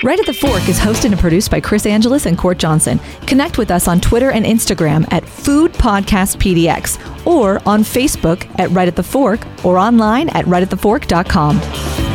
[0.05, 3.01] Right at the Fork is hosted and produced by Chris Angelus and Court Johnson.
[3.26, 8.70] Connect with us on Twitter and Instagram at Food Podcast PDX or on Facebook at
[8.70, 12.07] Right at the Fork or online at rightatthefork.com.